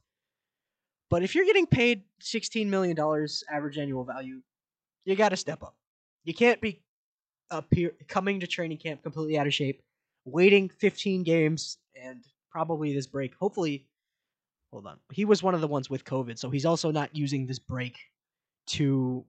But 1.10 1.24
if 1.24 1.34
you're 1.34 1.46
getting 1.46 1.66
paid 1.66 2.04
$16 2.22 2.68
million 2.68 2.98
average 3.52 3.78
annual 3.78 4.04
value, 4.04 4.42
you 5.06 5.16
got 5.16 5.30
to 5.30 5.38
step 5.38 5.64
up. 5.64 5.76
You 6.24 6.34
can't 6.34 6.62
be 6.62 6.82
up 7.50 7.66
here, 7.72 7.94
coming 8.08 8.40
to 8.40 8.48
training 8.48 8.78
camp 8.78 9.02
completely 9.02 9.38
out 9.38 9.48
of 9.48 9.54
shape, 9.54 9.82
waiting 10.26 10.70
15 10.70 11.24
games 11.24 11.78
and 12.00 12.24
probably 12.52 12.94
this 12.94 13.08
break. 13.08 13.34
Hopefully, 13.36 13.88
hold 14.72 14.86
on. 14.86 14.98
He 15.12 15.26
was 15.26 15.42
one 15.42 15.56
of 15.56 15.62
the 15.62 15.68
ones 15.68 15.90
with 15.90 16.06
COVID, 16.06 16.38
so 16.38 16.50
he's 16.50 16.66
also 16.66 16.92
not 16.92 17.16
using 17.16 17.46
this 17.48 17.60
break 17.60 17.98
to 18.68 19.26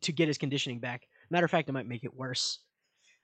to 0.00 0.12
get 0.12 0.28
his 0.28 0.38
conditioning 0.38 0.78
back. 0.78 1.06
Matter 1.30 1.44
of 1.44 1.50
fact, 1.50 1.68
it 1.68 1.72
might 1.72 1.86
make 1.86 2.04
it 2.04 2.16
worse. 2.16 2.60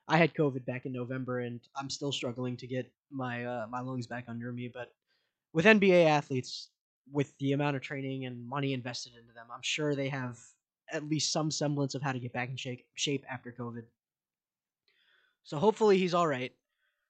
I 0.08 0.18
had 0.18 0.34
COVID 0.34 0.64
back 0.66 0.86
in 0.86 0.92
November, 0.92 1.40
and 1.40 1.60
I'm 1.74 1.90
still 1.90 2.12
struggling 2.12 2.56
to 2.58 2.66
get 2.66 2.92
my 3.10 3.44
uh, 3.44 3.66
my 3.68 3.80
lungs 3.80 4.06
back 4.06 4.24
under 4.28 4.52
me. 4.52 4.70
But 4.72 4.92
with 5.52 5.64
NBA 5.64 6.06
athletes, 6.06 6.70
with 7.10 7.36
the 7.38 7.52
amount 7.52 7.76
of 7.76 7.82
training 7.82 8.26
and 8.26 8.46
money 8.46 8.72
invested 8.72 9.12
into 9.14 9.32
them, 9.32 9.46
I'm 9.52 9.62
sure 9.62 9.94
they 9.94 10.08
have 10.08 10.38
at 10.92 11.08
least 11.08 11.32
some 11.32 11.50
semblance 11.50 11.94
of 11.94 12.02
how 12.02 12.12
to 12.12 12.18
get 12.18 12.32
back 12.32 12.48
in 12.48 12.56
shape 12.56 12.86
shape 12.94 13.24
after 13.30 13.52
COVID. 13.52 13.84
So 15.44 15.58
hopefully 15.58 15.98
he's 15.98 16.14
all 16.14 16.26
right. 16.26 16.52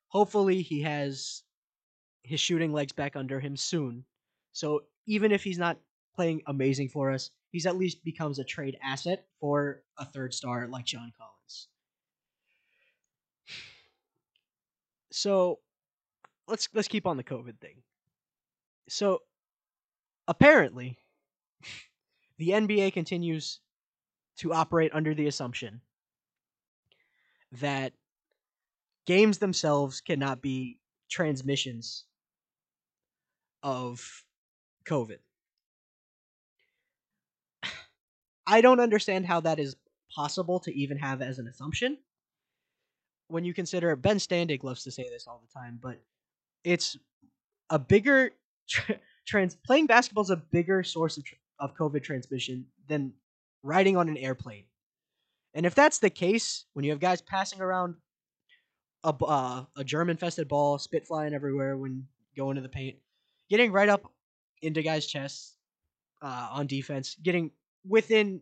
Hopefully 0.09 0.62
he 0.62 0.82
has 0.82 1.43
his 2.22 2.41
shooting 2.41 2.72
legs 2.72 2.93
back 2.93 3.16
under 3.16 3.41
him 3.41 3.57
soon. 3.57 4.05
So 4.53 4.84
even 5.07 5.32
if 5.32 5.43
he's 5.43 5.59
not 5.59 5.78
playing 6.14 6.43
amazing 6.47 6.89
for 6.89 7.11
us, 7.12 7.30
he's 7.51 7.66
at 7.66 7.76
least 7.76 8.05
becomes 8.05 8.39
a 8.39 8.45
trade 8.45 8.78
asset 8.82 9.26
for 9.41 9.82
a 9.99 10.05
third 10.05 10.34
star 10.34 10.66
like 10.66 10.84
John 10.84 11.12
Collins. 11.16 11.68
So 15.12 15.61
let's 16.47 16.68
let's 16.74 16.89
keep 16.89 17.07
on 17.07 17.16
the 17.16 17.24
COVID 17.24 17.59
thing. 17.59 17.82
So 18.89 19.22
apparently 20.28 20.99
the 22.39 22.51
NBA 22.51 22.93
continues 22.93 23.61
to 24.39 24.53
operate 24.53 24.93
under 24.95 25.14
the 25.14 25.26
assumption 25.26 25.80
that 27.53 27.93
games 29.07 29.39
themselves 29.39 30.01
cannot 30.01 30.43
be 30.43 30.78
transmissions 31.09 32.05
of 33.62 34.24
COVID. 34.87 35.18
I 38.47 38.61
don't 38.61 38.80
understand 38.80 39.26
how 39.26 39.41
that 39.41 39.59
is 39.59 39.76
possible 40.14 40.61
to 40.61 40.74
even 40.74 40.99
have 40.99 41.22
as 41.22 41.39
an 41.39 41.47
assumption. 41.47 41.99
When 43.28 43.45
you 43.45 43.55
consider 43.55 43.95
Ben 43.97 44.18
Standig 44.18 44.62
loves 44.62 44.84
to 44.84 44.91
say 44.91 45.09
this 45.11 45.26
all 45.26 45.43
the 45.45 45.53
time, 45.59 45.78
but 45.82 46.01
it's 46.62 46.97
a 47.70 47.78
bigger 47.78 48.30
tra- 48.68 49.00
trans 49.26 49.56
playing 49.56 49.86
basketball 49.86 50.24
is 50.24 50.30
a 50.30 50.36
bigger 50.36 50.82
source 50.82 51.16
of, 51.16 51.24
tr- 51.24 51.34
of 51.58 51.76
COVID 51.76 52.02
transmission 52.02 52.66
than 52.88 53.12
riding 53.62 53.96
on 53.96 54.08
an 54.08 54.16
airplane. 54.16 54.64
And 55.54 55.64
if 55.64 55.74
that's 55.74 55.98
the 55.98 56.10
case, 56.10 56.66
when 56.74 56.84
you 56.84 56.90
have 56.90 57.00
guys 57.00 57.20
passing 57.22 57.60
around 57.60 57.94
a 59.04 59.14
uh, 59.24 59.64
a 59.76 59.84
germ 59.84 60.10
infested 60.10 60.48
ball, 60.48 60.78
spit 60.78 61.06
flying 61.06 61.32
everywhere 61.32 61.76
when 61.76 62.06
going 62.36 62.56
to 62.56 62.60
the 62.62 62.68
paint, 62.68 62.96
getting 63.48 63.72
right 63.72 63.88
up 63.88 64.12
into 64.62 64.82
guys' 64.82 65.06
chests 65.06 65.56
uh, 66.22 66.48
on 66.50 66.66
defense, 66.66 67.16
getting 67.22 67.50
within, 67.86 68.40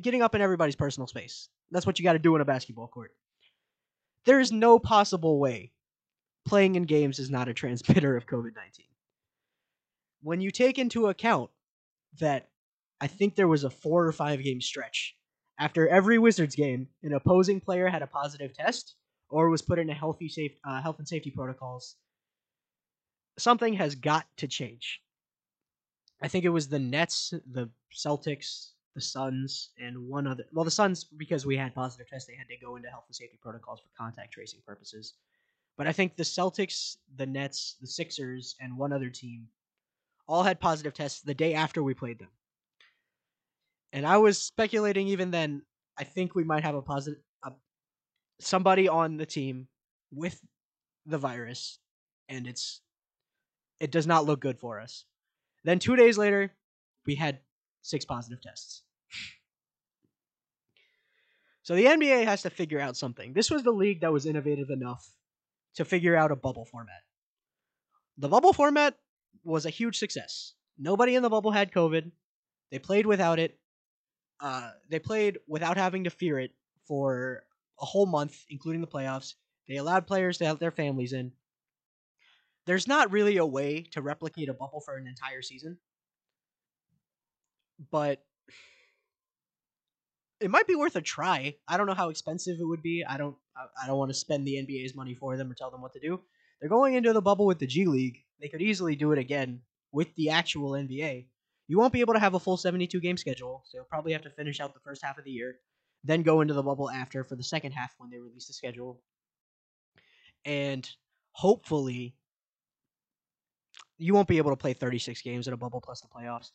getting 0.00 0.22
up 0.22 0.34
in 0.34 0.40
everybody's 0.40 0.76
personal 0.76 1.06
space. 1.06 1.48
That's 1.70 1.86
what 1.86 1.98
you 1.98 2.02
got 2.02 2.14
to 2.14 2.18
do 2.18 2.34
in 2.34 2.40
a 2.40 2.44
basketball 2.44 2.88
court. 2.88 3.12
There 4.24 4.40
is 4.40 4.50
no 4.50 4.78
possible 4.78 5.38
way 5.38 5.72
playing 6.46 6.74
in 6.74 6.84
games 6.84 7.18
is 7.18 7.30
not 7.30 7.48
a 7.48 7.54
transmitter 7.54 8.16
of 8.16 8.26
COVID 8.26 8.56
19. 8.56 8.86
When 10.22 10.40
you 10.40 10.50
take 10.50 10.78
into 10.78 11.06
account 11.06 11.50
that 12.18 12.48
I 13.00 13.06
think 13.06 13.34
there 13.34 13.48
was 13.48 13.64
a 13.64 13.70
four 13.70 14.06
or 14.06 14.12
five 14.12 14.42
game 14.42 14.60
stretch 14.60 15.16
after 15.58 15.88
every 15.88 16.18
Wizards 16.18 16.54
game, 16.54 16.88
an 17.02 17.12
opposing 17.12 17.60
player 17.60 17.88
had 17.88 18.02
a 18.02 18.06
positive 18.06 18.52
test 18.52 18.94
or 19.28 19.50
was 19.50 19.62
put 19.62 19.78
in 19.78 19.90
a 19.90 19.94
healthy 19.94 20.28
safe 20.28 20.52
uh, 20.64 20.80
health 20.80 20.98
and 20.98 21.08
safety 21.08 21.30
protocols. 21.30 21.96
Something 23.38 23.74
has 23.74 23.94
got 23.94 24.26
to 24.38 24.48
change. 24.48 25.00
I 26.20 26.28
think 26.28 26.44
it 26.44 26.48
was 26.48 26.68
the 26.68 26.78
Nets, 26.78 27.32
the 27.52 27.70
Celtics, 27.94 28.70
the 28.94 29.00
Suns, 29.00 29.70
and 29.78 30.08
one 30.08 30.26
other. 30.26 30.44
Well, 30.52 30.64
the 30.64 30.70
Suns 30.70 31.04
because 31.04 31.46
we 31.46 31.56
had 31.56 31.74
positive 31.74 32.08
tests, 32.08 32.26
they 32.26 32.34
had 32.34 32.48
to 32.48 32.56
go 32.56 32.74
into 32.76 32.88
health 32.88 33.04
and 33.06 33.14
safety 33.14 33.38
protocols 33.40 33.80
for 33.80 33.88
contact 33.96 34.32
tracing 34.32 34.60
purposes. 34.66 35.14
But 35.76 35.86
I 35.86 35.92
think 35.92 36.16
the 36.16 36.24
Celtics, 36.24 36.96
the 37.16 37.26
Nets, 37.26 37.76
the 37.80 37.86
Sixers, 37.86 38.56
and 38.60 38.76
one 38.76 38.92
other 38.92 39.10
team 39.10 39.46
all 40.28 40.42
had 40.42 40.60
positive 40.60 40.92
tests 40.92 41.22
the 41.22 41.34
day 41.34 41.54
after 41.54 41.82
we 41.82 41.94
played 41.94 42.18
them. 42.18 42.28
And 43.92 44.06
I 44.06 44.18
was 44.18 44.38
speculating 44.38 45.08
even 45.08 45.30
then. 45.30 45.62
I 45.98 46.04
think 46.04 46.34
we 46.34 46.44
might 46.44 46.62
have 46.62 46.74
a 46.74 46.82
positive, 46.82 47.20
a, 47.42 47.52
somebody 48.38 48.88
on 48.88 49.16
the 49.16 49.26
team 49.26 49.68
with 50.12 50.40
the 51.06 51.18
virus, 51.18 51.78
and 52.28 52.46
it's 52.46 52.82
it 53.80 53.90
does 53.90 54.06
not 54.06 54.26
look 54.26 54.40
good 54.40 54.58
for 54.58 54.80
us. 54.80 55.04
Then 55.64 55.78
two 55.78 55.96
days 55.96 56.18
later, 56.18 56.52
we 57.06 57.14
had 57.14 57.40
six 57.82 58.04
positive 58.04 58.40
tests. 58.42 58.82
So 61.62 61.74
the 61.74 61.86
NBA 61.86 62.24
has 62.24 62.42
to 62.42 62.50
figure 62.50 62.80
out 62.80 62.96
something. 62.96 63.32
This 63.32 63.50
was 63.50 63.62
the 63.62 63.70
league 63.70 64.00
that 64.00 64.12
was 64.12 64.26
innovative 64.26 64.70
enough 64.70 65.06
to 65.74 65.84
figure 65.84 66.16
out 66.16 66.32
a 66.32 66.36
bubble 66.36 66.64
format. 66.64 67.02
The 68.16 68.28
bubble 68.28 68.52
format 68.52 68.96
was 69.44 69.66
a 69.66 69.70
huge 69.70 69.98
success. 69.98 70.54
Nobody 70.78 71.14
in 71.14 71.22
the 71.22 71.30
bubble 71.30 71.50
had 71.50 71.72
COVID. 71.72 72.10
They 72.70 72.78
played 72.78 73.06
without 73.06 73.38
it. 73.38 73.58
Uh, 74.40 74.70
they 74.88 74.98
played 74.98 75.38
without 75.48 75.76
having 75.76 76.04
to 76.04 76.10
fear 76.10 76.38
it 76.38 76.52
for 76.86 77.42
a 77.80 77.86
whole 77.86 78.06
month, 78.06 78.44
including 78.50 78.80
the 78.80 78.86
playoffs. 78.86 79.34
They 79.68 79.76
allowed 79.76 80.06
players 80.06 80.38
to 80.38 80.46
have 80.46 80.58
their 80.58 80.70
families 80.70 81.12
in. 81.12 81.32
There's 82.66 82.86
not 82.86 83.10
really 83.10 83.38
a 83.38 83.46
way 83.46 83.82
to 83.92 84.02
replicate 84.02 84.48
a 84.48 84.54
bubble 84.54 84.80
for 84.80 84.96
an 84.96 85.06
entire 85.06 85.42
season, 85.42 85.78
but 87.90 88.22
it 90.40 90.50
might 90.50 90.66
be 90.66 90.74
worth 90.74 90.96
a 90.96 91.00
try. 91.00 91.56
I 91.66 91.76
don't 91.76 91.86
know 91.86 91.94
how 91.94 92.10
expensive 92.10 92.58
it 92.60 92.64
would 92.64 92.82
be. 92.82 93.04
I 93.08 93.16
don't. 93.16 93.36
I 93.56 93.86
don't 93.86 93.98
want 93.98 94.10
to 94.10 94.14
spend 94.14 94.46
the 94.46 94.54
NBA's 94.54 94.94
money 94.94 95.14
for 95.14 95.36
them 95.36 95.50
or 95.50 95.54
tell 95.54 95.70
them 95.70 95.82
what 95.82 95.92
to 95.94 96.00
do. 96.00 96.20
They're 96.60 96.68
going 96.68 96.94
into 96.94 97.12
the 97.12 97.22
bubble 97.22 97.46
with 97.46 97.58
the 97.58 97.66
G 97.66 97.86
League. 97.86 98.18
They 98.40 98.48
could 98.48 98.62
easily 98.62 98.96
do 98.96 99.12
it 99.12 99.18
again 99.18 99.60
with 99.92 100.14
the 100.14 100.30
actual 100.30 100.72
NBA. 100.72 101.26
You 101.66 101.78
won't 101.78 101.92
be 101.92 102.00
able 102.00 102.14
to 102.14 102.20
have 102.20 102.34
a 102.34 102.40
full 102.40 102.56
72 102.56 103.00
game 103.00 103.16
schedule, 103.16 103.62
so 103.66 103.78
you'll 103.78 103.84
probably 103.84 104.12
have 104.12 104.22
to 104.22 104.30
finish 104.30 104.60
out 104.60 104.74
the 104.74 104.80
first 104.80 105.04
half 105.04 105.18
of 105.18 105.24
the 105.24 105.30
year, 105.30 105.56
then 106.04 106.22
go 106.22 106.40
into 106.40 106.54
the 106.54 106.62
bubble 106.62 106.90
after 106.90 107.24
for 107.24 107.36
the 107.36 107.42
second 107.42 107.72
half 107.72 107.94
when 107.98 108.10
they 108.10 108.18
release 108.18 108.46
the 108.46 108.52
schedule. 108.52 109.02
And 110.44 110.88
hopefully, 111.32 112.14
you 113.98 114.14
won't 114.14 114.28
be 114.28 114.38
able 114.38 114.50
to 114.52 114.56
play 114.56 114.72
36 114.72 115.20
games 115.22 115.46
in 115.46 115.52
a 115.52 115.56
bubble 115.56 115.80
plus 115.80 116.00
the 116.00 116.08
playoffs. 116.08 116.52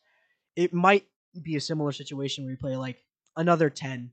It 0.55 0.73
might 0.73 1.05
be 1.41 1.57
a 1.57 1.61
similar 1.61 1.91
situation 1.91 2.43
where 2.43 2.51
you 2.51 2.57
play 2.57 2.75
like 2.75 3.03
another 3.35 3.69
10, 3.69 4.11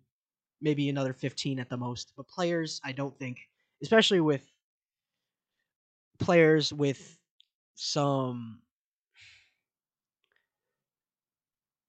maybe 0.60 0.88
another 0.88 1.12
15 1.12 1.60
at 1.60 1.68
the 1.68 1.76
most. 1.76 2.12
But 2.16 2.28
players, 2.28 2.80
I 2.84 2.92
don't 2.92 3.16
think, 3.18 3.38
especially 3.82 4.20
with 4.20 4.44
players 6.18 6.72
with 6.72 7.19
some 7.80 8.60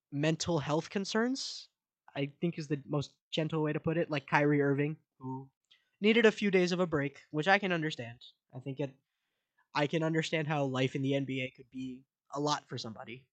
mental 0.10 0.60
health 0.60 0.90
concerns. 0.90 1.68
I 2.16 2.32
think 2.40 2.58
is 2.58 2.68
the 2.68 2.82
most 2.88 3.12
gentle 3.32 3.62
way 3.62 3.74
to 3.74 3.80
put 3.80 3.98
it. 3.98 4.10
Like 4.10 4.26
Kyrie 4.26 4.62
Irving, 4.62 4.96
who 5.20 5.50
needed 6.00 6.26
a 6.26 6.32
few 6.32 6.50
days 6.50 6.72
of 6.72 6.80
a 6.80 6.88
break, 6.88 7.20
which 7.32 7.48
I 7.48 7.60
can 7.60 7.74
understand. 7.74 8.20
I 8.56 8.60
think 8.60 8.80
it. 8.80 8.92
I 9.76 9.88
can 9.88 10.04
understand 10.04 10.48
how 10.48 10.64
life 10.64 10.96
in 10.96 11.02
the 11.02 11.12
NBA 11.12 11.56
could 11.56 11.70
be 11.72 12.00
a 12.34 12.40
lot 12.40 12.64
for 12.68 12.78
somebody. 12.78 13.24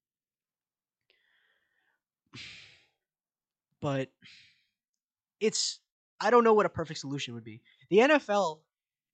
But 3.80 4.10
it's 5.40 5.78
I 6.20 6.30
don't 6.30 6.42
know 6.42 6.54
what 6.54 6.66
a 6.66 6.70
perfect 6.70 6.98
solution 6.98 7.34
would 7.34 7.44
be. 7.44 7.62
The 7.90 7.98
NFL 7.98 8.60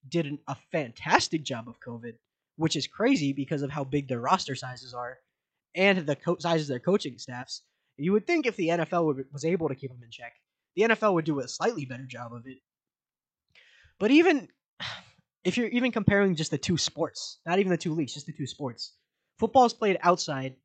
did 0.08 0.26
an, 0.26 0.38
a 0.48 0.56
fantastic 0.72 1.42
job 1.42 1.68
of 1.68 1.80
COVID, 1.80 2.14
which 2.56 2.76
is 2.76 2.86
crazy 2.86 3.32
because 3.32 3.62
of 3.62 3.70
how 3.70 3.84
big 3.84 4.08
their 4.08 4.20
roster 4.20 4.54
sizes 4.54 4.94
are 4.94 5.18
and 5.74 6.06
the 6.06 6.16
co- 6.16 6.38
sizes 6.38 6.68
of 6.68 6.74
their 6.74 6.80
coaching 6.80 7.18
staffs. 7.18 7.62
You 7.96 8.12
would 8.12 8.26
think 8.26 8.46
if 8.46 8.56
the 8.56 8.68
NFL 8.68 9.06
would, 9.06 9.24
was 9.32 9.44
able 9.44 9.68
to 9.68 9.74
keep 9.74 9.90
them 9.90 10.02
in 10.02 10.10
check, 10.10 10.32
the 10.76 10.82
NFL 10.82 11.14
would 11.14 11.24
do 11.24 11.40
a 11.40 11.48
slightly 11.48 11.84
better 11.84 12.06
job 12.06 12.32
of 12.32 12.46
it. 12.46 12.58
But 13.98 14.10
even 14.10 14.48
if 15.44 15.56
you're 15.56 15.68
even 15.68 15.92
comparing 15.92 16.34
just 16.34 16.50
the 16.50 16.58
two 16.58 16.76
sports, 16.76 17.38
not 17.46 17.58
even 17.58 17.70
the 17.70 17.76
two 17.76 17.94
leagues, 17.94 18.14
just 18.14 18.26
the 18.26 18.32
two 18.32 18.46
sports, 18.46 18.92
football 19.38 19.66
is 19.66 19.74
played 19.74 19.98
outside 20.02 20.56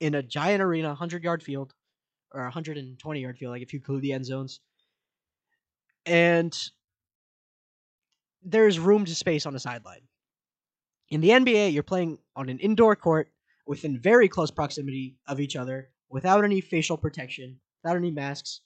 in 0.00 0.14
a 0.14 0.22
giant 0.22 0.62
arena, 0.62 0.88
100 0.88 1.22
yard 1.22 1.42
field, 1.42 1.74
or 2.32 2.42
120 2.42 3.20
yard 3.20 3.38
field, 3.38 3.52
like 3.52 3.62
if 3.62 3.72
you 3.72 3.78
include 3.78 4.02
the 4.02 4.12
end 4.12 4.24
zones. 4.24 4.60
And 6.06 6.56
there's 8.42 8.78
room 8.78 9.04
to 9.04 9.14
space 9.14 9.46
on 9.46 9.52
the 9.52 9.60
sideline. 9.60 10.00
In 11.10 11.20
the 11.20 11.30
NBA, 11.30 11.72
you're 11.72 11.82
playing 11.82 12.18
on 12.36 12.48
an 12.48 12.60
indoor 12.60 12.94
court 12.94 13.32
within 13.66 13.98
very 14.00 14.28
close 14.28 14.50
proximity 14.50 15.16
of 15.26 15.40
each 15.40 15.56
other, 15.56 15.90
without 16.08 16.44
any 16.44 16.60
facial 16.60 16.96
protection, 16.96 17.58
without 17.82 17.96
any 17.96 18.12
masks, 18.12 18.60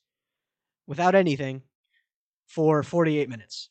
without 0.87 1.15
anything, 1.15 1.63
for 2.47 2.83
48 2.83 3.31
minutes. 3.31 3.71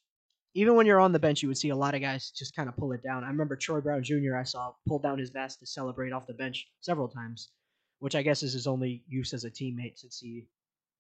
Even 0.56 0.76
when 0.76 0.88
you're 0.88 1.00
on 1.00 1.12
the 1.12 1.20
bench, 1.20 1.42
you 1.42 1.48
would 1.48 1.58
see 1.58 1.70
a 1.70 1.76
lot 1.76 1.94
of 1.94 2.02
guys 2.02 2.32
just 2.32 2.56
kind 2.56 2.68
of 2.68 2.76
pull 2.76 2.92
it 2.94 3.04
down. 3.04 3.24
I 3.24 3.28
remember 3.28 3.56
Troy 3.56 3.80
Brown 3.80 4.04
Jr. 4.04 4.36
I 4.38 4.44
saw 4.44 4.74
pull 4.88 5.00
down 5.00 5.20
his 5.20 5.34
mask 5.34 5.60
to 5.60 5.68
celebrate 5.68 6.12
off 6.12 6.28
the 6.28 6.34
bench 6.34 6.68
several 6.82 7.08
times, 7.08 7.52
which 8.00 8.16
I 8.16 8.24
guess 8.24 8.42
is 8.42 8.54
his 8.54 8.68
only 8.68 9.04
use 9.08 9.34
as 9.34 9.44
a 9.44 9.52
teammate 9.52 10.00
since 10.00 10.20
he 10.20 10.48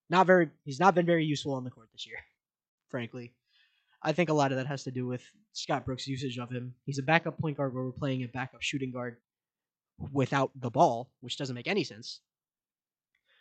not 0.09 0.27
very 0.27 0.49
he's 0.63 0.79
not 0.79 0.95
been 0.95 1.05
very 1.05 1.25
useful 1.25 1.53
on 1.53 1.63
the 1.63 1.71
court 1.71 1.89
this 1.91 2.05
year, 2.05 2.17
frankly. 2.89 3.33
I 4.03 4.11
think 4.11 4.29
a 4.29 4.33
lot 4.33 4.51
of 4.51 4.57
that 4.57 4.67
has 4.67 4.83
to 4.83 4.91
do 4.91 5.07
with 5.07 5.23
Scott 5.53 5.85
Brooks' 5.85 6.07
usage 6.07 6.37
of 6.37 6.51
him. 6.51 6.75
He's 6.85 6.99
a 6.99 7.03
backup 7.03 7.39
point 7.39 7.57
guard 7.57 7.73
where 7.73 7.85
we're 7.85 7.91
playing 7.91 8.23
a 8.23 8.27
backup 8.27 8.61
shooting 8.61 8.91
guard 8.91 9.17
without 10.11 10.51
the 10.55 10.69
ball, 10.69 11.09
which 11.21 11.37
doesn't 11.37 11.55
make 11.55 11.67
any 11.67 11.83
sense. 11.83 12.19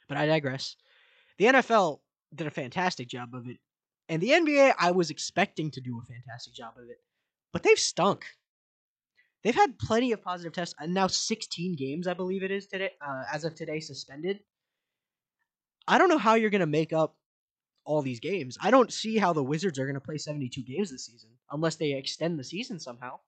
But 0.09 0.19
I 0.19 0.27
digress. 0.27 0.77
The 1.39 1.47
NFL 1.47 2.01
did 2.35 2.47
a 2.47 2.51
fantastic 2.51 3.09
job 3.09 3.35
of 3.35 3.49
it. 3.49 3.59
And 4.09 4.23
the 4.23 4.31
NBA, 4.31 4.75
I 4.79 4.93
was 4.93 5.11
expecting 5.11 5.71
to 5.73 5.81
do 5.81 6.01
a 6.01 6.07
fantastic 6.07 6.55
job 6.55 6.75
of 6.77 6.89
it. 6.89 6.99
But 7.53 7.63
they've 7.63 7.79
stunk. 7.79 8.25
They've 9.43 9.55
had 9.55 9.79
plenty 9.79 10.13
of 10.13 10.23
positive 10.23 10.53
tests, 10.53 10.75
and 10.79 10.95
now 10.95 11.09
16 11.09 11.75
games, 11.75 12.07
I 12.07 12.15
believe 12.15 12.45
it 12.45 12.53
is 12.53 12.67
today, 12.67 12.91
uh, 13.05 13.25
as 13.33 13.45
of 13.45 13.57
today, 13.57 13.81
suspended. 13.81 14.41
I 15.89 15.99
don't 15.99 16.09
know 16.09 16.19
how 16.19 16.35
you're 16.35 16.51
going 16.51 16.61
to 16.61 16.67
make 16.67 16.93
up 16.93 17.17
all 17.85 18.03
these 18.03 18.21
games. 18.21 18.57
I 18.61 18.71
don't 18.71 18.93
see 18.93 19.19
how 19.19 19.33
the 19.33 19.43
Wizards 19.43 19.79
are 19.79 19.87
going 19.87 19.95
to 19.95 20.01
play 20.01 20.19
72 20.19 20.63
games 20.63 20.91
this 20.91 21.07
season 21.07 21.31
unless 21.51 21.77
they 21.77 21.93
extend 21.93 22.39
the 22.39 22.45
season 22.45 22.79
somehow. 22.79 23.19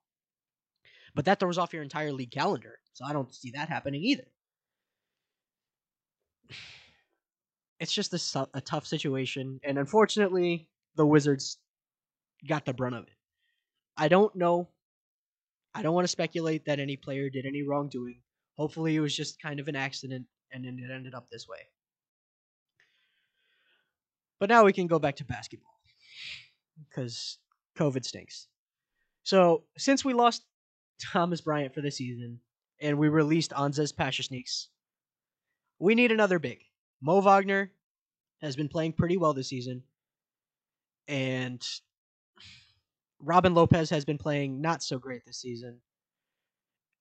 But 1.13 1.25
that 1.25 1.39
throws 1.39 1.57
off 1.57 1.73
your 1.73 1.83
entire 1.83 2.11
league 2.11 2.31
calendar. 2.31 2.79
So 2.93 3.05
I 3.05 3.13
don't 3.13 3.33
see 3.33 3.51
that 3.51 3.69
happening 3.69 4.03
either. 4.03 4.25
It's 7.79 7.93
just 7.93 8.13
a, 8.13 8.47
a 8.53 8.61
tough 8.61 8.85
situation. 8.87 9.59
And 9.63 9.77
unfortunately, 9.77 10.69
the 10.95 11.05
Wizards 11.05 11.57
got 12.47 12.65
the 12.65 12.73
brunt 12.73 12.95
of 12.95 13.03
it. 13.03 13.13
I 13.97 14.07
don't 14.07 14.35
know. 14.35 14.69
I 15.73 15.81
don't 15.81 15.93
want 15.93 16.05
to 16.05 16.11
speculate 16.11 16.65
that 16.65 16.79
any 16.79 16.95
player 16.95 17.29
did 17.29 17.45
any 17.45 17.63
wrongdoing. 17.63 18.21
Hopefully, 18.55 18.95
it 18.95 19.01
was 19.01 19.15
just 19.15 19.41
kind 19.41 19.59
of 19.59 19.67
an 19.67 19.75
accident 19.75 20.25
and 20.51 20.65
it 20.65 20.91
ended 20.91 21.13
up 21.13 21.27
this 21.29 21.47
way. 21.47 21.59
But 24.39 24.49
now 24.49 24.65
we 24.65 24.73
can 24.73 24.87
go 24.87 24.99
back 24.99 25.15
to 25.17 25.25
basketball 25.25 25.79
because 26.89 27.37
COVID 27.77 28.03
stinks. 28.03 28.47
So 29.23 29.63
since 29.77 30.03
we 30.03 30.13
lost 30.13 30.45
Thomas 31.01 31.41
Bryant 31.41 31.73
for 31.73 31.81
the 31.81 31.91
season 31.91 32.39
and 32.81 32.97
we 32.97 33.09
released 33.09 33.51
Anzejs 33.51 33.93
Pasecniks, 33.93 34.67
we 35.79 35.95
need 35.95 36.11
another 36.11 36.39
big. 36.39 36.59
Mo 37.01 37.21
Wagner 37.21 37.71
has 38.41 38.55
been 38.55 38.69
playing 38.69 38.93
pretty 38.93 39.17
well 39.17 39.33
this 39.33 39.49
season, 39.49 39.83
and 41.07 41.65
Robin 43.19 43.53
Lopez 43.53 43.89
has 43.89 44.05
been 44.05 44.17
playing 44.17 44.61
not 44.61 44.83
so 44.83 44.97
great 44.97 45.25
this 45.25 45.39
season. 45.39 45.79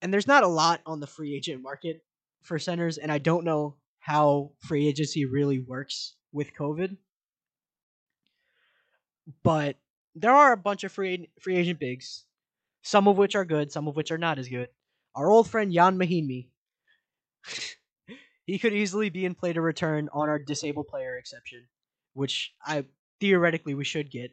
And 0.03 0.13
there's 0.13 0.27
not 0.27 0.45
a 0.45 0.49
lot 0.49 0.81
on 0.87 1.01
the 1.01 1.07
free 1.07 1.35
agent 1.35 1.63
market 1.63 2.05
for 2.43 2.59
centers, 2.59 2.99
and 2.99 3.11
I 3.11 3.19
don't 3.19 3.45
know 3.45 3.77
how 3.99 4.53
free 4.59 4.87
agency 4.87 5.25
really 5.25 5.61
works 5.61 6.17
with 6.33 6.55
COVID 6.55 6.97
but 9.43 9.77
there 10.15 10.35
are 10.35 10.53
a 10.53 10.57
bunch 10.57 10.85
of 10.85 10.93
free 10.93 11.31
free 11.41 11.57
agent 11.57 11.81
bigs, 11.81 12.25
some 12.83 13.09
of 13.09 13.17
which 13.17 13.35
are 13.35 13.45
good, 13.45 13.73
some 13.73 13.89
of 13.89 13.97
which 13.97 14.11
are 14.11 14.19
not 14.19 14.39
as 14.39 14.49
good. 14.49 14.69
Our 15.15 15.31
old 15.31 15.49
friend 15.49 15.73
Ian 15.73 15.99
Mahinmi, 15.99 16.49
he 18.47 18.59
could 18.59 18.73
easily 18.73 19.11
be 19.11 19.25
in 19.25 19.35
play 19.35 19.53
to 19.53 19.61
return 19.61 20.09
on 20.13 20.29
our 20.29 20.39
disabled 20.39 20.89
player 20.89 21.17
exception, 21.17 21.67
which 22.13 22.53
I 22.65 22.85
theoretically 23.21 23.75
we 23.75 23.85
should 23.85 24.11
get, 24.11 24.33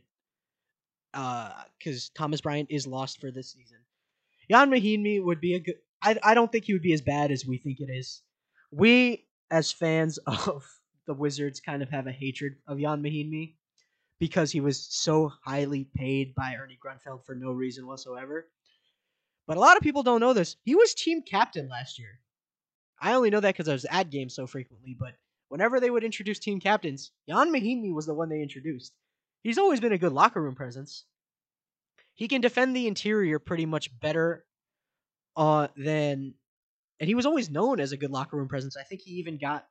because 1.12 2.12
uh, 2.16 2.18
Thomas 2.18 2.42
Bryant 2.42 2.70
is 2.72 2.88
lost 2.88 3.20
for 3.20 3.32
this 3.32 3.52
season. 3.52 3.78
Ian 4.50 4.70
Mahinmi 4.70 5.24
would 5.24 5.40
be 5.40 5.56
a 5.56 5.60
good. 5.60 5.76
I 6.02 6.18
I 6.24 6.34
don't 6.34 6.52
think 6.52 6.66
he 6.66 6.74
would 6.74 6.82
be 6.82 6.94
as 6.94 7.02
bad 7.02 7.32
as 7.32 7.46
we 7.46 7.58
think 7.58 7.80
it 7.80 7.90
is. 7.92 8.22
We 8.72 9.28
as 9.50 9.72
fans 9.72 10.18
of 10.28 10.64
the 11.08 11.14
Wizards 11.14 11.60
kind 11.60 11.82
of 11.82 11.90
have 11.90 12.08
a 12.08 12.12
hatred 12.12 12.54
of 12.68 12.80
Ian 12.80 13.02
Mahinmi 13.02 13.56
because 14.22 14.52
he 14.52 14.62
was 14.62 14.80
so 14.80 15.32
highly 15.44 15.88
paid 15.96 16.36
by 16.36 16.56
Ernie 16.56 16.78
Grunfeld 16.80 17.26
for 17.26 17.34
no 17.34 17.52
reason 17.52 17.88
whatsoever. 17.88 18.48
But 19.48 19.58
a 19.58 19.60
lot 19.60 19.78
of 19.78 19.82
people 19.82 20.04
don't 20.04 20.20
know 20.20 20.34
this. 20.34 20.58
He 20.64 20.76
was 20.76 20.94
team 20.94 21.24
captain 21.24 21.68
last 21.68 21.98
year. 21.98 22.20
I 23.02 23.14
only 23.14 23.32
know 23.32 23.40
that 23.40 23.56
because 23.56 23.68
I 23.68 23.74
was 23.74 23.88
at 23.90 24.12
games 24.12 24.36
so 24.36 24.46
frequently, 24.46 24.96
but 24.98 25.16
whenever 25.48 25.80
they 25.80 25.90
would 25.90 26.04
introduce 26.04 26.38
team 26.38 26.60
captains, 26.60 27.12
Ian 27.28 27.52
Mahinmi 27.52 27.96
was 27.96 28.06
the 28.06 28.14
one 28.14 28.30
they 28.30 28.44
introduced. 28.44 28.94
He's 29.42 29.58
always 29.58 29.80
been 29.80 29.92
a 29.92 29.98
good 29.98 30.14
locker 30.14 30.40
room 30.40 30.54
presence. 30.54 31.06
He 32.14 32.28
can 32.28 32.42
defend 32.42 32.76
the 32.76 32.86
interior 32.86 33.40
pretty 33.40 33.66
much 33.66 33.90
better 34.00 34.46
uh, 35.36 35.70
than, 35.76 36.36
and 37.00 37.08
he 37.08 37.16
was 37.16 37.26
always 37.26 37.50
known 37.50 37.80
as 37.80 37.92
a 37.92 37.98
good 37.98 38.12
locker 38.12 38.38
room 38.38 38.48
presence. 38.48 38.78
I 38.78 38.84
think 38.84 39.02
he 39.02 39.14
even 39.14 39.40
got 39.40 39.66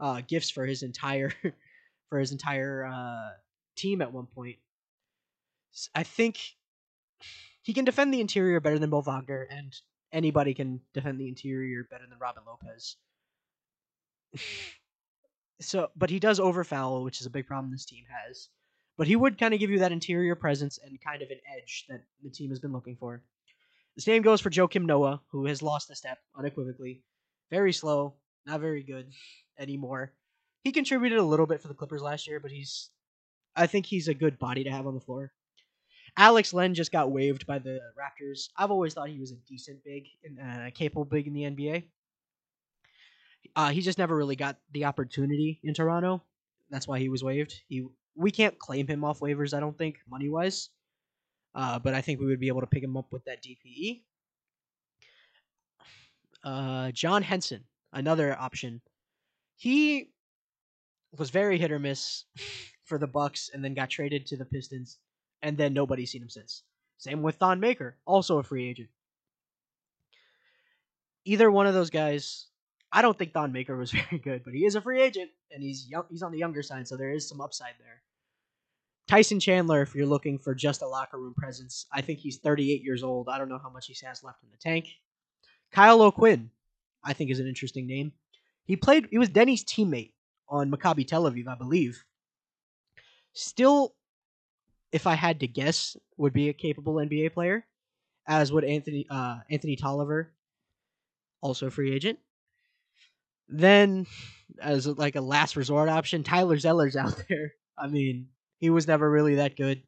uh, 0.00 0.20
gifts 0.26 0.50
for 0.50 0.66
his 0.66 0.82
entire 0.82 1.32
for 2.08 2.18
his 2.18 2.32
entire 2.32 2.86
uh, 2.86 3.30
team 3.74 4.02
at 4.02 4.12
one 4.12 4.26
point. 4.26 4.56
I 5.94 6.02
think 6.02 6.38
he 7.62 7.72
can 7.72 7.84
defend 7.84 8.12
the 8.12 8.20
interior 8.20 8.60
better 8.60 8.78
than 8.78 8.90
Mo 8.90 9.00
Wagner, 9.00 9.48
and 9.50 9.74
anybody 10.12 10.54
can 10.54 10.80
defend 10.92 11.18
the 11.18 11.28
interior 11.28 11.86
better 11.90 12.04
than 12.08 12.18
Robin 12.18 12.42
Lopez. 12.46 12.96
so, 15.60 15.90
but 15.96 16.10
he 16.10 16.20
does 16.20 16.38
overfoul, 16.38 17.04
which 17.04 17.20
is 17.20 17.26
a 17.26 17.30
big 17.30 17.46
problem 17.46 17.72
this 17.72 17.86
team 17.86 18.04
has. 18.26 18.48
But 18.96 19.08
he 19.08 19.16
would 19.16 19.38
kind 19.38 19.52
of 19.52 19.60
give 19.60 19.70
you 19.70 19.80
that 19.80 19.92
interior 19.92 20.36
presence 20.36 20.78
and 20.84 21.00
kind 21.00 21.22
of 21.22 21.30
an 21.30 21.40
edge 21.56 21.86
that 21.88 22.02
the 22.22 22.30
team 22.30 22.50
has 22.50 22.60
been 22.60 22.72
looking 22.72 22.96
for. 22.96 23.22
The 23.96 24.02
same 24.02 24.22
goes 24.22 24.40
for 24.40 24.50
Joakim 24.50 24.86
Noah, 24.86 25.20
who 25.30 25.46
has 25.46 25.62
lost 25.62 25.90
a 25.90 25.96
step 25.96 26.18
unequivocally. 26.36 27.02
Very 27.50 27.72
slow, 27.72 28.14
not 28.46 28.60
very 28.60 28.82
good 28.82 29.06
anymore. 29.58 30.12
He 30.62 30.72
contributed 30.72 31.18
a 31.18 31.22
little 31.22 31.46
bit 31.46 31.60
for 31.60 31.68
the 31.68 31.74
Clippers 31.74 32.02
last 32.02 32.26
year, 32.26 32.40
but 32.40 32.50
he's 32.50 32.90
I 33.56 33.66
think 33.66 33.86
he's 33.86 34.08
a 34.08 34.14
good 34.14 34.38
body 34.38 34.64
to 34.64 34.70
have 34.70 34.86
on 34.86 34.94
the 34.94 35.00
floor. 35.00 35.32
Alex 36.16 36.54
Len 36.54 36.74
just 36.74 36.92
got 36.92 37.10
waived 37.10 37.46
by 37.46 37.58
the 37.58 37.80
Raptors. 37.98 38.48
I've 38.56 38.70
always 38.70 38.94
thought 38.94 39.08
he 39.08 39.18
was 39.18 39.32
a 39.32 39.36
decent 39.48 39.82
big, 39.84 40.04
and 40.22 40.38
uh, 40.40 40.70
capable 40.70 41.04
big 41.04 41.26
in 41.26 41.34
the 41.34 41.42
NBA. 41.42 41.84
Uh, 43.56 43.70
he 43.70 43.80
just 43.80 43.98
never 43.98 44.16
really 44.16 44.36
got 44.36 44.58
the 44.72 44.84
opportunity 44.84 45.60
in 45.62 45.74
Toronto. 45.74 46.22
That's 46.70 46.88
why 46.88 46.98
he 46.98 47.08
was 47.08 47.22
waived. 47.22 47.60
He 47.68 47.86
we 48.16 48.30
can't 48.30 48.58
claim 48.58 48.86
him 48.86 49.04
off 49.04 49.20
waivers. 49.20 49.54
I 49.54 49.60
don't 49.60 49.76
think 49.76 49.98
money 50.08 50.28
wise, 50.28 50.70
uh, 51.54 51.78
but 51.78 51.94
I 51.94 52.00
think 52.00 52.20
we 52.20 52.26
would 52.26 52.40
be 52.40 52.48
able 52.48 52.60
to 52.60 52.66
pick 52.66 52.82
him 52.82 52.96
up 52.96 53.12
with 53.12 53.24
that 53.24 53.42
DPE. 53.42 54.02
Uh, 56.44 56.90
John 56.92 57.22
Henson, 57.22 57.64
another 57.92 58.38
option. 58.38 58.80
He 59.56 60.10
was 61.16 61.30
very 61.30 61.58
hit 61.58 61.72
or 61.72 61.78
miss 61.78 62.24
for 62.84 62.98
the 62.98 63.06
Bucks 63.06 63.50
and 63.52 63.64
then 63.64 63.74
got 63.74 63.90
traded 63.90 64.26
to 64.26 64.36
the 64.36 64.44
Pistons, 64.44 64.98
and 65.42 65.56
then 65.56 65.72
nobody's 65.72 66.10
seen 66.10 66.22
him 66.22 66.30
since. 66.30 66.62
Same 66.98 67.22
with 67.22 67.36
Thon 67.36 67.60
Maker, 67.60 67.96
also 68.06 68.38
a 68.38 68.42
free 68.42 68.68
agent. 68.68 68.88
Either 71.24 71.50
one 71.50 71.66
of 71.66 71.74
those 71.74 71.90
guys, 71.90 72.46
I 72.92 73.02
don't 73.02 73.18
think 73.18 73.32
Thon 73.32 73.52
Maker 73.52 73.76
was 73.76 73.90
very 74.10 74.18
good, 74.18 74.42
but 74.44 74.54
he 74.54 74.64
is 74.64 74.74
a 74.74 74.80
free 74.80 75.02
agent 75.02 75.30
and 75.50 75.62
he's 75.62 75.88
young. 75.88 76.04
He's 76.10 76.22
on 76.22 76.32
the 76.32 76.38
younger 76.38 76.62
side, 76.62 76.86
so 76.86 76.96
there 76.96 77.12
is 77.12 77.28
some 77.28 77.40
upside 77.40 77.74
there. 77.78 78.02
Tyson 79.06 79.40
Chandler, 79.40 79.82
if 79.82 79.94
you're 79.94 80.06
looking 80.06 80.38
for 80.38 80.54
just 80.54 80.80
a 80.80 80.86
locker 80.86 81.18
room 81.18 81.34
presence, 81.34 81.86
I 81.92 82.00
think 82.00 82.20
he's 82.20 82.38
38 82.38 82.82
years 82.82 83.02
old. 83.02 83.28
I 83.28 83.36
don't 83.36 83.50
know 83.50 83.60
how 83.62 83.68
much 83.68 83.86
he 83.86 84.06
has 84.06 84.22
left 84.22 84.42
in 84.42 84.50
the 84.50 84.56
tank. 84.56 84.88
Kyle 85.72 86.00
O'Quinn, 86.00 86.50
I 87.02 87.12
think, 87.12 87.30
is 87.30 87.40
an 87.40 87.46
interesting 87.46 87.86
name. 87.86 88.12
He 88.64 88.76
played. 88.76 89.08
He 89.10 89.18
was 89.18 89.28
Deni's 89.28 89.64
teammate 89.64 90.12
on 90.48 90.70
Maccabi 90.70 91.06
Tel 91.06 91.24
Aviv, 91.24 91.48
I 91.48 91.54
believe. 91.54 92.04
Still, 93.34 93.94
if 94.92 95.06
I 95.06 95.14
had 95.14 95.40
to 95.40 95.46
guess, 95.46 95.96
would 96.16 96.32
be 96.32 96.48
a 96.48 96.52
capable 96.52 96.94
NBA 96.94 97.32
player, 97.32 97.66
as 98.26 98.52
would 98.52 98.64
Anthony 98.64 99.06
uh, 99.10 99.38
Anthony 99.50 99.76
Tolliver, 99.76 100.32
also 101.40 101.66
a 101.66 101.70
free 101.70 101.92
agent. 101.92 102.18
Then, 103.48 104.06
as 104.60 104.86
like 104.86 105.16
a 105.16 105.20
last 105.20 105.56
resort 105.56 105.88
option, 105.88 106.22
Tyler 106.22 106.58
Zeller's 106.58 106.96
out 106.96 107.22
there. 107.28 107.54
I 107.76 107.88
mean, 107.88 108.28
he 108.58 108.70
was 108.70 108.86
never 108.86 109.10
really 109.10 109.34
that 109.36 109.56
good. 109.56 109.82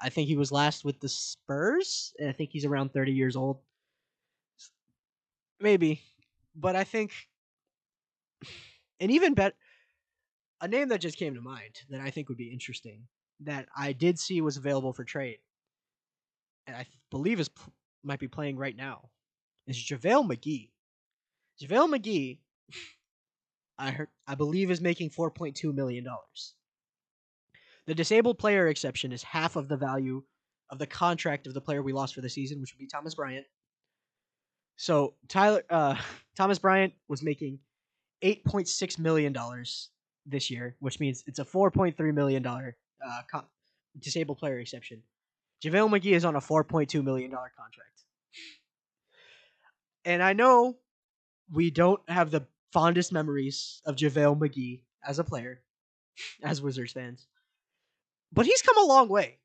I 0.00 0.10
think 0.10 0.28
he 0.28 0.36
was 0.36 0.52
last 0.52 0.84
with 0.84 1.00
the 1.00 1.08
Spurs, 1.08 2.12
and 2.18 2.28
I 2.28 2.32
think 2.32 2.50
he's 2.52 2.66
around 2.66 2.92
30 2.92 3.12
years 3.12 3.34
old. 3.34 3.60
Maybe. 5.58 6.02
But 6.54 6.76
I 6.76 6.84
think 6.84 7.12
and 9.00 9.10
even 9.10 9.34
better 9.34 9.54
a 10.66 10.68
name 10.68 10.88
that 10.88 11.00
just 11.00 11.16
came 11.16 11.34
to 11.34 11.40
mind 11.40 11.80
that 11.90 12.00
I 12.00 12.10
think 12.10 12.28
would 12.28 12.38
be 12.38 12.52
interesting 12.52 13.06
that 13.40 13.68
I 13.76 13.92
did 13.92 14.18
see 14.18 14.40
was 14.40 14.56
available 14.56 14.92
for 14.92 15.04
trade, 15.04 15.38
and 16.66 16.76
I 16.76 16.86
believe 17.10 17.38
is 17.38 17.50
might 18.02 18.18
be 18.18 18.28
playing 18.28 18.56
right 18.56 18.76
now, 18.76 19.08
is 19.66 19.76
JaVale 19.76 20.28
McGee. 20.28 20.70
JaVale 21.62 21.96
McGee, 21.96 22.38
I 23.78 23.90
heard, 23.90 24.08
I 24.26 24.34
believe 24.34 24.70
is 24.70 24.80
making 24.80 25.10
four 25.10 25.30
point 25.30 25.54
two 25.54 25.72
million 25.72 26.04
dollars. 26.04 26.54
The 27.86 27.94
disabled 27.94 28.38
player 28.38 28.66
exception 28.66 29.12
is 29.12 29.22
half 29.22 29.54
of 29.54 29.68
the 29.68 29.76
value 29.76 30.24
of 30.70 30.78
the 30.78 30.86
contract 30.86 31.46
of 31.46 31.54
the 31.54 31.60
player 31.60 31.82
we 31.82 31.92
lost 31.92 32.14
for 32.14 32.20
the 32.22 32.28
season, 32.28 32.60
which 32.60 32.74
would 32.74 32.80
be 32.80 32.88
Thomas 32.88 33.14
Bryant. 33.14 33.46
So 34.76 35.14
Tyler 35.28 35.62
uh, 35.70 35.96
Thomas 36.36 36.58
Bryant 36.58 36.92
was 37.06 37.22
making 37.22 37.60
eight 38.22 38.44
point 38.44 38.66
six 38.66 38.98
million 38.98 39.32
dollars 39.32 39.90
this 40.26 40.50
year, 40.50 40.76
which 40.80 41.00
means 41.00 41.24
it's 41.26 41.38
a 41.38 41.44
four 41.44 41.70
point 41.70 41.96
three 41.96 42.12
million 42.12 42.42
dollar 42.42 42.76
uh, 43.04 43.22
co- 43.30 43.44
disabled 43.98 44.38
player 44.38 44.58
exception. 44.58 45.02
JaVale 45.64 45.88
McGee 45.88 46.14
is 46.14 46.24
on 46.24 46.36
a 46.36 46.40
four 46.40 46.64
point 46.64 46.90
two 46.90 47.02
million 47.02 47.30
dollar 47.30 47.50
contract, 47.56 48.04
and 50.04 50.22
I 50.22 50.32
know 50.32 50.76
we 51.52 51.70
don't 51.70 52.00
have 52.08 52.30
the 52.30 52.46
fondest 52.72 53.12
memories 53.12 53.80
of 53.86 53.96
JaVale 53.96 54.38
McGee 54.38 54.82
as 55.06 55.18
a 55.18 55.24
player, 55.24 55.62
as 56.42 56.60
Wizards 56.60 56.92
fans, 56.92 57.26
but 58.32 58.46
he's 58.46 58.62
come 58.62 58.78
a 58.78 58.86
long 58.86 59.08
way. 59.08 59.38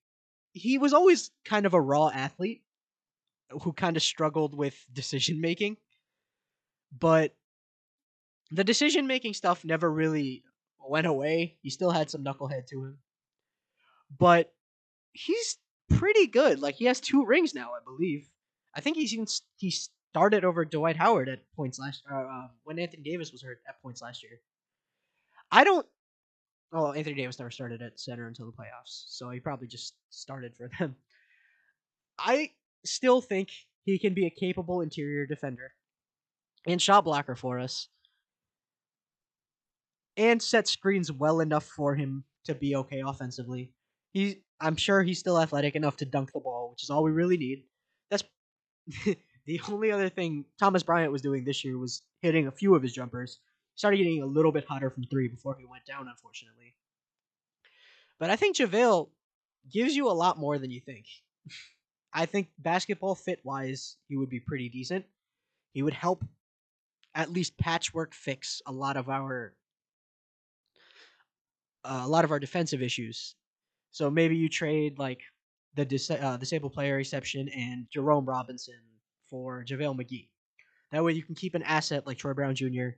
He 0.53 0.77
was 0.77 0.93
always 0.93 1.31
kind 1.45 1.65
of 1.65 1.73
a 1.73 1.79
raw 1.81 2.09
athlete 2.13 2.63
who 3.61 3.71
kind 3.73 3.95
of 3.95 4.03
struggled 4.03 4.53
with 4.55 4.75
decision 4.91 5.39
making, 5.39 5.77
but 6.97 7.33
the 8.51 8.63
decision 8.63 9.07
making 9.07 9.33
stuff 9.33 9.63
never 9.63 9.89
really 9.89 10.43
went 10.87 11.07
away. 11.07 11.57
He 11.61 11.69
still 11.69 11.91
had 11.91 12.09
some 12.09 12.23
knucklehead 12.23 12.67
to 12.67 12.85
him. 12.85 12.97
But 14.17 14.53
he's 15.13 15.57
pretty 15.89 16.27
good. 16.27 16.59
Like 16.59 16.75
he 16.75 16.85
has 16.85 16.99
two 16.99 17.25
rings 17.25 17.53
now, 17.53 17.71
I 17.71 17.83
believe. 17.83 18.29
I 18.75 18.81
think 18.81 18.97
he's 18.97 19.13
even 19.13 19.27
he 19.57 19.71
started 19.71 20.45
over 20.45 20.65
Dwight 20.65 20.95
Howard 20.95 21.29
at 21.29 21.39
points 21.55 21.79
last 21.79 22.03
uh, 22.11 22.15
uh, 22.15 22.47
when 22.63 22.79
Anthony 22.79 23.03
Davis 23.03 23.31
was 23.31 23.41
hurt 23.41 23.59
at 23.67 23.81
points 23.81 24.01
last 24.01 24.23
year. 24.23 24.39
I 25.51 25.63
don't. 25.63 25.85
Oh, 26.73 26.93
Anthony 26.93 27.15
Davis 27.15 27.37
never 27.37 27.51
started 27.51 27.81
at 27.81 27.99
center 27.99 28.27
until 28.27 28.45
the 28.45 28.53
playoffs, 28.53 29.05
so 29.09 29.29
he 29.29 29.41
probably 29.41 29.67
just 29.67 29.95
started 30.09 30.55
for 30.55 30.69
them. 30.79 30.95
I 32.17 32.51
still 32.85 33.21
think 33.21 33.49
he 33.83 33.99
can 33.99 34.13
be 34.13 34.25
a 34.25 34.29
capable 34.29 34.81
interior 34.81 35.25
defender 35.25 35.73
and 36.65 36.81
shot 36.81 37.03
blocker 37.03 37.35
for 37.35 37.59
us 37.59 37.87
and 40.17 40.41
set 40.41 40.67
screens 40.67 41.11
well 41.11 41.39
enough 41.39 41.65
for 41.65 41.95
him 41.95 42.23
to 42.45 42.55
be 42.55 42.75
okay 42.75 43.01
offensively. 43.05 43.71
He, 44.13 44.41
I'm 44.59 44.75
sure 44.75 45.01
he's 45.01 45.19
still 45.19 45.39
athletic 45.39 45.75
enough 45.75 45.97
to 45.97 46.05
dunk 46.05 46.33
the 46.33 46.39
ball, 46.39 46.71
which 46.71 46.83
is 46.83 46.89
all 46.89 47.03
we 47.03 47.11
really 47.11 47.37
need. 47.37 47.63
That's 48.09 48.23
the 49.45 49.61
only 49.69 49.91
other 49.91 50.09
thing 50.09 50.45
Thomas 50.59 50.83
Bryant 50.83 51.11
was 51.11 51.21
doing 51.21 51.43
this 51.43 51.63
year 51.63 51.77
was 51.77 52.01
hitting 52.21 52.47
a 52.47 52.51
few 52.51 52.75
of 52.75 52.83
his 52.83 52.93
jumpers. 52.93 53.39
Started 53.75 53.97
getting 53.97 54.21
a 54.21 54.25
little 54.25 54.51
bit 54.51 54.65
hotter 54.67 54.89
from 54.89 55.05
three 55.05 55.27
before 55.27 55.55
he 55.57 55.65
went 55.65 55.85
down, 55.85 56.07
unfortunately. 56.07 56.75
But 58.19 58.29
I 58.29 58.35
think 58.35 58.57
JaVale 58.57 59.09
gives 59.71 59.95
you 59.95 60.09
a 60.09 60.13
lot 60.13 60.37
more 60.37 60.57
than 60.57 60.71
you 60.71 60.81
think. 60.81 61.05
I 62.13 62.25
think 62.25 62.49
basketball 62.59 63.15
fit 63.15 63.39
wise, 63.43 63.95
he 64.09 64.17
would 64.17 64.29
be 64.29 64.41
pretty 64.41 64.67
decent. 64.67 65.05
He 65.71 65.81
would 65.81 65.93
help 65.93 66.25
at 67.15 67.31
least 67.31 67.57
patchwork 67.57 68.13
fix 68.13 68.61
a 68.65 68.71
lot 68.71 68.97
of 68.97 69.09
our 69.09 69.55
a 71.83 72.07
lot 72.07 72.25
of 72.25 72.31
our 72.31 72.39
defensive 72.39 72.81
issues. 72.81 73.35
So 73.91 74.09
maybe 74.09 74.35
you 74.37 74.49
trade 74.49 74.99
like 74.99 75.21
the 75.75 75.85
dis- 75.85 76.11
uh, 76.11 76.37
disabled 76.37 76.73
player 76.73 76.99
exception 76.99 77.49
and 77.49 77.87
Jerome 77.91 78.25
Robinson 78.25 78.79
for 79.29 79.63
JaVale 79.63 79.99
McGee. 79.99 80.29
That 80.91 81.03
way 81.03 81.13
you 81.13 81.23
can 81.23 81.35
keep 81.35 81.55
an 81.55 81.63
asset 81.63 82.05
like 82.05 82.17
Troy 82.17 82.33
Brown 82.33 82.55
Jr., 82.55 82.89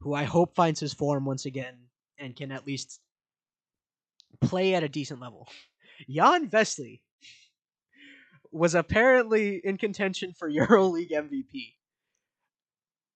who 0.00 0.14
I 0.14 0.24
hope 0.24 0.56
finds 0.56 0.80
his 0.80 0.92
form 0.92 1.24
once 1.24 1.46
again 1.46 1.74
and 2.18 2.34
can 2.34 2.50
at 2.50 2.66
least 2.66 3.00
play 4.40 4.74
at 4.74 4.82
a 4.82 4.88
decent 4.88 5.20
level. 5.20 5.48
Jan 6.10 6.48
Vesely 6.48 7.00
was 8.50 8.74
apparently 8.74 9.60
in 9.62 9.78
contention 9.78 10.32
for 10.36 10.50
EuroLeague 10.50 11.12
MVP. 11.12 11.74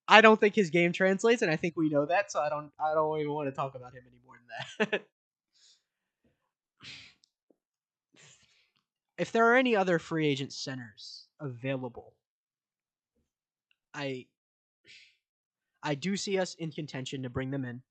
I 0.07 0.21
don't 0.21 0.39
think 0.39 0.55
his 0.55 0.69
game 0.69 0.93
translates, 0.93 1.41
and 1.41 1.51
I 1.51 1.57
think 1.57 1.75
we 1.75 1.89
know 1.89 2.05
that, 2.05 2.31
so 2.31 2.39
I 2.39 2.49
don't 2.49 2.71
I 2.79 2.93
don't 2.93 3.19
even 3.19 3.33
want 3.33 3.49
to 3.49 3.55
talk 3.55 3.75
about 3.75 3.93
him 3.93 4.03
anymore 4.07 4.39
than 4.79 4.87
that. 4.91 5.01
if 9.17 9.31
there 9.31 9.45
are 9.51 9.55
any 9.55 9.75
other 9.75 9.99
free 9.99 10.27
agent 10.27 10.53
centers 10.53 11.25
available, 11.39 12.13
I 13.93 14.27
I 15.83 15.95
do 15.95 16.15
see 16.15 16.39
us 16.39 16.55
in 16.55 16.71
contention 16.71 17.23
to 17.23 17.29
bring 17.29 17.51
them 17.51 17.65
in, 17.65 17.81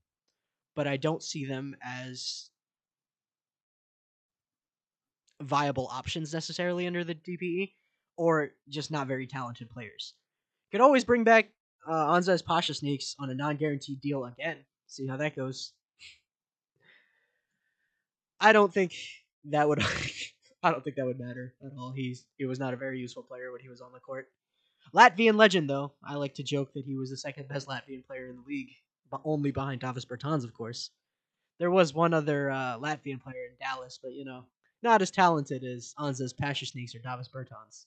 but 0.75 0.87
I 0.87 0.97
don't 0.97 1.23
see 1.23 1.45
them 1.45 1.77
as 1.83 2.51
viable 5.43 5.89
options 5.89 6.33
necessarily 6.33 6.87
under 6.87 7.05
the 7.05 7.14
DPE 7.14 7.73
or 8.17 8.51
just 8.69 8.91
not 8.91 9.07
very 9.07 9.27
talented 9.27 9.69
players. 9.69 10.14
Could 10.73 10.81
always 10.81 11.05
bring 11.05 11.25
back 11.25 11.51
uh, 11.87 12.07
Anzejs 12.16 12.76
sneaks 12.76 13.16
on 13.18 13.30
a 13.30 13.34
non-guaranteed 13.34 14.01
deal 14.01 14.24
again. 14.24 14.59
See 14.87 15.07
how 15.07 15.16
that 15.16 15.37
goes. 15.37 15.72
I 18.41 18.53
don't 18.53 18.72
think 18.72 18.95
that 19.47 19.68
would. 19.68 19.82
I 20.62 20.70
don't 20.70 20.82
think 20.82 20.97
that 20.97 21.07
would 21.07 21.20
matter 21.20 21.55
at 21.64 21.72
all. 21.78 21.93
He's 21.93 22.24
he 22.37 22.45
was 22.45 22.59
not 22.59 22.74
a 22.74 22.76
very 22.76 22.99
useful 22.99 23.22
player 23.22 23.53
when 23.53 23.61
he 23.61 23.68
was 23.68 23.80
on 23.80 23.93
the 23.93 24.01
court. 24.01 24.28
Latvian 24.95 25.37
legend, 25.37 25.68
though. 25.68 25.93
I 26.05 26.14
like 26.14 26.34
to 26.34 26.43
joke 26.43 26.72
that 26.74 26.84
he 26.84 26.97
was 26.97 27.11
the 27.11 27.16
second 27.16 27.49
best 27.49 27.68
Latvian 27.68 28.07
player 28.07 28.28
in 28.28 28.37
the 28.37 28.43
league, 28.47 28.70
but 29.11 29.20
only 29.24 29.51
behind 29.51 29.80
Davis 29.80 30.05
Bertans, 30.05 30.45
of 30.45 30.55
course. 30.55 30.91
There 31.59 31.70
was 31.70 31.95
one 31.95 32.14
other 32.14 32.51
uh, 32.51 32.78
Latvian 32.78 33.20
player 33.20 33.47
in 33.51 33.57
Dallas, 33.61 33.99
but 34.03 34.12
you 34.12 34.24
know, 34.24 34.45
not 34.82 35.03
as 35.03 35.11
talented 35.11 35.64
as 35.64 35.95
Anzejs 35.99 36.34
Pasecniks 36.34 36.95
or 36.95 36.99
Davis 36.99 37.28
Bertans. 37.28 37.87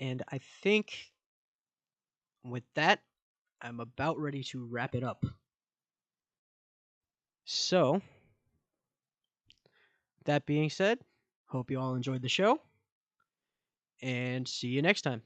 And 0.00 0.24
I 0.32 0.38
think 0.38 1.12
with 2.42 2.64
that, 2.74 3.02
I'm 3.60 3.80
about 3.80 4.18
ready 4.18 4.42
to 4.44 4.64
wrap 4.64 4.94
it 4.94 5.04
up. 5.04 5.24
So, 7.44 8.00
that 10.24 10.46
being 10.46 10.70
said, 10.70 10.98
hope 11.46 11.70
you 11.70 11.78
all 11.78 11.94
enjoyed 11.94 12.22
the 12.22 12.28
show 12.28 12.60
and 14.02 14.46
see 14.46 14.68
you 14.68 14.82
next 14.82 15.02
time. 15.02 15.22